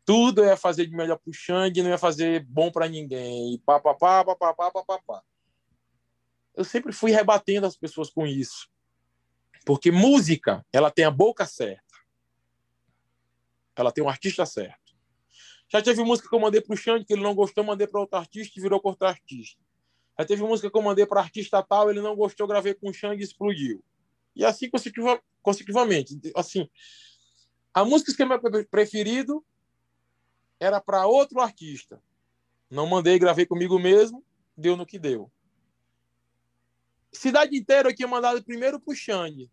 Tudo 0.04 0.44
ia 0.44 0.58
fazer 0.58 0.86
de 0.86 0.96
melhor 0.96 1.18
pro 1.18 1.34
Xande, 1.34 1.82
não 1.82 1.90
ia 1.90 1.98
fazer 1.98 2.46
bom 2.46 2.70
para 2.70 2.88
ninguém. 2.88 3.56
E 3.56 3.60
pá, 3.60 3.80
pá, 3.80 3.96
pá, 3.96 4.24
pá, 4.26 4.36
pá, 4.36 4.54
pá, 4.54 4.72
pá, 4.72 4.84
pá, 4.84 5.00
pá. 5.08 5.24
Eu 6.54 6.66
sempre 6.66 6.92
fui 6.92 7.12
rebatendo 7.12 7.66
as 7.66 7.78
pessoas 7.78 8.10
com 8.10 8.28
isso. 8.28 8.70
Porque 9.66 9.92
música, 9.92 10.64
ela 10.72 10.92
tem 10.92 11.06
a 11.06 11.12
boca 11.12 11.46
certa. 11.46 11.82
Ela 13.76 13.92
tem 13.92 14.04
um 14.04 14.10
artista 14.10 14.46
certo. 14.46 14.94
Já 15.70 15.82
teve 15.82 16.04
música 16.04 16.30
que 16.30 16.36
eu 16.36 16.40
mandei 16.40 16.62
pro 16.62 16.78
Xande 16.78 17.06
que 17.06 17.14
ele 17.14 17.24
não 17.24 17.34
gostou, 17.34 17.64
mandei 17.64 17.88
para 17.88 18.02
outro 18.02 18.18
artista 18.18 18.60
e 18.60 18.62
virou 18.62 18.80
contra 18.80 19.08
artista. 19.08 19.60
Já 20.20 20.26
teve 20.26 20.44
música 20.44 20.70
que 20.70 20.78
eu 20.78 20.82
mandei 20.82 21.06
para 21.06 21.22
artista 21.22 21.64
tal, 21.64 21.90
ele 21.90 22.02
não 22.02 22.16
gostou, 22.16 22.46
gravei 22.46 22.74
com 22.74 22.90
o 22.90 22.94
Xande 22.94 23.22
e 23.22 23.26
explodiu. 23.26 23.84
E 24.36 24.44
assim 24.44 24.70
consecutiva, 24.70 25.22
consecutivamente. 25.42 26.20
Assim, 26.36 26.70
a 27.74 27.86
música 27.86 28.12
esquema 28.12 28.40
preferido 28.70 29.46
era 30.60 30.82
para 30.82 31.06
outro 31.06 31.40
artista. 31.40 32.02
Não 32.70 32.88
mandei, 32.88 33.20
gravei 33.20 33.46
comigo 33.46 33.80
mesmo, 33.80 34.24
deu 34.58 34.76
no 34.76 34.86
que 34.86 35.00
deu. 35.00 35.32
Cidade 37.12 37.56
inteira 37.58 37.90
eu 37.90 37.96
tinha 37.96 38.08
mandado 38.08 38.44
primeiro 38.44 38.80
pro 38.80 38.96
Xande. 38.96 39.50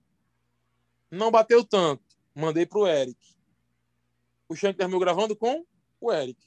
Não 1.10 1.30
bateu 1.30 1.64
tanto. 1.64 2.02
Mandei 2.34 2.66
pro 2.66 2.86
Eric. 2.86 3.18
O 4.48 4.56
Xande 4.56 4.78
terminou 4.78 5.00
gravando 5.00 5.36
com 5.36 5.64
o 6.00 6.12
Eric. 6.12 6.40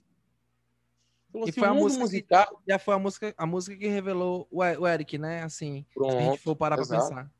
Então, 1.29 1.41
e 1.41 1.49
assim, 1.49 1.59
foi 1.59 1.67
a 1.67 1.73
música 1.73 2.01
musical... 2.01 2.57
que, 2.57 2.71
já 2.71 2.79
foi 2.79 2.95
a 2.95 2.99
música, 2.99 3.33
a 3.37 3.45
música 3.45 3.77
que 3.77 3.87
revelou 3.87 4.47
o 4.49 4.87
Eric, 4.87 5.17
né? 5.17 5.43
Assim, 5.43 5.85
Pronto, 5.93 6.11
se 6.11 6.17
a 6.17 6.21
gente 6.21 6.39
for 6.39 6.55
parar 6.55 6.77
para 6.77 6.87
pensar. 6.87 7.31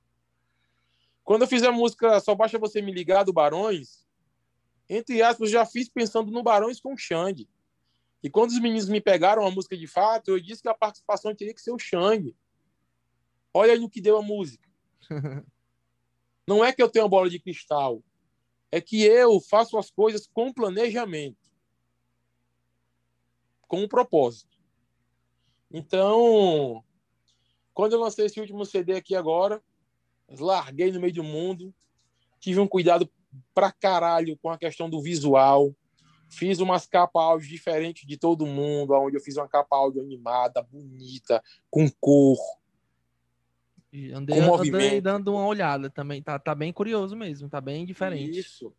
Quando 1.26 1.41
eu 1.41 1.47
fiz 1.47 1.63
a 1.63 1.71
música 1.71 2.19
Só 2.19 2.36
Basta 2.36 2.59
Você 2.59 2.84
Me 2.84 2.93
Ligar, 2.93 3.26
do 3.26 3.34
Barões, 3.34 4.05
entre 4.88 5.23
aspas, 5.23 5.49
já 5.49 5.65
fiz 5.65 5.89
pensando 5.89 6.32
no 6.32 6.43
Barões 6.43 6.80
com 6.80 6.93
o 6.93 6.97
Xande. 6.97 7.49
E 8.21 8.30
quando 8.30 8.51
os 8.51 8.59
meninos 8.59 8.88
me 8.88 9.01
pegaram 9.01 9.45
a 9.45 9.49
música 9.49 9.76
de 9.76 9.88
fato, 9.88 10.30
eu 10.30 10.39
disse 10.39 10.61
que 10.61 10.69
a 10.69 10.73
participação 10.76 11.34
teria 11.36 11.53
que 11.53 11.61
ser 11.61 11.71
o 11.71 11.80
Xande. 11.80 12.36
Olha 13.51 13.73
aí 13.73 13.80
no 13.80 13.89
que 13.89 13.99
deu 13.99 14.17
a 14.17 14.21
música. 14.21 14.69
Não 16.47 16.63
é 16.63 16.71
que 16.71 16.82
eu 16.82 16.89
tenho 16.89 17.05
uma 17.05 17.09
bola 17.09 17.28
de 17.28 17.39
cristal. 17.39 18.03
É 18.71 18.80
que 18.80 19.03
eu 19.03 19.41
faço 19.41 19.80
as 19.80 19.89
coisas 19.89 20.28
com 20.28 20.53
planejamento. 20.53 21.51
Com 23.67 23.82
um 23.82 23.88
propósito. 23.88 24.55
Então, 25.71 26.84
quando 27.73 27.93
eu 27.93 27.99
lancei 27.99 28.28
esse 28.28 28.39
último 28.39 28.63
CD 28.63 28.93
aqui 28.93 29.15
agora, 29.15 29.63
larguei 30.30 30.91
no 30.91 30.99
meio 30.99 31.13
do 31.13 31.23
mundo, 31.23 31.73
tive 32.39 32.59
um 32.59 32.67
cuidado 32.67 33.09
pra 33.53 33.71
caralho 33.71 34.38
com 34.38 34.49
a 34.49 34.57
questão 34.57 34.89
do 34.89 35.01
visual. 35.01 35.76
Fiz 36.28 36.59
umas 36.59 36.88
capas 36.88 37.21
áudio 37.21 37.47
diferentes 37.47 38.05
de 38.05 38.17
todo 38.17 38.45
mundo, 38.45 38.93
onde 38.93 39.15
eu 39.15 39.21
fiz 39.21 39.38
uma 39.38 39.47
capa 39.47 39.76
áudio 39.76 40.01
animada, 40.01 40.61
bonita, 40.63 41.41
com 41.69 41.89
cor. 41.99 42.38
Andei, 44.13 44.41
com 44.41 44.55
andei 44.55 44.99
dando 44.99 45.32
uma 45.32 45.45
olhada 45.45 45.89
também, 45.89 46.21
tá, 46.21 46.38
tá 46.38 46.53
bem 46.53 46.73
curioso 46.73 47.15
mesmo, 47.15 47.47
tá 47.47 47.61
bem 47.61 47.86
diferente. 47.86 48.38
Isso. 48.38 48.73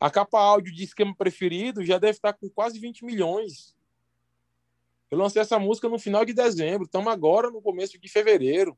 A 0.00 0.10
capa 0.10 0.40
áudio 0.40 0.74
de 0.74 0.84
esquema 0.84 1.14
preferido 1.14 1.84
já 1.84 1.98
deve 1.98 2.12
estar 2.12 2.32
com 2.32 2.48
quase 2.48 2.78
20 2.78 3.04
milhões. 3.04 3.76
Eu 5.10 5.18
lancei 5.18 5.40
essa 5.40 5.58
música 5.58 5.88
no 5.88 5.98
final 5.98 6.24
de 6.24 6.32
dezembro, 6.32 6.84
estamos 6.84 7.12
agora 7.12 7.50
no 7.50 7.62
começo 7.62 7.98
de 7.98 8.08
fevereiro. 8.08 8.76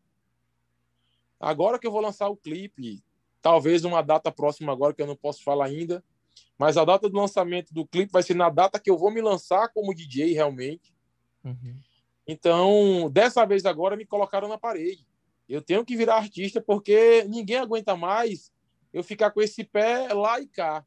Agora 1.40 1.78
que 1.78 1.86
eu 1.86 1.90
vou 1.90 2.02
lançar 2.02 2.28
o 2.28 2.36
clipe, 2.36 3.02
talvez 3.40 3.84
uma 3.84 4.02
data 4.02 4.30
próxima 4.30 4.72
agora 4.72 4.92
que 4.92 5.00
eu 5.00 5.06
não 5.06 5.16
posso 5.16 5.42
falar 5.42 5.64
ainda, 5.64 6.04
mas 6.58 6.76
a 6.76 6.84
data 6.84 7.08
do 7.08 7.16
lançamento 7.16 7.72
do 7.72 7.86
clipe 7.86 8.12
vai 8.12 8.22
ser 8.22 8.34
na 8.34 8.50
data 8.50 8.78
que 8.78 8.90
eu 8.90 8.98
vou 8.98 9.10
me 9.10 9.22
lançar 9.22 9.68
como 9.70 9.94
DJ 9.94 10.34
realmente. 10.34 10.94
Uhum. 11.42 11.78
Então, 12.26 13.10
dessa 13.10 13.46
vez 13.46 13.64
agora 13.64 13.96
me 13.96 14.04
colocaram 14.04 14.46
na 14.46 14.58
parede. 14.58 15.06
Eu 15.48 15.62
tenho 15.62 15.84
que 15.84 15.96
virar 15.96 16.16
artista 16.16 16.60
porque 16.60 17.24
ninguém 17.24 17.56
aguenta 17.56 17.96
mais 17.96 18.52
eu 18.92 19.02
ficar 19.02 19.30
com 19.30 19.40
esse 19.40 19.64
pé 19.64 20.12
lá 20.12 20.38
e 20.38 20.46
cá. 20.46 20.84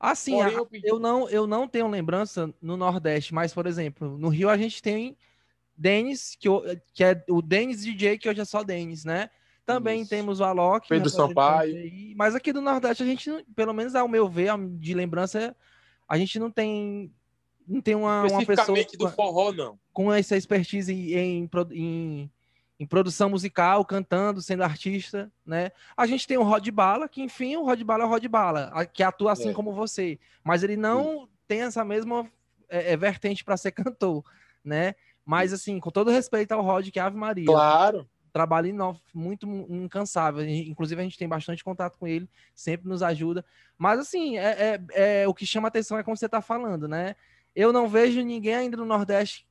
Assim, 0.00 0.40
a, 0.40 0.50
eu, 0.50 0.66
pedi... 0.66 0.88
eu, 0.88 0.98
não, 0.98 1.28
eu 1.28 1.46
não 1.46 1.68
tenho 1.68 1.88
lembrança 1.88 2.52
no 2.60 2.76
Nordeste, 2.76 3.32
mas, 3.32 3.54
por 3.54 3.66
exemplo, 3.66 4.18
no 4.18 4.28
Rio 4.28 4.48
a 4.48 4.56
gente 4.56 4.82
tem 4.82 5.16
Denis, 5.76 6.36
que, 6.38 6.48
que 6.92 7.04
é 7.04 7.24
o 7.28 7.40
Denis 7.40 7.82
DJ, 7.82 8.18
que 8.18 8.28
hoje 8.28 8.40
é 8.40 8.44
só 8.44 8.62
Denis, 8.62 9.04
né? 9.04 9.30
Também 9.64 10.02
Isso. 10.02 10.10
temos 10.10 10.40
o 10.40 10.44
Alok. 10.44 10.88
Pedro 10.88 11.08
Sampaio. 11.08 11.90
Mas 12.16 12.34
aqui 12.34 12.52
do 12.52 12.60
Nordeste, 12.60 13.02
a 13.02 13.06
gente, 13.06 13.30
pelo 13.56 13.72
menos 13.72 13.94
ao 13.94 14.06
meu 14.06 14.28
ver, 14.28 14.52
de 14.78 14.92
lembrança, 14.92 15.56
a 16.08 16.18
gente 16.18 16.38
não 16.38 16.50
tem 16.50 17.10
não 17.66 17.80
tem 17.80 17.94
uma, 17.94 18.24
uma 18.24 18.44
pessoa 18.44 18.78
do 18.98 19.08
forró, 19.08 19.50
não. 19.50 19.78
com 19.90 20.12
essa 20.12 20.36
expertise 20.36 20.92
em, 20.92 21.48
em, 21.72 22.30
em, 22.78 22.86
produção 22.86 23.30
musical, 23.30 23.82
cantando, 23.86 24.42
sendo 24.42 24.62
artista, 24.62 25.32
né? 25.46 25.72
A 25.96 26.06
gente 26.06 26.26
tem 26.26 26.36
o 26.36 26.42
Rod 26.42 26.68
Bala, 26.68 27.08
que 27.08 27.22
enfim, 27.22 27.56
o 27.56 27.64
Rod 27.64 27.80
Bala 27.82 28.04
é 28.04 28.06
o 28.06 28.10
Rod 28.10 28.26
Bala, 28.26 28.70
que 28.92 29.02
atua 29.02 29.32
assim 29.32 29.48
é. 29.48 29.52
como 29.54 29.72
você, 29.72 30.18
mas 30.42 30.62
ele 30.62 30.76
não 30.76 31.20
Sim. 31.20 31.28
tem 31.48 31.62
essa 31.62 31.82
mesma 31.82 32.30
é, 32.68 32.92
é 32.92 32.96
vertente 32.98 33.42
para 33.42 33.56
ser 33.56 33.72
cantor, 33.72 34.22
né? 34.62 34.94
Mas 35.24 35.54
assim, 35.54 35.80
com 35.80 35.90
todo 35.90 36.10
respeito 36.10 36.52
ao 36.52 36.60
Rod, 36.60 36.90
que 36.90 36.98
é 36.98 37.02
Ave 37.02 37.16
Maria. 37.16 37.46
Claro 37.46 38.06
trabalho 38.34 38.98
muito 39.14 39.46
incansável. 39.70 40.44
Inclusive, 40.44 41.00
a 41.00 41.04
gente 41.04 41.16
tem 41.16 41.28
bastante 41.28 41.62
contato 41.62 41.96
com 41.96 42.06
ele, 42.06 42.28
sempre 42.52 42.88
nos 42.88 43.00
ajuda. 43.00 43.44
Mas, 43.78 44.00
assim, 44.00 44.36
é, 44.36 44.80
é, 44.92 45.22
é 45.22 45.28
o 45.28 45.32
que 45.32 45.46
chama 45.46 45.68
atenção 45.68 45.96
é 45.96 46.02
como 46.02 46.16
você 46.16 46.26
está 46.26 46.42
falando, 46.42 46.88
né? 46.88 47.14
Eu 47.54 47.72
não 47.72 47.88
vejo 47.88 48.20
ninguém 48.22 48.56
ainda 48.56 48.76
no 48.76 48.84
Nordeste, 48.84 49.46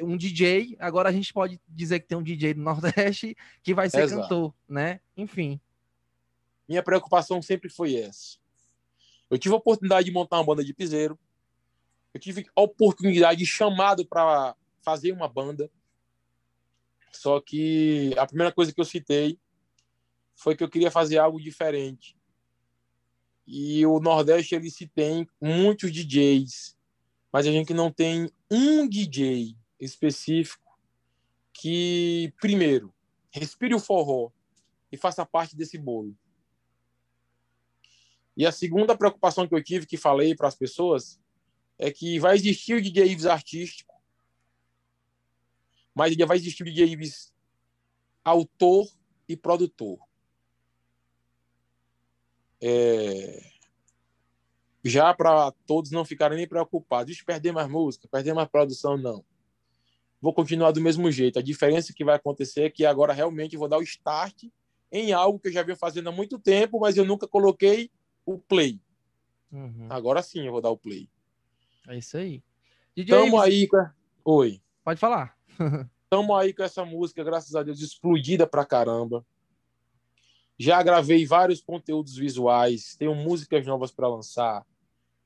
um 0.00 0.16
DJ. 0.16 0.76
Agora 0.80 1.08
a 1.08 1.12
gente 1.12 1.32
pode 1.32 1.60
dizer 1.68 2.00
que 2.00 2.08
tem 2.08 2.18
um 2.18 2.22
DJ 2.22 2.54
no 2.54 2.64
Nordeste 2.64 3.36
que 3.62 3.72
vai 3.72 3.88
ser 3.88 4.02
Exato. 4.02 4.22
cantor, 4.22 4.54
né? 4.68 4.98
Enfim. 5.16 5.60
Minha 6.68 6.82
preocupação 6.82 7.40
sempre 7.40 7.70
foi 7.70 7.94
essa. 7.94 8.38
Eu 9.30 9.38
tive 9.38 9.54
a 9.54 9.58
oportunidade 9.58 10.06
de 10.06 10.12
montar 10.12 10.38
uma 10.38 10.46
banda 10.46 10.64
de 10.64 10.74
piseiro. 10.74 11.16
Eu 12.12 12.18
tive 12.18 12.44
a 12.56 12.60
oportunidade 12.60 13.38
de 13.38 13.46
chamado 13.46 14.04
para 14.04 14.56
fazer 14.82 15.12
uma 15.12 15.28
banda 15.28 15.70
só 17.16 17.40
que 17.40 18.12
a 18.18 18.26
primeira 18.26 18.52
coisa 18.52 18.72
que 18.72 18.80
eu 18.80 18.84
citei 18.84 19.38
foi 20.34 20.56
que 20.56 20.64
eu 20.64 20.68
queria 20.68 20.90
fazer 20.90 21.18
algo 21.18 21.40
diferente. 21.40 22.16
E 23.46 23.84
o 23.86 24.00
Nordeste 24.00 24.54
ele 24.54 24.70
se 24.70 24.86
tem 24.86 25.28
muitos 25.40 25.92
DJs, 25.92 26.76
mas 27.32 27.46
a 27.46 27.52
gente 27.52 27.72
não 27.74 27.90
tem 27.90 28.30
um 28.50 28.88
DJ 28.88 29.56
específico 29.78 30.78
que 31.52 32.32
primeiro 32.40 32.92
respire 33.30 33.74
o 33.74 33.80
forró 33.80 34.30
e 34.90 34.96
faça 34.96 35.26
parte 35.26 35.56
desse 35.56 35.78
bolo. 35.78 36.16
E 38.36 38.44
a 38.46 38.52
segunda 38.52 38.96
preocupação 38.96 39.46
que 39.46 39.54
eu 39.54 39.62
tive, 39.62 39.86
que 39.86 39.96
falei 39.96 40.34
para 40.34 40.48
as 40.48 40.56
pessoas, 40.56 41.20
é 41.78 41.90
que 41.90 42.18
vai 42.18 42.34
existir 42.34 42.74
o 42.74 42.82
DJ 42.82 43.28
artístico, 43.28 43.93
mas 45.94 46.10
ainda 46.10 46.26
vai 46.26 46.36
existir 46.36 46.62
o 46.62 46.66
DJ 46.66 46.86
Ives 46.86 47.32
autor 48.24 48.88
e 49.28 49.36
produtor. 49.36 49.98
É... 52.60 53.50
Já 54.82 55.14
para 55.14 55.52
todos 55.66 55.90
não 55.90 56.04
ficarem 56.04 56.36
nem 56.36 56.48
preocupados, 56.48 57.14
de 57.16 57.24
perder 57.24 57.52
mais 57.52 57.68
música, 57.68 58.08
perder 58.08 58.34
mais 58.34 58.48
produção, 58.48 58.96
não. 58.96 59.24
Vou 60.20 60.32
continuar 60.32 60.72
do 60.72 60.80
mesmo 60.80 61.10
jeito. 61.10 61.38
A 61.38 61.42
diferença 61.42 61.92
que 61.92 62.04
vai 62.04 62.16
acontecer 62.16 62.62
é 62.62 62.70
que 62.70 62.84
agora 62.84 63.12
realmente 63.12 63.56
vou 63.56 63.68
dar 63.68 63.78
o 63.78 63.82
start 63.82 64.44
em 64.90 65.12
algo 65.12 65.38
que 65.38 65.48
eu 65.48 65.52
já 65.52 65.62
venho 65.62 65.76
fazendo 65.76 66.08
há 66.08 66.12
muito 66.12 66.38
tempo, 66.38 66.80
mas 66.80 66.96
eu 66.96 67.04
nunca 67.04 67.28
coloquei 67.28 67.90
o 68.24 68.38
play. 68.38 68.80
Uhum. 69.52 69.86
Agora 69.90 70.22
sim 70.22 70.46
eu 70.46 70.52
vou 70.52 70.60
dar 70.60 70.70
o 70.70 70.78
play. 70.78 71.08
É 71.88 71.98
isso 71.98 72.16
aí. 72.16 72.42
DJ 72.96 73.14
Tamo 73.14 73.40
aí. 73.40 73.68
Oi. 74.24 74.62
Pode 74.84 75.00
falar. 75.00 75.34
Estamos 76.04 76.36
aí 76.36 76.52
com 76.52 76.62
essa 76.62 76.84
música, 76.84 77.24
graças 77.24 77.54
a 77.54 77.62
Deus, 77.62 77.80
explodida 77.80 78.46
pra 78.46 78.66
caramba. 78.66 79.26
Já 80.58 80.82
gravei 80.82 81.24
vários 81.24 81.62
conteúdos 81.62 82.14
visuais, 82.16 82.94
tenho 82.96 83.14
músicas 83.14 83.66
novas 83.66 83.90
para 83.90 84.08
lançar. 84.08 84.64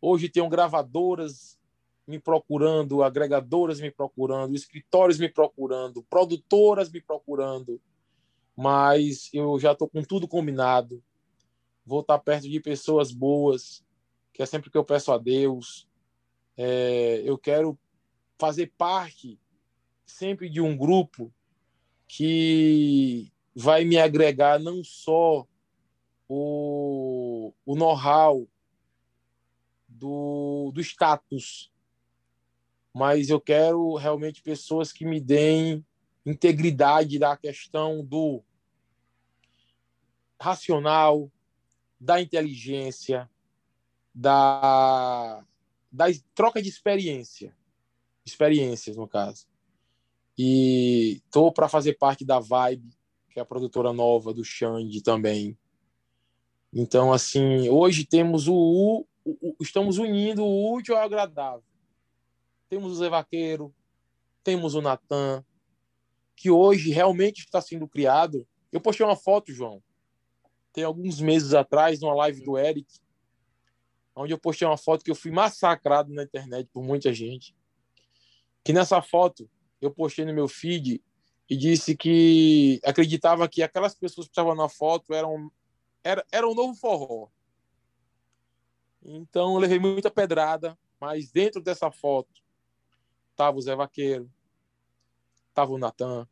Hoje 0.00 0.28
tenho 0.28 0.48
gravadoras 0.48 1.59
me 2.06 2.20
procurando, 2.20 3.02
agregadoras 3.02 3.80
me 3.80 3.90
procurando, 3.90 4.54
escritórios 4.54 5.18
me 5.18 5.28
procurando, 5.28 6.04
produtoras 6.04 6.90
me 6.90 7.00
procurando. 7.00 7.80
Mas 8.56 9.28
eu 9.34 9.59
já 9.59 9.72
estou 9.72 9.88
com 9.88 10.02
tudo 10.02 10.28
combinado. 10.28 11.02
Vou 11.84 12.00
estar 12.00 12.18
perto 12.20 12.48
de 12.48 12.61
pessoas 12.61 13.11
boas, 13.11 13.84
que 14.32 14.40
é 14.40 14.46
sempre 14.46 14.70
que 14.70 14.78
eu 14.78 14.84
peço 14.84 15.11
a 15.11 15.18
Deus. 15.18 15.88
É, 16.56 17.22
eu 17.24 17.36
quero 17.36 17.76
fazer 18.38 18.72
parte 18.78 19.38
sempre 20.09 20.48
de 20.48 20.61
um 20.61 20.76
grupo 20.76 21.32
que 22.09 23.30
vai 23.54 23.84
me 23.84 23.98
agregar 23.98 24.59
não 24.59 24.82
só 24.82 25.46
o, 26.28 27.52
o 27.64 27.76
know-how 27.76 28.48
do, 29.86 30.72
do 30.74 30.80
status, 30.80 31.70
mas 32.92 33.28
eu 33.28 33.40
quero 33.40 33.94
realmente 33.94 34.42
pessoas 34.42 34.92
que 34.92 35.04
me 35.04 35.20
deem 35.20 35.84
integridade 36.24 37.18
da 37.18 37.36
questão 37.36 38.04
do 38.04 38.42
racional, 40.40 41.30
da 42.00 42.20
inteligência, 42.20 43.28
da, 44.14 45.44
da 45.90 46.06
troca 46.34 46.62
de 46.62 46.68
experiência, 46.68 47.54
experiências 48.24 48.96
no 48.96 49.06
caso. 49.06 49.46
E 50.39 51.20
tô 51.32 51.51
para 51.51 51.68
fazer 51.68 51.95
parte 51.95 52.24
da 52.24 52.39
Vibe, 52.39 52.97
que 53.28 53.41
é 53.41 53.43
a 53.43 53.47
produtora 53.47 53.93
nova 53.93 54.32
do 54.32 54.45
Xande 54.45 55.03
também. 55.03 55.59
Então, 56.72 57.12
assim, 57.12 57.68
hoje 57.68 58.05
temos 58.05 58.47
o, 58.47 58.55
o, 58.55 59.05
o 59.43 59.57
estamos 59.61 59.99
unindo 59.99 60.45
o 60.45 60.72
útil 60.74 60.97
ao 60.97 61.03
agradável. 61.03 61.64
Temos 62.68 62.93
o 62.93 62.95
Zé 62.95 63.09
Vaqueiro, 63.09 63.74
temos 64.45 64.76
o 64.76 64.80
Natan, 64.80 65.45
que 66.36 66.51
hoje 66.51 66.91
realmente 66.91 67.41
está 67.41 67.61
sendo 67.61 67.89
criado. 67.89 68.47
Eu 68.70 68.80
postei 68.80 69.05
uma 69.05 69.16
foto, 69.16 69.53
João, 69.53 69.82
tem 70.72 70.84
alguns 70.84 71.20
meses 71.20 71.53
atrás, 71.53 72.01
numa 72.01 72.14
live 72.14 72.45
do 72.45 72.57
Eric, 72.57 72.86
onde 74.14 74.32
eu 74.32 74.39
postei 74.39 74.68
uma 74.68 74.76
foto 74.76 75.05
que 75.05 75.11
eu 75.11 75.16
fui 75.16 75.32
massacrado 75.32 76.12
na 76.12 76.22
internet 76.22 76.68
por 76.72 76.84
muita 76.84 77.12
gente. 77.12 77.57
Que 78.62 78.72
nessa 78.72 79.03
foto 79.03 79.51
eu 79.81 79.91
postei 79.91 80.24
no 80.24 80.35
meu 80.35 80.49
feed 80.49 81.03
e 81.49 81.57
disse 81.57 81.97
que 81.97 82.81
acreditava 82.85 83.49
que 83.49 83.62
aquelas 83.62 83.95
pessoas 83.95 84.26
que 84.26 84.33
estavam 84.33 84.55
na 84.55 84.68
foto 84.68 85.14
eram 85.14 85.51
era, 86.05 86.24
era 86.31 86.49
um 86.49 86.55
novo 86.55 86.74
forró. 86.74 87.29
Então 89.03 89.55
eu 89.55 89.59
levei 89.59 89.79
muita 89.79 90.11
pedrada, 90.11 90.79
mas 91.01 91.31
dentro 91.31 91.62
dessa 91.62 91.91
foto 91.91 92.43
tava 93.35 93.57
o 93.57 93.61
Zé 93.61 93.74
Vaqueiro, 93.74 94.31
tava 95.55 95.72
o 95.72 95.79
Natan, 95.79 96.29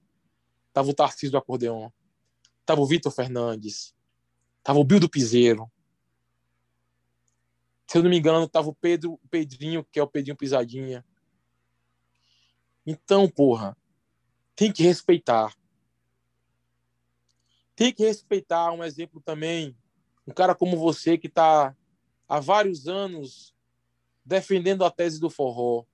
tava 0.72 0.90
o 0.90 0.94
Tarcísio 0.94 1.30
do 1.30 1.38
Acordeon, 1.38 1.90
tava 2.64 2.80
o 2.80 2.86
Vitor 2.86 3.12
Fernandes, 3.12 3.94
tava 4.62 4.78
o 4.78 4.84
Bill 4.84 5.00
do 5.00 5.08
Piseiro. 5.08 5.70
Se 7.86 7.98
eu 7.98 8.02
não 8.02 8.10
me 8.10 8.18
engano, 8.18 8.48
tava 8.48 8.68
o 8.68 8.74
Pedro, 8.74 9.12
o 9.12 9.28
Pedrinho, 9.28 9.84
que 9.84 10.00
é 10.00 10.02
o 10.02 10.08
Pedrinho 10.08 10.36
Pisadinha, 10.36 11.04
então, 12.86 13.28
porra, 13.28 13.76
tem 14.54 14.72
que 14.72 14.82
respeitar. 14.82 15.54
tem 17.74 17.92
que 17.92 18.04
respeitar 18.04 18.72
um 18.72 18.82
exemplo 18.82 19.20
também, 19.20 19.76
um 20.26 20.32
cara 20.32 20.54
como 20.54 20.78
você 20.78 21.18
que 21.18 21.26
está 21.26 21.76
há 22.26 22.40
vários 22.40 22.88
anos 22.88 23.54
defendendo 24.24 24.84
a 24.84 24.90
tese 24.90 25.20
do 25.20 25.28
forró, 25.28 25.84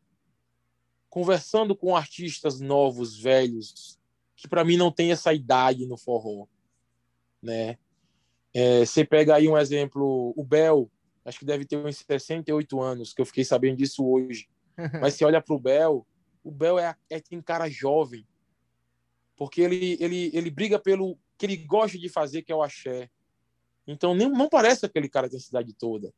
conversando 1.11 1.77
com 1.77 1.95
artistas 1.95 2.61
novos, 2.61 3.19
velhos, 3.19 3.99
que 4.37 4.49
para 4.49 4.65
mim 4.65 4.77
não 4.77 4.91
tem 4.91 5.13
essa 5.13 5.35
idade 5.35 5.87
no 5.87 5.99
forró, 5.99 6.47
né? 7.43 7.77
É, 8.55 8.85
você 8.85 9.05
pega 9.05 9.35
aí 9.35 9.49
um 9.49 9.59
exemplo, 9.59 10.33
o 10.37 10.45
Bel, 10.45 10.91
acho 11.25 11.39
que 11.39 11.45
deve 11.45 11.65
ter 11.65 11.77
uns 11.77 11.99
68 11.99 12.81
anos, 12.81 13.13
que 13.13 13.21
eu 13.21 13.27
fiquei 13.27 13.45
sabendo 13.45 13.79
disso 13.79 14.07
hoje. 14.07 14.49
Mas 15.01 15.15
se 15.15 15.25
olha 15.25 15.41
para 15.41 15.55
o 15.55 15.59
Bel, 15.59 16.07
o 16.43 16.51
Bel 16.51 16.79
é, 16.79 16.95
é 17.09 17.21
tem 17.21 17.41
cara 17.41 17.69
jovem, 17.69 18.27
porque 19.37 19.61
ele, 19.61 19.97
ele, 20.01 20.31
ele 20.33 20.51
briga 20.51 20.79
pelo 20.79 21.19
que 21.39 21.47
ele 21.47 21.57
gosta 21.57 21.99
de 21.99 22.09
fazer, 22.09 22.43
que 22.43 22.53
é 22.53 22.55
o 22.55 22.63
axé. 22.63 23.11
Então 23.87 24.15
nem, 24.15 24.29
não 24.29 24.49
parece 24.49 24.87
aquele 24.87 25.09
cara 25.09 25.29
tem 25.29 25.39
a 25.39 25.43
cidade 25.43 25.73
toda. 25.75 26.13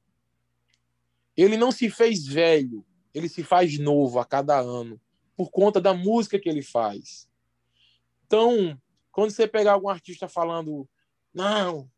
Ele 1.37 1.57
não 1.57 1.73
se 1.73 1.91
fez 1.91 2.27
velho, 2.27 2.85
ele 3.13 3.29
se 3.29 3.43
faz 3.43 3.79
novo 3.79 4.19
a 4.19 4.25
cada 4.25 4.59
ano, 4.59 5.01
por 5.37 5.51
conta 5.51 5.81
da 5.81 5.93
música 5.93 6.39
que 6.39 6.49
ele 6.49 6.63
faz. 6.63 7.29
Então, 8.27 8.81
quando 9.11 9.31
você 9.31 9.47
pegar 9.47 9.73
algum 9.73 9.89
artista 9.89 10.29
falando, 10.29 10.89
não, 11.33 11.91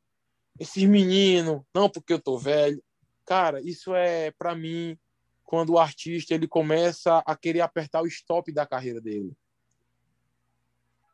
esses 0.59 0.85
meninos, 0.85 1.63
não 1.75 1.89
porque 1.89 2.13
eu 2.13 2.21
tô 2.21 2.39
velho, 2.39 2.83
cara, 3.25 3.61
isso 3.61 3.95
é 3.95 4.31
para 4.33 4.55
mim 4.55 4.99
quando 5.47 5.71
o 5.71 5.79
artista 5.79 6.35
ele 6.35 6.49
começa 6.49 7.19
a 7.25 7.37
querer 7.37 7.61
apertar 7.61 8.03
o 8.03 8.07
stop 8.07 8.53
da 8.53 8.67
carreira 8.67 9.01
dele. 9.01 9.33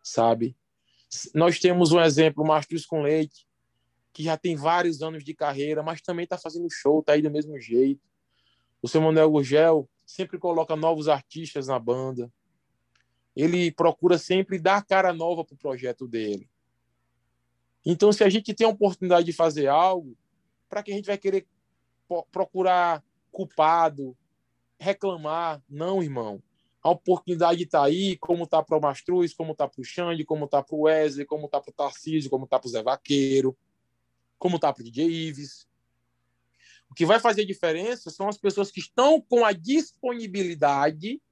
Sabe? 0.03 0.57
Nós 1.35 1.61
temos 1.61 1.93
um 1.93 2.01
exemplo, 2.01 2.43
o 2.43 2.47
Mastros 2.47 2.87
com 2.87 3.03
Leite, 3.03 3.47
que 4.13 4.25
já 4.25 4.37
tem 4.37 4.57
vários 4.57 5.03
anos 5.03 5.23
de 5.23 5.35
carreira, 5.35 5.83
mas 5.83 6.01
também 6.01 6.25
está 6.25 6.39
fazendo 6.39 6.69
show, 6.71 7.03
tá 7.03 7.13
aí 7.13 7.23
do 7.23 7.31
mesmo 7.31 7.61
jeito. 7.61 8.01
O 8.81 8.89
seu 8.89 9.01
Manuel 9.01 9.89
sempre 10.05 10.39
coloca 10.39 10.75
novos 10.75 11.09
artistas 11.09 11.67
na 11.67 11.79
banda. 11.79 12.33
Ele 13.37 13.71
procura 13.71 14.19
sempre 14.19 14.59
dar 14.59 14.85
cara 14.85 15.13
nova 15.13 15.45
para 15.45 15.55
o 15.55 15.59
projeto 15.59 16.09
dele. 16.09 16.51
Então, 17.85 18.13
se 18.13 18.25
a 18.25 18.29
gente 18.29 18.55
tem 18.55 18.67
a 18.67 18.71
oportunidade 18.71 19.27
de 19.27 19.33
fazer 19.33 19.67
algo, 19.67 20.17
para 20.69 20.83
que 20.83 20.91
a 20.93 20.95
gente 20.95 21.07
vai 21.07 21.19
querer 21.19 21.47
procurar 22.31 23.03
culpado, 23.31 24.17
reclamar? 24.83 25.63
Não, 25.69 26.03
irmão. 26.03 26.43
A 26.83 26.91
oportunidade 26.91 27.63
está 27.63 27.85
aí, 27.85 28.17
como 28.17 28.43
está 28.45 28.63
para 28.63 28.77
o 28.77 28.81
Mastruz, 28.81 29.33
como 29.33 29.53
está 29.53 29.69
para 29.69 29.81
o 29.81 29.85
Xande, 29.85 30.25
como 30.25 30.47
está 30.47 30.61
para 30.63 30.75
o 30.75 30.81
Wesley, 30.83 31.25
como 31.25 31.47
está 31.47 31.61
para 31.61 31.71
o 31.71 31.75
Tarcísio, 31.75 32.29
como 32.29 32.45
está 32.45 32.59
para 32.59 32.67
o 32.67 32.71
Zé 32.71 32.83
Vaqueiro, 32.83 33.57
como 34.37 34.57
está 34.57 34.73
para 34.73 34.81
o 34.81 34.85
DJ 34.85 35.07
Ives. 35.07 35.69
O 36.91 36.95
que 36.95 37.07
vai 37.07 37.21
fazer 37.21 37.45
diferença 37.45 38.11
são 38.11 38.29
as 38.29 38.37
pessoas 38.37 38.71
que 38.71 38.81
estão 38.81 39.21
com 39.21 39.45
a 39.45 39.53
disponibilidade 39.53 41.23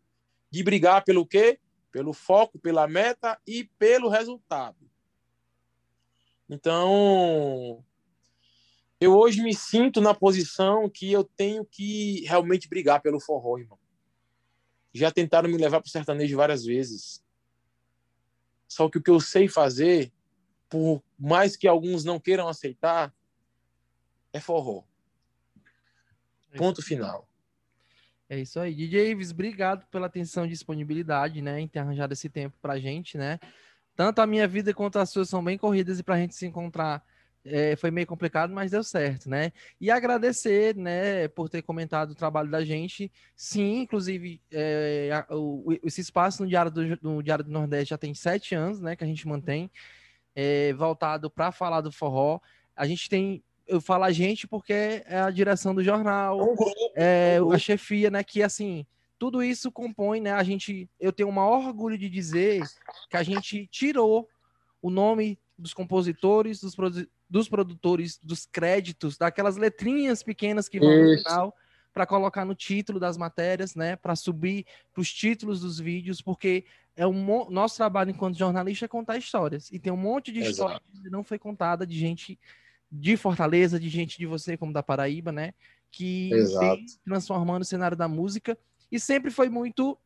de 0.50 0.62
brigar 0.62 1.04
pelo 1.04 1.26
quê? 1.26 1.58
Pelo 1.90 2.12
foco, 2.12 2.58
pela 2.58 2.86
meta 2.86 3.38
e 3.46 3.64
pelo 3.64 4.08
resultado. 4.08 4.88
Então, 6.48 7.84
eu 9.00 9.16
hoje 9.16 9.42
me 9.42 9.54
sinto 9.54 10.00
na 10.00 10.12
posição 10.12 10.88
que 10.88 11.10
eu 11.10 11.24
tenho 11.24 11.64
que 11.64 12.22
realmente 12.26 12.68
brigar 12.68 13.00
pelo 13.00 13.18
forró, 13.18 13.58
irmão. 13.58 13.78
Já 14.92 15.10
tentaram 15.10 15.48
me 15.48 15.56
levar 15.56 15.80
para 15.80 15.88
o 15.88 15.90
sertanejo 15.90 16.36
várias 16.36 16.64
vezes. 16.64 17.24
Só 18.68 18.90
que 18.90 18.98
o 18.98 19.02
que 19.02 19.10
eu 19.10 19.18
sei 19.18 19.48
fazer, 19.48 20.12
por 20.68 21.02
mais 21.18 21.56
que 21.56 21.66
alguns 21.66 22.04
não 22.04 22.20
queiram 22.20 22.46
aceitar, 22.46 23.14
é 24.32 24.38
forró. 24.38 24.84
É 26.52 26.58
Ponto 26.58 26.82
final. 26.82 27.26
É 28.28 28.38
isso 28.38 28.60
aí. 28.60 28.74
DJ 28.74 29.12
Ives, 29.12 29.30
obrigado 29.30 29.86
pela 29.86 30.06
atenção 30.06 30.44
e 30.44 30.48
disponibilidade, 30.48 31.40
né, 31.40 31.58
em 31.58 31.66
ter 31.66 31.78
arranjado 31.78 32.12
esse 32.12 32.28
tempo 32.28 32.56
pra 32.60 32.78
gente, 32.78 33.16
né? 33.16 33.40
Tanto 33.96 34.20
a 34.20 34.26
minha 34.26 34.46
vida 34.46 34.72
quanto 34.74 34.98
as 34.98 35.10
suas 35.10 35.28
são 35.28 35.42
bem 35.42 35.56
corridas 35.56 35.98
e 35.98 36.02
pra 36.02 36.18
gente 36.18 36.34
se 36.34 36.46
encontrar 36.46 37.04
é, 37.44 37.74
foi 37.76 37.90
meio 37.90 38.06
complicado, 38.06 38.52
mas 38.52 38.70
deu 38.70 38.82
certo, 38.84 39.28
né? 39.28 39.52
E 39.80 39.90
agradecer, 39.90 40.76
né, 40.76 41.28
por 41.28 41.48
ter 41.48 41.62
comentado 41.62 42.10
o 42.10 42.14
trabalho 42.14 42.50
da 42.50 42.64
gente. 42.64 43.10
Sim, 43.34 43.80
inclusive, 43.80 44.40
é, 44.50 45.10
a, 45.12 45.34
o, 45.34 45.78
esse 45.82 46.00
espaço 46.00 46.42
no 46.42 46.48
Diário 46.48 46.70
do, 46.70 46.98
no 47.02 47.22
Diário 47.22 47.44
do 47.44 47.50
Nordeste 47.50 47.90
já 47.90 47.98
tem 47.98 48.14
sete 48.14 48.54
anos, 48.54 48.80
né, 48.80 48.94
que 48.94 49.04
a 49.04 49.06
gente 49.06 49.26
mantém, 49.26 49.70
é, 50.34 50.72
voltado 50.74 51.30
para 51.30 51.50
falar 51.50 51.80
do 51.80 51.92
forró. 51.92 52.40
A 52.76 52.86
gente 52.86 53.08
tem 53.08 53.42
eu 53.66 53.80
falo 53.80 54.02
a 54.02 54.10
gente 54.10 54.48
porque 54.48 54.72
é 55.06 55.20
a 55.20 55.30
direção 55.30 55.72
do 55.72 55.82
jornal, 55.82 56.56
é, 56.96 57.38
a 57.52 57.56
chefia, 57.56 58.10
né? 58.10 58.24
Que 58.24 58.42
assim, 58.42 58.84
tudo 59.16 59.42
isso 59.42 59.70
compõe, 59.70 60.20
né? 60.20 60.32
A 60.32 60.42
gente, 60.42 60.90
eu 60.98 61.12
tenho 61.12 61.28
o 61.28 61.32
maior 61.32 61.66
orgulho 61.66 61.96
de 61.96 62.10
dizer 62.10 62.62
que 63.08 63.16
a 63.16 63.22
gente 63.22 63.68
tirou 63.68 64.28
o 64.82 64.90
nome 64.90 65.38
dos 65.56 65.72
compositores, 65.72 66.60
dos, 66.60 66.74
dos 67.30 67.48
produtores, 67.48 68.18
dos 68.18 68.44
créditos, 68.44 69.16
daquelas 69.16 69.56
letrinhas 69.56 70.22
pequenas 70.22 70.68
que 70.68 70.80
vão 70.80 70.90
no 70.90 71.18
final 71.18 71.54
para 71.92 72.04
colocar 72.04 72.44
no 72.44 72.54
título 72.54 72.98
das 72.98 73.16
matérias, 73.16 73.74
né? 73.74 73.94
Para 73.96 74.16
subir 74.16 74.66
para 74.92 75.00
os 75.00 75.12
títulos 75.12 75.60
dos 75.60 75.78
vídeos, 75.78 76.20
porque 76.20 76.64
é 76.96 77.06
um 77.06 77.48
nosso 77.50 77.76
trabalho 77.76 78.10
enquanto 78.10 78.36
jornalista 78.36 78.84
é 78.84 78.88
contar 78.88 79.16
histórias 79.16 79.70
e 79.70 79.78
tem 79.78 79.92
um 79.92 79.96
monte 79.96 80.32
de 80.32 80.40
história 80.40 80.80
que 81.02 81.08
não 81.08 81.22
foi 81.22 81.38
contada 81.38 81.86
de 81.86 81.98
gente 81.98 82.38
de 82.90 83.16
Fortaleza, 83.16 83.78
de 83.78 83.88
gente 83.88 84.18
de 84.18 84.26
você, 84.26 84.56
como 84.56 84.72
da 84.72 84.82
Paraíba, 84.82 85.30
né? 85.30 85.54
Que 85.90 86.32
Exato. 86.32 86.76
vem 86.76 86.86
transformando 87.04 87.62
o 87.62 87.66
cenário 87.66 87.96
da 87.96 88.08
música 88.08 88.58
e 88.90 88.98
sempre 88.98 89.30
foi 89.30 89.48
muito 89.48 89.96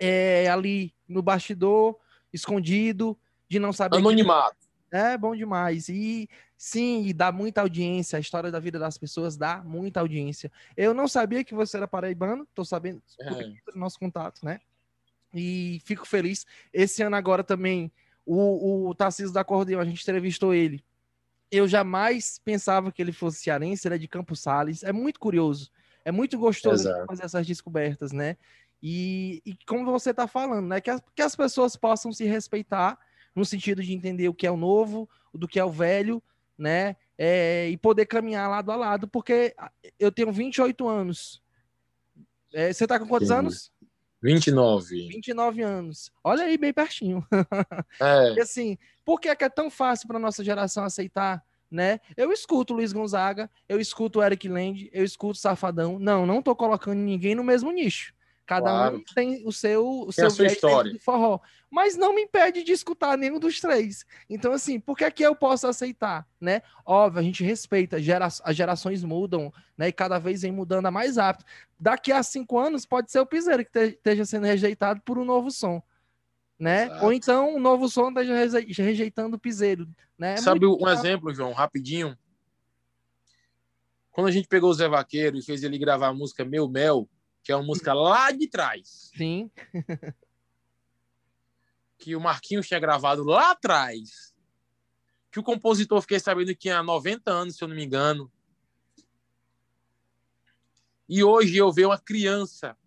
é, 0.00 0.48
ali 0.48 0.92
no 1.08 1.22
bastidor, 1.22 1.96
escondido, 2.32 3.16
de 3.48 3.58
não 3.58 3.72
saber. 3.72 3.98
Anonimato. 3.98 4.56
Que... 4.60 4.69
É 4.90 5.16
bom 5.16 5.34
demais. 5.36 5.88
E 5.88 6.28
sim, 6.56 7.06
e 7.06 7.12
dá 7.12 7.30
muita 7.30 7.60
audiência. 7.60 8.16
A 8.16 8.20
história 8.20 8.50
da 8.50 8.58
vida 8.58 8.78
das 8.78 8.98
pessoas 8.98 9.36
dá 9.36 9.62
muita 9.62 10.00
audiência. 10.00 10.50
Eu 10.76 10.92
não 10.92 11.06
sabia 11.06 11.44
que 11.44 11.54
você 11.54 11.76
era 11.76 11.88
paraibano, 11.88 12.46
tô 12.54 12.64
sabendo 12.64 13.02
é. 13.20 13.32
do 13.72 13.76
nosso 13.78 13.98
contato, 13.98 14.44
né? 14.44 14.60
E 15.32 15.80
fico 15.84 16.06
feliz. 16.06 16.44
Esse 16.72 17.02
ano 17.02 17.16
agora 17.16 17.44
também, 17.44 17.92
o, 18.26 18.88
o 18.88 18.94
Tarcísio 18.94 19.32
da 19.32 19.42
Acordeão, 19.42 19.80
a 19.80 19.84
gente 19.84 20.02
entrevistou 20.02 20.52
ele 20.52 20.84
eu 21.50 21.66
jamais 21.66 22.40
pensava 22.44 22.92
que 22.92 23.02
ele 23.02 23.12
fosse 23.12 23.42
cearense, 23.42 23.86
ele 23.86 23.96
é 23.96 23.98
de 23.98 24.06
Campos 24.06 24.40
Sales. 24.40 24.84
É 24.84 24.92
muito 24.92 25.18
curioso, 25.18 25.70
é 26.04 26.12
muito 26.12 26.38
gostoso 26.38 26.88
fazer 27.06 27.24
essas 27.24 27.46
descobertas, 27.46 28.12
né? 28.12 28.36
E, 28.82 29.42
e 29.44 29.56
como 29.66 29.84
você 29.84 30.10
está 30.10 30.26
falando, 30.26 30.66
né? 30.68 30.80
Que 30.80 30.90
as, 30.90 31.02
que 31.14 31.22
as 31.22 31.34
pessoas 31.34 31.76
possam 31.76 32.12
se 32.12 32.24
respeitar 32.24 32.98
no 33.34 33.44
sentido 33.44 33.82
de 33.82 33.92
entender 33.92 34.28
o 34.28 34.34
que 34.34 34.46
é 34.46 34.50
o 34.50 34.56
novo, 34.56 35.08
do 35.32 35.48
que 35.48 35.58
é 35.58 35.64
o 35.64 35.70
velho, 35.70 36.22
né? 36.56 36.96
É, 37.16 37.68
e 37.68 37.76
poder 37.76 38.06
caminhar 38.06 38.48
lado 38.48 38.70
a 38.72 38.76
lado, 38.76 39.08
porque 39.08 39.54
eu 39.98 40.10
tenho 40.10 40.32
28 40.32 40.88
anos. 40.88 41.42
É, 42.52 42.72
você 42.72 42.84
está 42.84 42.98
com 42.98 43.06
quantos 43.06 43.28
Sim. 43.28 43.34
anos? 43.34 43.72
29. 44.22 45.08
29 45.08 45.62
anos. 45.62 46.12
Olha 46.22 46.44
aí, 46.44 46.58
bem 46.58 46.72
pertinho. 46.72 47.26
É. 48.00 48.34
e 48.34 48.40
assim, 48.40 48.78
por 49.04 49.20
que 49.20 49.28
é, 49.28 49.36
que 49.36 49.44
é 49.44 49.48
tão 49.48 49.70
fácil 49.70 50.08
para 50.08 50.18
nossa 50.18 50.42
geração 50.42 50.84
aceitar, 50.84 51.44
né? 51.70 52.00
Eu 52.16 52.32
escuto 52.32 52.74
Luiz 52.74 52.92
Gonzaga, 52.92 53.50
eu 53.68 53.80
escuto 53.80 54.22
Eric 54.22 54.48
Land, 54.48 54.90
eu 54.92 55.04
escuto 55.04 55.38
Safadão. 55.38 55.98
Não, 55.98 56.26
não 56.26 56.42
tô 56.42 56.54
colocando 56.56 56.98
ninguém 56.98 57.34
no 57.34 57.44
mesmo 57.44 57.70
nicho. 57.70 58.14
Cada 58.50 58.68
claro. 58.68 58.96
um 58.96 59.04
tem 59.14 59.46
o 59.46 59.52
seu, 59.52 60.00
o 60.00 60.12
tem 60.12 60.28
seu 60.28 60.44
história. 60.44 60.92
de 60.92 60.98
forró. 60.98 61.38
Mas 61.70 61.96
não 61.96 62.12
me 62.12 62.22
impede 62.22 62.64
de 62.64 62.72
escutar 62.72 63.16
nenhum 63.16 63.38
dos 63.38 63.60
três. 63.60 64.04
Então, 64.28 64.50
assim, 64.50 64.80
por 64.80 64.98
que 64.98 65.04
é 65.04 65.10
que 65.12 65.22
eu 65.22 65.36
posso 65.36 65.68
aceitar, 65.68 66.26
né? 66.40 66.60
Óbvio, 66.84 67.20
a 67.20 67.22
gente 67.22 67.44
respeita, 67.44 68.02
gera, 68.02 68.26
as 68.26 68.56
gerações 68.56 69.04
mudam, 69.04 69.52
né? 69.78 69.86
E 69.86 69.92
cada 69.92 70.18
vez 70.18 70.42
vem 70.42 70.50
mudando 70.50 70.86
a 70.86 70.90
mais 70.90 71.16
rápido. 71.16 71.46
Daqui 71.78 72.10
a 72.10 72.24
cinco 72.24 72.58
anos, 72.58 72.84
pode 72.84 73.12
ser 73.12 73.20
o 73.20 73.26
Piseiro 73.26 73.64
que 73.64 73.78
esteja 73.78 74.24
sendo 74.24 74.46
rejeitado 74.46 75.00
por 75.02 75.16
um 75.16 75.24
novo 75.24 75.48
som. 75.52 75.80
Né? 76.58 76.86
Exato. 76.86 77.04
Ou 77.04 77.12
então 77.12 77.54
um 77.54 77.60
novo 77.60 77.88
som 77.88 78.08
esteja 78.08 78.34
rejeitando 78.82 79.34
o 79.34 79.38
Piseiro. 79.38 79.88
Né? 80.18 80.34
É 80.34 80.36
Sabe 80.38 80.66
um 80.66 80.88
exemplo, 80.88 81.32
João, 81.32 81.52
rapidinho? 81.52 82.18
Quando 84.10 84.26
a 84.26 84.32
gente 84.32 84.48
pegou 84.48 84.70
o 84.70 84.74
Zé 84.74 84.88
Vaqueiro 84.88 85.36
e 85.36 85.42
fez 85.42 85.62
ele 85.62 85.78
gravar 85.78 86.08
a 86.08 86.12
música 86.12 86.44
Meu 86.44 86.68
Mel, 86.68 87.08
que 87.50 87.52
é 87.52 87.56
uma 87.56 87.66
música 87.66 87.92
lá 87.92 88.30
de 88.30 88.46
trás. 88.46 89.10
Sim. 89.16 89.50
que 91.98 92.14
o 92.14 92.20
Marquinhos 92.20 92.68
tinha 92.68 92.78
gravado 92.78 93.24
lá 93.24 93.50
atrás. 93.50 94.32
Que 95.32 95.40
o 95.40 95.42
compositor, 95.42 96.00
fiquei 96.00 96.20
sabendo 96.20 96.46
que 96.50 96.60
tinha 96.60 96.80
90 96.80 97.28
anos, 97.28 97.56
se 97.56 97.64
eu 97.64 97.66
não 97.66 97.74
me 97.74 97.84
engano. 97.84 98.30
E 101.08 101.24
hoje 101.24 101.56
eu 101.56 101.72
vejo 101.72 101.88
uma 101.88 101.98
criança 101.98 102.78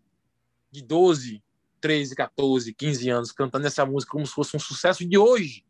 de 0.72 0.82
12, 0.82 1.44
13, 1.82 2.16
14, 2.16 2.74
15 2.74 3.10
anos 3.10 3.32
cantando 3.34 3.68
essa 3.68 3.86
música 3.86 4.14
como 4.14 4.26
se 4.26 4.32
fosse 4.32 4.56
um 4.56 4.60
sucesso 4.60 5.06
de 5.06 5.18
hoje. 5.18 5.66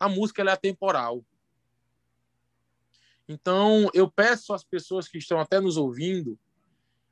a 0.00 0.08
música 0.08 0.42
é 0.42 0.50
atemporal. 0.50 1.22
Então, 3.28 3.90
eu 3.92 4.10
peço 4.10 4.54
às 4.54 4.64
pessoas 4.64 5.06
que 5.06 5.18
estão 5.18 5.38
até 5.38 5.60
nos 5.60 5.76
ouvindo, 5.76 6.38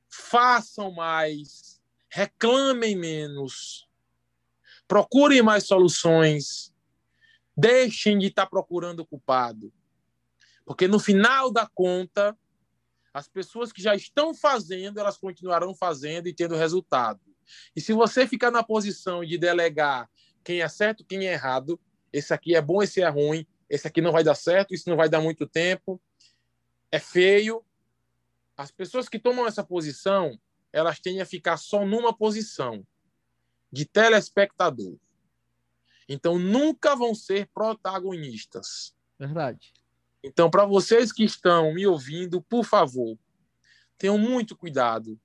façam 0.09 0.91
mais, 0.91 1.81
reclamem 2.09 2.97
menos, 2.97 3.89
procurem 4.87 5.43
mais 5.43 5.67
soluções, 5.67 6.73
deixem 7.57 8.19
de 8.19 8.27
estar 8.27 8.47
procurando 8.47 9.01
o 9.01 9.07
culpado. 9.07 9.73
Porque 10.65 10.89
no 10.89 10.99
final 10.99 11.51
da 11.51 11.67
conta, 11.67 12.37
as 13.15 13.29
pessoas 13.29 13.73
que 13.73 13.81
já 13.81 13.95
estão 13.95 14.35
fazendo, 14.35 14.99
elas 14.99 15.17
continuarão 15.17 15.75
fazendo 15.75 16.27
e 16.29 16.35
tendo 16.35 16.57
resultado. 16.57 17.21
E 17.75 17.81
se 17.81 17.93
você 17.93 18.27
ficar 18.27 18.51
na 18.51 18.63
posição 18.63 19.25
de 19.25 19.39
delegar 19.39 20.11
quem 20.45 20.61
é 20.61 20.69
certo, 20.69 21.05
quem 21.05 21.27
é 21.27 21.33
errado, 21.33 21.81
esse 22.13 22.33
aqui 22.33 22.55
é 22.55 22.61
bom, 22.61 22.83
esse 22.83 23.01
é 23.01 23.09
ruim, 23.09 23.47
esse 23.69 23.87
aqui 23.87 24.01
não 24.01 24.13
vai 24.13 24.23
dar 24.23 24.35
certo, 24.35 24.75
isso 24.75 24.89
não 24.89 24.97
vai 24.97 25.09
dar 25.09 25.21
muito 25.21 25.47
tempo, 25.47 26.01
é 26.91 26.99
feio. 26.99 27.65
As 28.57 28.71
pessoas 28.71 29.09
que 29.09 29.19
tomam 29.19 29.47
essa 29.47 29.63
posição, 29.63 30.41
elas 30.73 30.99
tendem 30.99 31.21
a 31.21 31.27
ficar 31.27 31.59
só 31.59 31.85
numa 31.85 32.17
posição 32.17 32.87
de 33.71 33.85
telespectador. 33.85 34.97
Então 36.09 36.39
nunca 36.39 36.97
vão 36.97 37.15
ser 37.15 37.49
protagonistas. 37.53 38.95
Verdade. 39.19 39.75
Então, 40.25 40.51
para 40.51 40.65
vocês 40.65 41.13
que 41.13 41.25
estão 41.25 41.75
me 41.75 41.87
ouvindo, 41.87 42.43
por 42.43 42.65
favor, 42.65 43.17
tenham 43.99 44.19
muito 44.19 44.57
cuidado, 44.57 45.21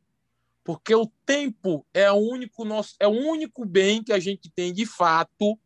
porque 0.63 0.93
o 0.93 1.07
tempo 1.25 1.85
é 1.93 2.11
o 2.11 2.17
único 2.17 2.63
nosso, 2.63 2.95
é 2.99 3.07
o 3.07 3.11
único 3.11 3.65
bem 3.65 4.03
que 4.03 4.13
a 4.13 4.19
gente 4.19 4.49
tem 4.51 4.71
de 4.71 4.85
fato, 4.85 5.57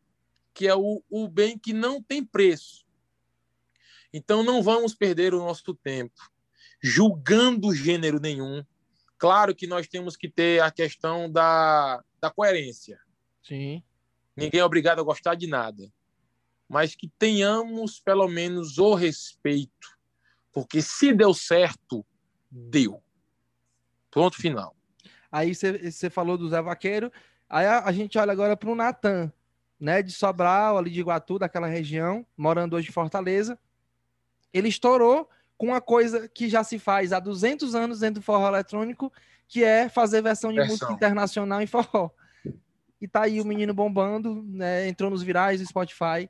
que 0.54 0.68
é 0.68 0.76
o, 0.76 1.04
o 1.10 1.28
bem 1.28 1.58
que 1.58 1.74
não 1.74 2.02
tem 2.02 2.24
preço. 2.24 2.86
Então, 4.14 4.42
não 4.42 4.64
vamos 4.64 4.96
perder 4.96 5.34
o 5.34 5.40
nosso 5.40 5.74
tempo 5.74 6.35
julgando 6.86 7.74
gênero 7.74 8.20
nenhum. 8.20 8.64
Claro 9.18 9.56
que 9.56 9.66
nós 9.66 9.88
temos 9.88 10.16
que 10.16 10.30
ter 10.30 10.62
a 10.62 10.70
questão 10.70 11.32
da, 11.32 12.04
da 12.22 12.30
coerência. 12.30 13.00
Sim. 13.42 13.82
Ninguém 14.36 14.60
é 14.60 14.66
obrigado 14.66 15.00
a 15.00 15.04
gostar 15.04 15.34
de 15.34 15.48
nada. 15.48 15.92
Mas 16.70 16.94
que 16.96 17.08
tenhamos 17.18 18.00
pelo 18.00 18.28
menos 18.28 18.78
o 18.78 18.94
respeito. 18.94 19.98
Porque 20.52 20.82
se 20.82 21.12
deu 21.12 21.34
certo, 21.34 22.06
deu. 22.52 23.02
Ponto 24.12 24.38
final. 24.38 24.76
Aí 25.32 25.54
você 25.56 26.10
falou 26.10 26.38
do 26.38 26.50
Zé 26.50 26.62
Vaqueiro. 26.62 27.12
Aí 27.50 27.66
a, 27.66 27.86
a 27.86 27.92
gente 27.92 28.18
olha 28.18 28.32
agora 28.32 28.56
para 28.56 28.70
o 28.70 28.76
Natan, 28.76 29.32
né? 29.80 30.04
De 30.04 30.12
Sobral, 30.12 30.78
ali 30.78 30.92
de 30.92 31.00
Iguatu, 31.00 31.40
daquela 31.40 31.68
região, 31.68 32.26
morando 32.38 32.76
hoje 32.76 32.90
em 32.90 32.94
Fortaleza. 32.94 33.58
Ele 34.54 34.70
estourou 34.70 35.28
com 35.58 35.68
uma 35.68 35.82
coisa 35.82 36.28
que 36.28 36.50
já 36.50 36.64
se 36.64 36.78
faz 36.78 37.14
há 37.14 37.20
200 37.20 37.76
anos 37.76 38.00
dentro 38.00 38.22
do 38.22 38.24
forró 38.24 38.48
eletrônico, 38.48 39.12
que 39.48 39.64
é 39.64 39.88
fazer 39.90 40.22
versão 40.22 40.52
de 40.52 40.58
versão. 40.58 40.74
música 40.74 40.94
internacional 40.94 41.62
em 41.62 41.68
forró. 41.68 42.10
E 43.00 43.08
tá 43.08 43.24
aí 43.24 43.40
o 43.40 43.46
menino 43.46 43.74
bombando, 43.74 44.44
né? 44.48 44.88
Entrou 44.88 45.10
nos 45.10 45.22
virais 45.22 45.60
do 45.60 45.68
Spotify. 45.68 46.30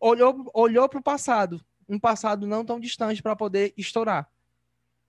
Olhou, 0.00 0.50
olhou 0.52 0.88
para 0.88 1.00
o 1.00 1.02
passado, 1.02 1.60
um 1.88 1.98
passado 1.98 2.46
não 2.46 2.64
tão 2.64 2.78
distante 2.78 3.22
para 3.22 3.34
poder 3.34 3.72
estourar. 3.76 4.28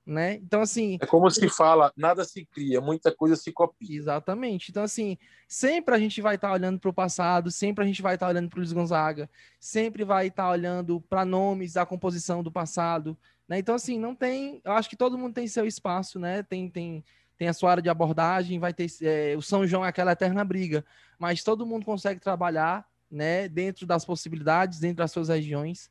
Né? 0.06 0.36
Então, 0.36 0.62
assim. 0.62 0.97
É 0.99 1.06
como 1.06 1.30
se 1.30 1.47
fala, 1.47 1.93
nada 1.95 2.26
se 2.26 2.43
cria, 2.45 2.82
muita 2.82 3.16
coisa 3.16 3.36
se 3.36 3.52
copia. 3.52 3.95
Exatamente. 3.97 4.72
Então, 4.72 4.84
assim, 4.84 5.18
sempre 5.47 5.93
a 5.93 5.99
gente 5.99 6.20
vai 6.22 6.36
estar 6.36 6.47
tá 6.47 6.54
olhando 6.54 6.80
para 6.80 6.89
o 6.89 6.93
passado, 6.93 7.52
sempre 7.52 7.84
a 7.84 7.88
gente 7.88 8.02
vai 8.02 8.16
estar 8.16 8.26
tá 8.26 8.32
olhando 8.32 8.49
para 8.49 8.58
o 8.58 8.60
Luiz 8.60 8.74
Gonzaga, 8.74 9.30
sempre 9.60 10.04
vai 10.04 10.28
estar 10.28 10.43
tá 10.43 10.49
olhando 10.49 10.99
para 11.02 11.24
nomes 11.24 11.74
da 11.74 11.86
composição 11.86 12.41
do 12.41 12.52
passado. 12.52 13.16
Né? 13.47 13.60
Então, 13.60 13.76
assim, 13.76 13.99
não 13.99 14.16
tem. 14.16 14.60
Eu 14.64 14.72
acho 14.72 14.89
que 14.89 14.95
todo 14.95 15.18
mundo 15.18 15.34
tem 15.36 15.47
seu 15.47 15.68
espaço, 15.68 16.20
né? 16.20 16.41
Tem, 16.41 16.68
tem, 16.68 17.04
tem 17.38 17.47
a 17.47 17.54
sua 17.54 17.72
área 17.72 17.84
de 17.84 17.89
abordagem, 17.89 18.60
vai 18.60 18.74
ter 18.74 18.88
é, 19.02 19.36
o 19.36 19.41
São 19.41 19.66
João 19.68 19.84
é 19.84 19.89
aquela 19.89 20.14
eterna 20.14 20.45
briga, 20.45 20.86
mas 21.20 21.43
todo 21.43 21.66
mundo 21.66 21.86
consegue 21.86 22.20
trabalhar, 22.20 22.88
né, 23.10 23.49
dentro 23.49 23.86
das 23.86 24.06
possibilidades, 24.06 24.80
dentro 24.80 24.97
das 24.97 25.12
suas 25.12 25.28
regiões. 25.28 25.89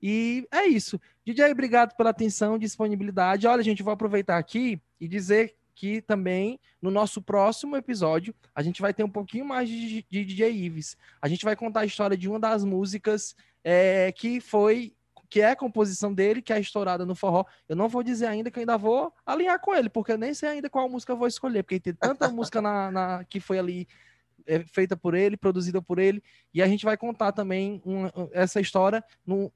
E 0.00 0.46
é 0.52 0.66
isso. 0.66 1.00
DJ, 1.24 1.50
obrigado 1.50 1.96
pela 1.96 2.10
atenção, 2.10 2.58
disponibilidade. 2.58 3.46
Olha, 3.46 3.62
gente, 3.62 3.82
vou 3.82 3.92
aproveitar 3.92 4.38
aqui 4.38 4.80
e 5.00 5.08
dizer 5.08 5.54
que 5.74 6.02
também 6.02 6.58
no 6.82 6.90
nosso 6.90 7.22
próximo 7.22 7.76
episódio 7.76 8.34
a 8.54 8.62
gente 8.62 8.82
vai 8.82 8.92
ter 8.92 9.04
um 9.04 9.10
pouquinho 9.10 9.44
mais 9.44 9.68
de, 9.68 10.04
de 10.08 10.24
DJ 10.24 10.50
Ives. 10.50 10.96
A 11.22 11.28
gente 11.28 11.44
vai 11.44 11.54
contar 11.54 11.80
a 11.80 11.86
história 11.86 12.16
de 12.16 12.28
uma 12.28 12.40
das 12.40 12.64
músicas 12.64 13.36
é, 13.62 14.10
que 14.12 14.40
foi 14.40 14.92
que 15.30 15.40
é 15.40 15.50
a 15.50 15.56
composição 15.56 16.12
dele, 16.12 16.40
que 16.40 16.52
é 16.52 16.58
estourada 16.58 17.04
no 17.04 17.14
forró. 17.14 17.44
Eu 17.68 17.76
não 17.76 17.88
vou 17.88 18.02
dizer 18.02 18.26
ainda 18.26 18.50
que 18.50 18.58
eu 18.58 18.62
ainda 18.62 18.78
vou 18.78 19.12
alinhar 19.26 19.60
com 19.60 19.74
ele, 19.74 19.90
porque 19.90 20.12
eu 20.12 20.18
nem 20.18 20.32
sei 20.32 20.48
ainda 20.48 20.70
qual 20.70 20.88
música 20.88 21.12
eu 21.12 21.16
vou 21.16 21.28
escolher, 21.28 21.62
porque 21.62 21.78
tem 21.78 21.94
tanta 21.94 22.28
música 22.32 22.62
na, 22.62 22.90
na, 22.90 23.24
que 23.24 23.38
foi 23.38 23.58
ali 23.58 23.86
é, 24.48 24.64
feita 24.64 24.96
por 24.96 25.14
ele, 25.14 25.36
produzida 25.36 25.80
por 25.80 25.98
ele, 25.98 26.22
e 26.52 26.62
a 26.62 26.66
gente 26.66 26.84
vai 26.84 26.96
contar 26.96 27.30
também 27.32 27.80
uma, 27.84 28.10
essa 28.32 28.60
história 28.60 29.04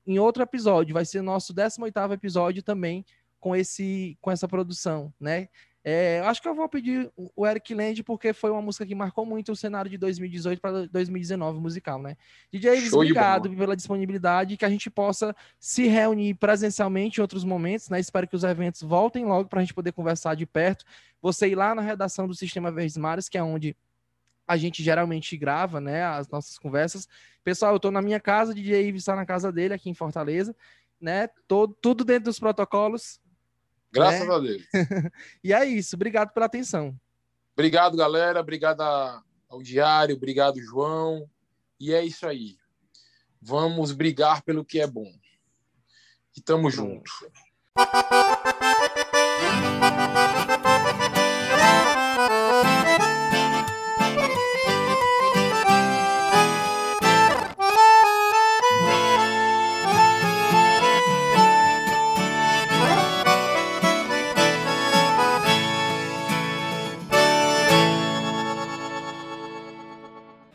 em 0.06 0.18
outro 0.18 0.42
episódio. 0.42 0.94
Vai 0.94 1.04
ser 1.04 1.22
nosso 1.22 1.52
18º 1.52 2.12
episódio 2.12 2.62
também 2.62 3.04
com 3.40 3.56
esse 3.56 4.16
com 4.20 4.30
essa 4.30 4.46
produção, 4.46 5.12
né? 5.18 5.48
É, 5.84 6.20
acho 6.20 6.40
que 6.40 6.46
eu 6.46 6.54
vou 6.54 6.68
pedir 6.68 7.10
o 7.34 7.44
Eric 7.44 7.74
Land 7.74 8.04
porque 8.04 8.32
foi 8.32 8.52
uma 8.52 8.62
música 8.62 8.86
que 8.86 8.94
marcou 8.94 9.26
muito 9.26 9.50
o 9.50 9.56
cenário 9.56 9.90
de 9.90 9.98
2018 9.98 10.60
para 10.60 10.86
2019 10.86 11.58
musical, 11.58 12.00
né? 12.00 12.16
DJ 12.52 12.76
Ives, 12.76 12.92
obrigado 12.92 13.50
pela 13.50 13.74
disponibilidade 13.74 14.56
que 14.56 14.64
a 14.64 14.68
gente 14.68 14.88
possa 14.88 15.34
se 15.58 15.88
reunir 15.88 16.34
presencialmente 16.34 17.18
em 17.18 17.22
outros 17.22 17.42
momentos, 17.42 17.88
né? 17.88 17.98
Espero 17.98 18.28
que 18.28 18.36
os 18.36 18.44
eventos 18.44 18.80
voltem 18.82 19.24
logo 19.24 19.48
para 19.48 19.58
a 19.58 19.62
gente 19.62 19.74
poder 19.74 19.90
conversar 19.90 20.36
de 20.36 20.46
perto. 20.46 20.84
Você 21.20 21.48
ir 21.48 21.56
lá 21.56 21.74
na 21.74 21.82
redação 21.82 22.28
do 22.28 22.34
Sistema 22.34 22.70
Verdes 22.70 22.96
Mares, 22.96 23.28
que 23.28 23.36
é 23.36 23.42
onde 23.42 23.76
a 24.46 24.56
gente 24.56 24.82
geralmente 24.82 25.36
grava, 25.36 25.80
né, 25.80 26.04
as 26.04 26.28
nossas 26.28 26.58
conversas. 26.58 27.08
Pessoal, 27.44 27.72
eu 27.72 27.76
estou 27.76 27.90
na 27.90 28.02
minha 28.02 28.20
casa, 28.20 28.54
DJ 28.54 28.88
Ives 28.88 29.02
está 29.02 29.16
na 29.16 29.26
casa 29.26 29.50
dele 29.50 29.74
aqui 29.74 29.88
em 29.90 29.94
Fortaleza, 29.94 30.54
né? 31.00 31.28
Todo, 31.48 31.76
tudo 31.80 32.04
dentro 32.04 32.24
dos 32.24 32.38
protocolos, 32.38 33.20
Graças 33.92 34.26
né? 34.26 34.34
a 34.34 34.38
Deus. 34.38 34.62
e 35.44 35.52
é 35.52 35.64
isso. 35.66 35.94
Obrigado 35.94 36.32
pela 36.32 36.46
atenção. 36.46 36.98
Obrigado, 37.52 37.96
galera. 37.96 38.40
Obrigado 38.40 38.80
ao 38.80 39.62
Diário. 39.62 40.16
Obrigado, 40.16 40.58
João. 40.60 41.28
E 41.78 41.92
é 41.92 42.02
isso 42.02 42.26
aí. 42.26 42.56
Vamos 43.40 43.92
brigar 43.92 44.42
pelo 44.42 44.64
que 44.64 44.80
é 44.80 44.86
bom. 44.86 45.12
E 46.34 46.40
tamo 46.40 46.70
junto. 46.70 47.10